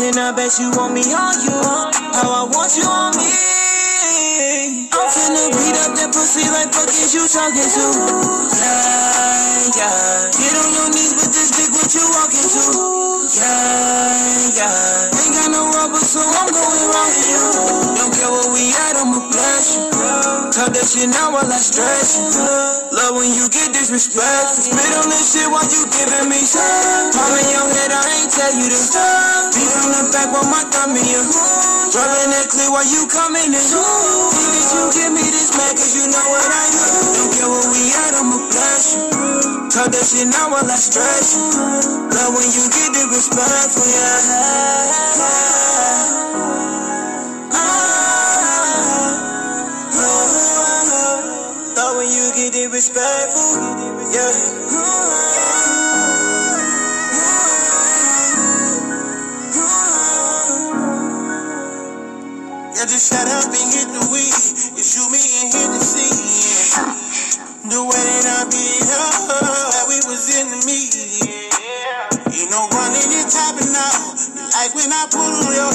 And 0.00 0.16
I 0.16 0.30
bet 0.30 0.60
you 0.60 0.70
want 0.70 0.94
me 0.94 1.02
on 1.12 1.42
you. 1.42 1.50
How 1.50 2.30
I 2.30 2.48
want 2.48 2.76
you 2.76 2.84
on 2.84 3.16
me. 3.16 3.47
Finna 5.08 5.48
beat 5.56 5.76
up 5.88 5.96
that 5.96 6.12
pussy 6.12 6.44
like 6.52 6.68
fuck 6.68 6.92
is 6.92 7.16
you 7.16 7.24
talking 7.24 7.64
to? 7.64 7.86
Yeah, 8.60 9.72
yeah. 9.72 10.28
Get 10.36 10.52
on 10.52 10.68
your 10.68 10.88
knees 10.92 11.16
with 11.16 11.32
this 11.32 11.48
dick, 11.56 11.72
what 11.72 11.88
you 11.96 12.04
walking 12.12 12.44
to? 12.44 12.64
Yeah, 13.32 14.52
yeah. 14.52 15.16
Ain't 15.16 15.32
got 15.32 15.48
no 15.48 15.64
rubber, 15.72 16.04
so 16.04 16.20
I'm 16.20 16.52
going 16.52 16.86
with 16.92 17.24
you. 17.24 17.44
Don't 17.96 18.12
care 18.12 18.28
what 18.28 18.52
we 18.52 18.68
at, 18.68 19.00
I'ma 19.00 19.32
bless 19.32 19.80
you. 19.80 19.88
Talk 20.52 20.76
that 20.76 20.84
shit 20.84 21.08
now 21.08 21.32
while 21.32 21.48
I 21.48 21.56
stress 21.56 22.20
you. 22.20 22.28
Love 22.92 23.16
when 23.16 23.32
you 23.32 23.48
get 23.48 23.72
disrespect. 23.72 24.60
Spit 24.60 24.92
on 24.92 25.08
this 25.08 25.32
shit 25.32 25.48
while 25.48 25.64
you 25.64 25.88
giving 25.88 26.28
me 26.28 26.40
some. 26.44 27.16
In 27.16 27.48
your 27.48 27.64
head, 27.64 27.96
I 27.96 28.04
ain't 28.12 28.28
tell 28.28 28.52
you 28.60 28.68
to 28.68 28.76
stop. 28.76 29.56
Beat 29.56 29.72
from 29.72 29.88
the 29.88 30.02
back 30.12 30.28
while 30.36 30.48
my 30.52 30.64
thumb 30.68 30.92
in 31.00 31.06
your 31.08 31.24
Dropping 31.98 32.30
that 32.30 32.46
clip 32.46 32.70
while 32.70 32.86
you 32.86 33.10
coming 33.10 33.50
in. 33.50 33.58
Think 33.58 34.50
that 34.54 34.70
you 34.70 34.82
give 34.94 35.10
me 35.18 35.26
this 35.34 35.50
man, 35.58 35.74
cause 35.74 35.98
you 35.98 36.06
know 36.06 36.26
what 36.30 36.46
I 36.46 36.64
do. 36.70 36.78
Don't 37.18 37.30
care 37.34 37.50
where 37.50 37.66
we 37.74 37.90
at, 37.90 38.14
I'ma 38.22 38.38
bless 38.38 38.94
you. 38.94 39.02
Talk 39.74 39.90
that 39.90 40.06
shit 40.06 40.30
now 40.30 40.46
while 40.54 40.62
I 40.62 40.78
stress 40.78 41.34
you. 41.34 41.50
Love 42.14 42.38
when 42.38 42.46
you 42.54 42.70
get 42.70 42.94
disrespectful, 42.94 43.82
yeah. 43.82 44.30
Ah. 47.50 47.58
Ah. 47.58 48.78
Love 51.74 51.94
when 51.98 52.06
you 52.14 52.30
get 52.38 52.54
disrespectful, 52.54 53.58
yeah. 54.14 54.77
Just 62.88 63.12
shut 63.12 63.28
up 63.28 63.52
and 63.52 63.68
get 63.68 63.84
the 63.92 64.08
weed. 64.08 64.32
You 64.72 64.82
shoot 64.82 65.12
me 65.12 65.20
and 65.20 65.52
hit 65.52 65.68
the 65.76 65.80
scene. 65.84 66.72
The 67.68 67.80
way 67.84 68.00
that 68.00 68.24
I 68.24 68.40
beat 68.48 68.80
her, 68.80 69.08
that 69.76 69.84
we 69.92 70.00
was 70.08 70.24
in 70.40 70.48
the 70.48 70.60
meeting. 70.64 71.12
Ain't 72.32 72.50
no 72.50 72.64
running 72.72 73.12
and 73.12 73.28
tapping 73.28 73.76
out. 73.76 74.16
Like 74.56 74.72
when 74.72 74.88
I 74.88 75.04
put 75.12 75.20
on 75.20 75.52
your. 75.52 75.72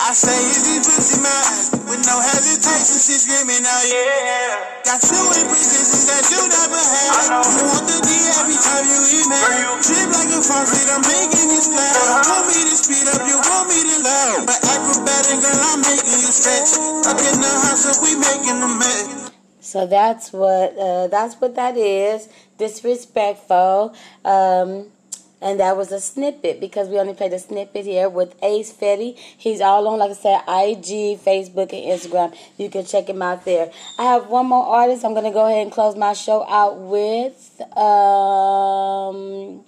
I 0.00 0.12
say, 0.16 0.32
is 0.48 0.64
these 0.64 0.86
pussy 0.88 1.20
mine? 1.20 1.79
With 1.90 2.06
no 2.06 2.22
hesitation, 2.22 3.02
she 3.02 3.18
screaming 3.18 3.66
out, 3.66 3.82
yeah. 3.90 4.86
Got 4.86 5.02
you 5.10 5.26
in 5.42 5.46
positions 5.50 6.06
that 6.06 6.22
you 6.30 6.38
never 6.46 6.78
had. 6.78 7.34
You 7.50 7.66
want 7.66 7.82
the 7.90 7.98
D 8.06 8.10
every 8.38 8.54
time 8.62 8.86
you 8.86 9.00
email. 9.18 9.74
Trip 9.82 10.06
like 10.14 10.30
a 10.30 10.38
faucet, 10.38 10.86
I'm 10.86 11.02
making 11.02 11.50
it 11.50 11.66
splash. 11.66 12.30
Want 12.30 12.46
me 12.46 12.62
to 12.62 12.76
speed 12.78 13.10
up, 13.10 13.26
you 13.26 13.34
want 13.42 13.66
me 13.74 13.78
to 13.90 13.96
laugh. 14.06 14.46
But 14.46 14.62
acrobatic, 14.70 15.42
girl, 15.42 15.58
I'm 15.66 15.82
making 15.82 16.14
you 16.14 16.30
stretch. 16.30 16.78
Up 17.10 17.18
in 17.18 17.36
the 17.42 17.52
house, 17.66 17.82
so 17.82 17.90
we 18.06 18.14
making 18.14 18.62
a 18.62 18.70
mess. 18.70 19.34
So 19.58 19.90
that's 19.90 20.32
what 20.32 20.78
uh, 20.78 21.08
that's 21.08 21.42
what 21.42 21.56
that 21.58 21.76
is. 21.76 22.30
Disrespectful. 22.56 23.98
Um, 24.24 24.94
and 25.40 25.60
that 25.60 25.76
was 25.76 25.92
a 25.92 26.00
snippet 26.00 26.60
because 26.60 26.88
we 26.88 26.98
only 26.98 27.14
played 27.14 27.32
a 27.32 27.38
snippet 27.38 27.84
here 27.84 28.08
with 28.08 28.34
Ace 28.42 28.72
Fetti. 28.72 29.16
He's 29.16 29.60
all 29.60 29.86
on, 29.88 29.98
like 29.98 30.10
I 30.10 30.14
said, 30.14 30.38
IG, 30.46 31.18
Facebook, 31.20 31.72
and 31.72 31.84
Instagram. 32.00 32.36
You 32.58 32.70
can 32.70 32.84
check 32.84 33.08
him 33.08 33.22
out 33.22 33.44
there. 33.44 33.70
I 33.98 34.04
have 34.04 34.28
one 34.28 34.46
more 34.46 34.66
artist. 34.66 35.04
I'm 35.04 35.14
gonna 35.14 35.32
go 35.32 35.46
ahead 35.46 35.62
and 35.62 35.72
close 35.72 35.96
my 35.96 36.12
show 36.12 36.46
out 36.48 36.78
with 36.78 37.60
um, 37.76 39.64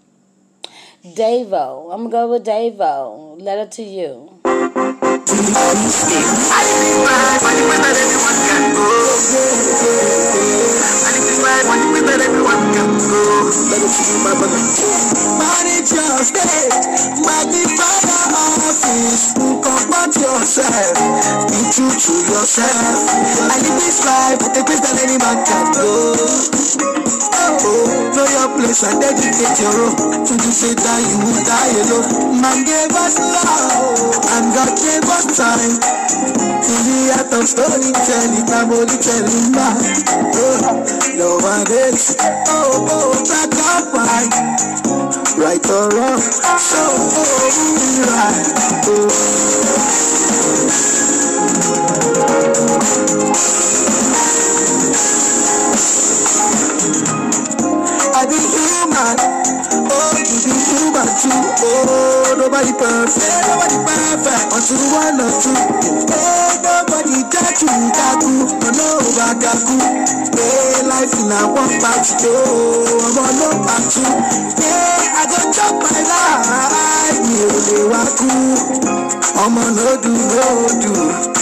Davido. 1.05 1.93
I'm 1.93 2.09
gonna 2.09 2.11
go 2.11 2.31
with 2.31 2.45
Davido. 2.45 3.41
Letter 3.41 3.71
to 3.71 3.83
you. 3.83 4.29
Manage 15.39 15.91
your 15.91 16.19
state, 16.23 16.71
magnify 17.19 18.03
office, 18.31 19.35
comport 19.35 20.15
yourself, 20.15 20.95
be 21.51 21.59
true 21.75 21.91
to 21.91 22.15
yourself. 22.31 23.11
I 23.51 23.59
live 23.59 23.79
this 23.83 23.99
life 24.07 24.39
at 24.39 24.57
a 24.57 24.63
pace 24.65 24.81
that 24.87 25.03
any 25.03 25.19
man 25.19 25.45
can 25.45 25.67
go. 25.75 27.22
Oh, 27.43 28.03
your 28.33 28.49
place 28.59 28.83
and 28.87 29.01
dedicate 29.01 29.59
your 29.59 29.91
to 30.27 30.35
the 30.35 30.51
say 30.51 30.75
that 30.75 31.01
you 31.11 31.19
will 31.23 31.43
die 31.43 31.75
alone. 31.83 32.41
Man 32.41 32.65
gave 32.65 32.95
us 32.95 33.19
love 33.19 34.15
and 34.39 34.55
God 34.55 34.73
gave 34.79 35.03
us 35.11 35.27
time. 35.37 35.75
In 36.63 36.81
the 36.87 37.13
art 37.19 37.33
of 37.35 37.45
storytelling, 37.47 38.47
I'm 38.51 38.71
only 38.71 38.99
telling 38.99 39.53
back. 39.53 39.79
Oh, 40.39 40.87
no 41.19 41.37
one 41.43 41.67
else. 41.71 42.17
Oh, 42.49 42.87
oh, 42.89 43.15
black 43.27 43.51
or 43.53 43.83
white, 43.95 44.35
right 45.37 45.67
or 45.71 45.91
wrong. 45.91 46.21
So, 46.59 46.79
oh, 46.79 47.51
right. 48.07 48.47
Oh. 48.87 49.63
Oh, 60.43 60.49
you 60.49 60.55
be 60.55 60.75
human 60.75 61.07
too. 61.23 61.31
Oh, 61.31 62.35
nobody 62.35 62.73
perfect. 62.75 63.47
Nobody 63.47 63.79
perfect. 63.87 64.51
Until 64.51 64.83
one 64.91 65.21
or 65.23 65.31
two. 65.39 65.55
Oh, 66.11 66.59
nobody 66.59 67.23
tattoo 67.31 67.71
tattoo. 67.95 68.51
No, 68.51 68.71
no, 68.75 68.89
bagaku. 69.15 69.79
Hey, 70.35 70.83
life 70.83 71.15
in 71.15 71.31
a 71.31 71.47
one 71.47 71.79
part. 71.79 72.07
Oh, 72.27 72.83
I'm 73.07 73.19
on 73.23 73.33
no 73.39 73.51
two. 73.87 74.03
Yeah, 74.59 75.15
I 75.15 75.31
go 75.31 75.39
chop 75.55 75.79
my 75.79 76.01
life. 76.11 77.23
Me 77.23 77.39
only 77.47 77.87
waku. 77.87 78.31
I'm 79.39 79.59
on 79.59 79.77
no 79.77 79.95
do, 80.03 80.11
no 80.11 81.35
do. 81.35 81.42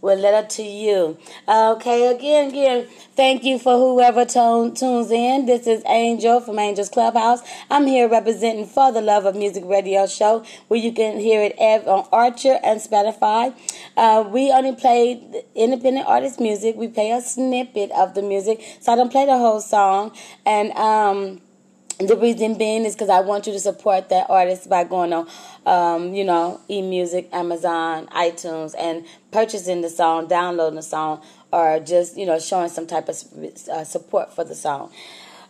with 0.00 0.18
Letter 0.18 0.46
to 0.48 0.62
You. 0.62 1.18
Okay, 1.48 2.14
again, 2.14 2.50
again, 2.50 2.86
thank 3.14 3.44
you 3.44 3.58
for 3.58 3.76
whoever 3.76 4.24
tone, 4.24 4.74
tunes 4.74 5.10
in. 5.10 5.46
This 5.46 5.66
is 5.66 5.82
Angel 5.86 6.40
from 6.40 6.58
Angel's 6.58 6.88
Clubhouse. 6.88 7.40
I'm 7.70 7.86
here 7.86 8.08
representing 8.08 8.66
For 8.66 8.92
the 8.92 9.00
Love 9.00 9.26
of 9.26 9.36
Music 9.36 9.64
radio 9.66 10.06
show 10.06 10.44
where 10.68 10.80
you 10.80 10.92
can 10.92 11.18
hear 11.18 11.42
it 11.42 11.58
on 11.58 12.06
Anchor 12.12 12.58
and 12.64 12.80
Spotify. 12.80 13.54
Uh, 13.96 14.24
we 14.28 14.50
only 14.50 14.74
play 14.74 15.44
independent 15.54 16.06
artist 16.06 16.40
music. 16.40 16.76
We 16.76 16.88
play 16.88 17.10
a 17.10 17.20
snippet 17.20 17.90
of 17.92 18.14
the 18.14 18.22
music, 18.22 18.62
so 18.80 18.92
I 18.92 18.96
don't 18.96 19.10
play 19.12 19.26
the 19.26 19.38
whole 19.38 19.60
song. 19.60 20.12
And, 20.46 20.72
um, 20.72 21.40
the 22.08 22.16
reason 22.16 22.56
being 22.56 22.84
is 22.84 22.94
because 22.94 23.08
I 23.08 23.20
want 23.20 23.46
you 23.46 23.52
to 23.52 23.60
support 23.60 24.08
that 24.08 24.26
artist 24.30 24.68
by 24.68 24.84
going 24.84 25.12
on, 25.12 25.28
um, 25.66 26.14
you 26.14 26.24
know, 26.24 26.60
eMusic, 26.68 27.32
Amazon, 27.32 28.06
iTunes, 28.08 28.74
and 28.78 29.04
purchasing 29.30 29.82
the 29.82 29.90
song, 29.90 30.26
downloading 30.26 30.76
the 30.76 30.82
song, 30.82 31.22
or 31.52 31.80
just 31.80 32.16
you 32.16 32.26
know 32.26 32.38
showing 32.38 32.68
some 32.68 32.86
type 32.86 33.08
of 33.08 33.16
uh, 33.70 33.84
support 33.84 34.34
for 34.34 34.44
the 34.44 34.54
song. 34.54 34.92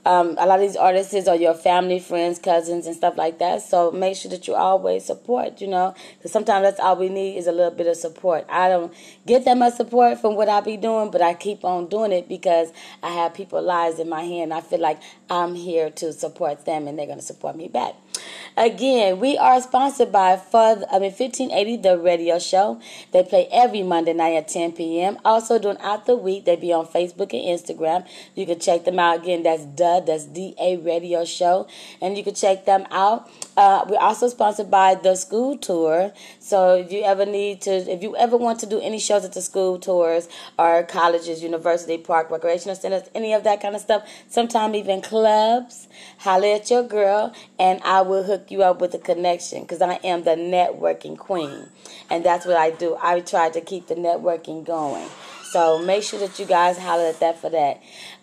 Um, 0.07 0.37
a 0.39 0.47
lot 0.47 0.61
of 0.61 0.61
these 0.61 0.77
artists 0.77 1.29
are 1.29 1.37
your 1.37 1.55
family, 1.55 1.99
friends, 1.99 2.39
cousins, 2.39 2.87
and 2.87 2.97
stuff 2.97 3.19
like 3.19 3.39
that. 3.39 3.63
So 3.63 3.91
make 3.91 4.17
sure 4.17 4.31
that 4.31 4.49
you 4.49 4.55
always 4.55 5.05
support, 5.05 5.61
you 5.61 5.67
know, 5.67 5.95
because 6.17 6.33
sometimes 6.33 6.65
that's 6.65 6.81
all 6.81 6.97
we 6.97 7.09
need 7.09 7.37
is 7.37 7.47
a 7.47 7.53
little 7.53 7.71
bit 7.71 7.87
of 7.87 7.97
support. 7.97 8.47
I 8.49 8.69
don't 8.69 8.93
get 9.27 9.45
that 9.45 9.59
much 9.59 9.75
support 9.75 10.19
from 10.19 10.37
what 10.37 10.49
I 10.49 10.61
be 10.61 10.77
doing, 10.77 11.11
but 11.11 11.21
I 11.21 11.35
keep 11.35 11.65
on 11.65 11.89
doing 11.89 12.13
it 12.13 12.29
because 12.29 12.73
I 13.03 13.11
have 13.11 13.35
people's 13.35 13.67
lives 13.67 13.99
in 13.99 14.09
my 14.09 14.23
hand. 14.23 14.55
I 14.55 14.63
feel 14.63 14.81
like 14.81 15.01
I'm 15.29 15.55
here 15.55 15.91
to 15.91 16.13
support 16.13 16.65
them, 16.65 16.89
and 16.89 16.99
they're 16.99 17.07
going 17.07 17.19
to 17.19 17.25
support 17.25 17.57
me 17.57 17.69
back. 17.69 17.95
Again, 18.57 19.21
we 19.21 19.39
are 19.39 19.61
sponsored 19.63 20.13
by 20.13 20.37
Further, 20.37 20.85
I 20.91 20.99
mean 20.99 21.13
1580 21.13 21.77
DA 21.79 21.97
Radio 21.97 22.39
Show. 22.39 22.81
They 23.13 23.23
play 23.23 23.49
every 23.51 23.83
Monday 23.83 24.13
night 24.13 24.35
at 24.35 24.49
10 24.49 24.73
p.m. 24.73 25.19
Also 25.25 25.59
during 25.59 25.79
out 25.79 26.07
the 26.07 26.17
week, 26.17 26.45
they 26.45 26.57
be 26.57 26.73
on 26.73 26.87
Facebook 26.87 27.33
and 27.33 27.47
Instagram. 27.59 28.07
You 28.35 28.47
can 28.47 28.59
check 28.59 28.85
them 28.85 28.99
out 28.99 29.21
again. 29.23 29.45
That's 29.45 29.65
the 29.65 30.03
that's 30.05 30.25
DA 30.27 30.77
Radio 30.77 31.25
Show, 31.25 31.69
and 32.03 32.19
you 32.19 32.25
can 32.25 32.35
check 32.35 32.67
them 32.67 32.87
out. 32.91 33.31
Uh, 33.57 33.87
we're 33.89 33.99
also 33.99 34.29
sponsored 34.29 34.71
by 34.71 34.95
the 34.95 35.15
school 35.15 35.57
tour. 35.57 36.13
So 36.51 36.75
if 36.75 36.91
you 36.91 37.05
ever 37.05 37.25
need 37.25 37.61
to, 37.61 37.71
if 37.71 38.03
you 38.03 38.17
ever 38.17 38.37
want 38.37 38.59
to 38.59 38.67
do 38.67 38.81
any 38.81 38.99
shows 38.99 39.25
at 39.25 39.35
the 39.35 39.41
school 39.41 39.79
tours 39.79 40.29
or 40.59 40.83
colleges, 40.83 41.45
university, 41.45 41.97
park, 41.97 42.29
recreational 42.29 42.75
centers, 42.75 43.09
any 43.15 43.33
of 43.35 43.45
that 43.45 43.63
kind 43.63 43.77
of 43.77 43.81
stuff, 43.81 44.03
sometimes 44.29 44.75
even 44.75 45.01
clubs, 45.01 45.87
holler 46.19 46.57
at 46.57 46.69
your 46.69 46.83
girl, 46.83 47.33
and 47.57 47.81
I 47.85 48.01
will 48.03 48.25
hook 48.25 48.51
you 48.51 48.65
up 48.65 48.81
with 48.81 48.93
a 48.95 48.99
connection 48.99 49.63
because 49.63 49.81
I 49.81 50.01
am 50.03 50.25
the 50.25 50.33
networking 50.33 51.17
queen, 51.17 51.69
and 52.11 52.25
that's 52.25 52.45
what 52.47 52.57
I 52.57 52.73
do. 52.73 52.99
I 53.01 53.21
try 53.21 53.51
to 53.51 53.61
keep 53.61 53.87
the 53.87 53.95
networking 53.95 54.67
going. 54.67 55.09
So 55.53 55.79
make 55.79 56.03
sure 56.03 56.19
that 56.19 56.37
you 56.41 56.47
guys 56.47 56.79
holler 56.79 57.07
at 57.07 57.21
that 57.21 57.41
for 57.41 57.51
that. 57.51 57.81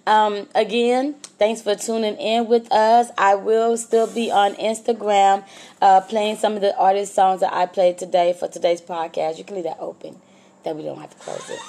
Um, 0.07 0.47
again, 0.55 1.15
thanks 1.37 1.61
for 1.61 1.75
tuning 1.75 2.15
in 2.15 2.47
with 2.47 2.71
us. 2.71 3.11
I 3.17 3.35
will 3.35 3.75
still 3.75 4.07
be 4.07 4.31
on 4.31 4.55
Instagram 4.55 5.43
uh, 5.81 5.99
playing 5.99 6.37
some 6.37 6.53
of 6.55 6.61
the 6.61 6.73
artist 6.77 7.13
songs 7.13 7.41
that 7.41 7.53
I 7.53 7.65
played 7.65 7.97
today 7.97 8.31
for 8.31 8.47
today's 8.47 8.79
podcast. 8.79 9.37
You 9.37 9.43
can 9.43 9.55
leave 9.55 9.65
that 9.65 9.81
open, 9.81 10.15
that 10.63 10.77
we 10.77 10.83
don't 10.83 11.01
have 11.01 11.09
to 11.09 11.17
close 11.17 11.49
it. 11.49 11.59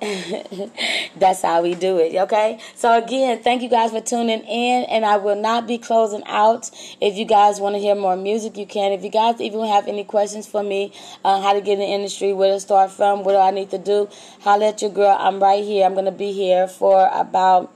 That's 1.16 1.42
how 1.42 1.62
we 1.62 1.74
do 1.74 1.98
it, 1.98 2.14
okay? 2.14 2.60
So, 2.74 3.02
again, 3.02 3.42
thank 3.42 3.62
you 3.62 3.68
guys 3.70 3.92
for 3.92 4.00
tuning 4.00 4.42
in, 4.44 4.84
and 4.84 5.04
I 5.06 5.16
will 5.16 5.36
not 5.36 5.66
be 5.66 5.78
closing 5.78 6.22
out. 6.26 6.70
If 7.00 7.16
you 7.16 7.24
guys 7.24 7.60
want 7.60 7.76
to 7.76 7.78
hear 7.78 7.94
more 7.94 8.16
music, 8.16 8.58
you 8.58 8.66
can. 8.66 8.92
If 8.92 9.02
you 9.02 9.10
guys 9.10 9.40
even 9.40 9.64
have 9.66 9.88
any 9.88 10.04
questions 10.04 10.46
for 10.46 10.62
me, 10.62 10.92
uh, 11.24 11.40
how 11.40 11.54
to 11.54 11.60
get 11.60 11.74
in 11.74 11.78
the 11.78 11.86
industry, 11.86 12.34
where 12.34 12.52
to 12.52 12.60
start 12.60 12.90
from, 12.90 13.24
what 13.24 13.32
do 13.32 13.38
I 13.38 13.50
need 13.50 13.70
to 13.70 13.78
do, 13.78 14.08
holler 14.40 14.66
at 14.66 14.82
your 14.82 14.90
girl. 14.90 15.16
I'm 15.18 15.42
right 15.42 15.64
here. 15.64 15.86
I'm 15.86 15.94
going 15.94 16.04
to 16.04 16.12
be 16.12 16.32
here 16.32 16.68
for 16.68 17.08
about 17.12 17.72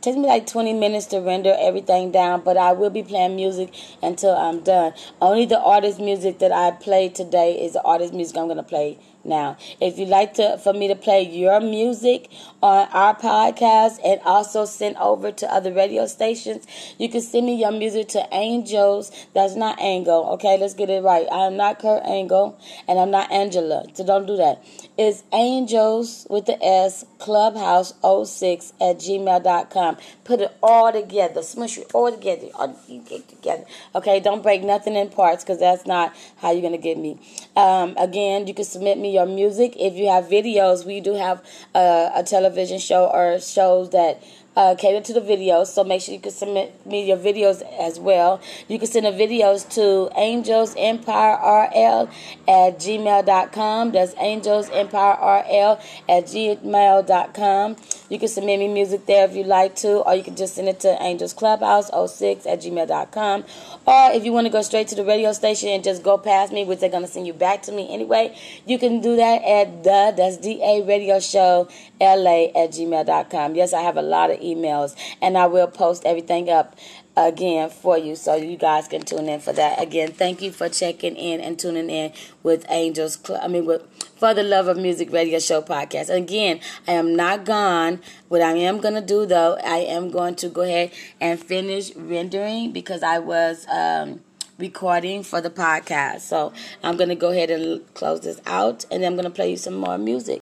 takes 0.00 0.18
me 0.18 0.26
like 0.26 0.46
20 0.46 0.74
minutes 0.74 1.06
to 1.06 1.18
render 1.18 1.56
everything 1.58 2.12
down, 2.12 2.42
but 2.42 2.58
I 2.58 2.72
will 2.72 2.90
be 2.90 3.02
playing 3.02 3.36
music 3.36 3.74
until 4.02 4.36
I'm 4.36 4.60
done. 4.60 4.92
Only 5.18 5.46
the 5.46 5.58
artist 5.58 5.98
music 5.98 6.40
that 6.40 6.52
I 6.52 6.72
play 6.72 7.08
today 7.08 7.64
is 7.64 7.72
the 7.72 7.82
artist 7.82 8.12
music 8.12 8.36
I'm 8.36 8.44
going 8.44 8.58
to 8.58 8.62
play 8.62 8.98
now. 9.24 9.56
If 9.80 9.98
you'd 9.98 10.08
like 10.08 10.34
to 10.34 10.58
for 10.58 10.72
me 10.72 10.88
to 10.88 10.94
play 10.94 11.22
your 11.22 11.60
music 11.60 12.30
on 12.62 12.88
our 12.92 13.16
podcast 13.16 13.98
and 14.04 14.20
also 14.24 14.64
send 14.64 14.96
over 14.98 15.32
to 15.32 15.52
other 15.52 15.72
radio 15.72 16.06
stations, 16.06 16.66
you 16.98 17.08
can 17.08 17.20
send 17.20 17.46
me 17.46 17.54
your 17.54 17.72
music 17.72 18.08
to 18.08 18.26
Angels. 18.32 19.10
That's 19.32 19.54
not 19.54 19.80
Angle. 19.80 20.30
Okay, 20.34 20.58
let's 20.58 20.74
get 20.74 20.90
it 20.90 21.02
right. 21.02 21.26
I'm 21.32 21.56
not 21.56 21.78
Kurt 21.78 22.02
Angle 22.04 22.58
and 22.86 22.98
I'm 22.98 23.10
not 23.10 23.32
Angela. 23.32 23.86
So 23.94 24.04
don't 24.04 24.26
do 24.26 24.36
that. 24.36 24.62
It's 24.98 25.24
Angels 25.32 26.26
with 26.28 26.46
the 26.46 26.62
S 26.62 27.04
Clubhouse 27.18 27.94
06 28.02 28.72
at 28.80 28.98
gmail.com. 28.98 29.96
Put 30.24 30.40
it 30.40 30.56
all 30.62 30.92
together. 30.92 31.42
Smush 31.42 31.78
it 31.78 31.90
all 31.94 32.10
together. 32.10 32.48
All 32.54 32.76
together. 32.86 33.64
Okay, 33.94 34.20
don't 34.20 34.42
break 34.42 34.62
nothing 34.62 34.94
in 34.94 35.08
parts 35.08 35.42
because 35.42 35.60
that's 35.60 35.86
not 35.86 36.14
how 36.36 36.50
you're 36.50 36.62
to 36.74 36.78
get 36.78 36.98
me. 36.98 37.18
Um, 37.56 37.94
again, 37.98 38.46
you 38.46 38.54
can 38.54 38.64
submit 38.64 38.98
me 38.98 39.13
your 39.14 39.26
music. 39.26 39.74
If 39.78 39.94
you 39.94 40.08
have 40.08 40.24
videos, 40.26 40.84
we 40.84 41.00
do 41.00 41.14
have 41.14 41.42
a, 41.74 42.10
a 42.16 42.22
television 42.22 42.78
show 42.78 43.06
or 43.06 43.40
shows 43.40 43.90
that 43.90 44.22
uh, 44.56 44.74
cater 44.76 45.00
to 45.00 45.12
the 45.12 45.20
videos. 45.20 45.66
So 45.68 45.84
make 45.84 46.02
sure 46.02 46.14
you 46.14 46.20
can 46.20 46.32
submit 46.32 46.84
me 46.86 47.06
your 47.06 47.16
videos 47.16 47.62
as 47.78 47.98
well. 47.98 48.40
You 48.68 48.78
can 48.78 48.88
send 48.88 49.06
the 49.06 49.10
videos 49.10 49.68
to 49.74 50.10
Angels 50.18 50.74
Empire 50.76 51.36
RL 51.36 52.08
at 52.48 52.78
gmail.com. 52.78 53.92
That's 53.92 54.14
Angels 54.18 54.70
Empire 54.70 55.16
RL 55.20 55.80
at 56.08 56.24
gmail.com. 56.26 57.76
You 58.10 58.18
can 58.18 58.28
submit 58.28 58.58
me 58.58 58.68
music 58.68 59.06
there 59.06 59.24
if 59.24 59.34
you 59.34 59.44
like 59.44 59.74
to, 59.76 60.00
or 60.00 60.14
you 60.14 60.22
can 60.22 60.36
just 60.36 60.54
send 60.54 60.68
it 60.68 60.78
to 60.80 61.02
Angels 61.02 61.32
Clubhouse 61.32 61.88
06 61.88 62.46
at 62.46 62.60
gmail.com. 62.60 63.44
Or 63.86 64.10
if 64.12 64.24
you 64.24 64.32
want 64.32 64.46
to 64.46 64.52
go 64.52 64.62
straight 64.62 64.88
to 64.88 64.94
the 64.94 65.04
radio 65.04 65.32
station 65.32 65.70
and 65.70 65.82
just 65.82 66.02
go 66.02 66.18
past 66.18 66.52
me, 66.52 66.64
which 66.64 66.80
they're 66.80 66.90
going 66.90 67.02
to 67.02 67.10
send 67.10 67.26
you 67.26 67.32
back 67.32 67.62
to 67.62 67.72
me 67.72 67.92
anyway, 67.92 68.36
you 68.66 68.78
can 68.78 69.00
do 69.00 69.16
that 69.16 69.42
at 69.42 69.82
the, 69.82 70.14
that's 70.16 70.36
DA 70.36 70.82
Radio 70.86 71.18
Show 71.18 71.68
LA 72.00 72.46
at 72.54 72.70
gmail.com. 72.70 73.54
Yes, 73.54 73.72
I 73.72 73.80
have 73.80 73.96
a 73.96 74.02
lot 74.02 74.30
of 74.30 74.38
emails, 74.44 74.94
and 75.22 75.38
I 75.38 75.46
will 75.46 75.66
post 75.66 76.04
everything 76.04 76.50
up 76.50 76.76
again 77.16 77.70
for 77.70 77.96
you 77.96 78.16
so 78.16 78.34
you 78.34 78.56
guys 78.56 78.88
can 78.88 79.02
tune 79.02 79.28
in 79.28 79.40
for 79.40 79.52
that. 79.52 79.80
Again, 79.80 80.12
thank 80.12 80.42
you 80.42 80.50
for 80.50 80.68
checking 80.68 81.16
in 81.16 81.40
and 81.40 81.58
tuning 81.58 81.90
in 81.90 82.12
with 82.42 82.66
Angels 82.68 83.16
Club. 83.16 83.40
I 83.42 83.48
mean, 83.48 83.64
with 83.64 83.82
for 84.16 84.32
the 84.32 84.42
Love 84.42 84.68
of 84.68 84.76
Music 84.76 85.12
Radio 85.12 85.38
Show 85.38 85.60
podcast. 85.60 86.08
Again, 86.08 86.60
I 86.88 86.92
am 86.92 87.14
not 87.14 87.44
gone. 87.44 88.00
What 88.28 88.42
I 88.42 88.52
am 88.52 88.80
going 88.80 88.94
to 88.94 89.00
do 89.00 89.26
though, 89.26 89.58
I 89.64 89.78
am 89.78 90.10
going 90.10 90.34
to 90.36 90.48
go 90.48 90.62
ahead 90.62 90.92
and 91.20 91.38
finish 91.38 91.94
rendering 91.94 92.72
because 92.72 93.02
I 93.02 93.18
was 93.18 93.66
um, 93.68 94.20
recording 94.58 95.22
for 95.22 95.40
the 95.40 95.50
podcast. 95.50 96.20
So 96.20 96.52
I'm 96.82 96.96
going 96.96 97.08
to 97.08 97.14
go 97.14 97.30
ahead 97.30 97.50
and 97.50 97.82
close 97.94 98.20
this 98.20 98.40
out 98.46 98.86
and 98.90 99.04
I'm 99.04 99.14
going 99.14 99.24
to 99.24 99.30
play 99.30 99.50
you 99.50 99.56
some 99.56 99.74
more 99.74 99.98
music. 99.98 100.32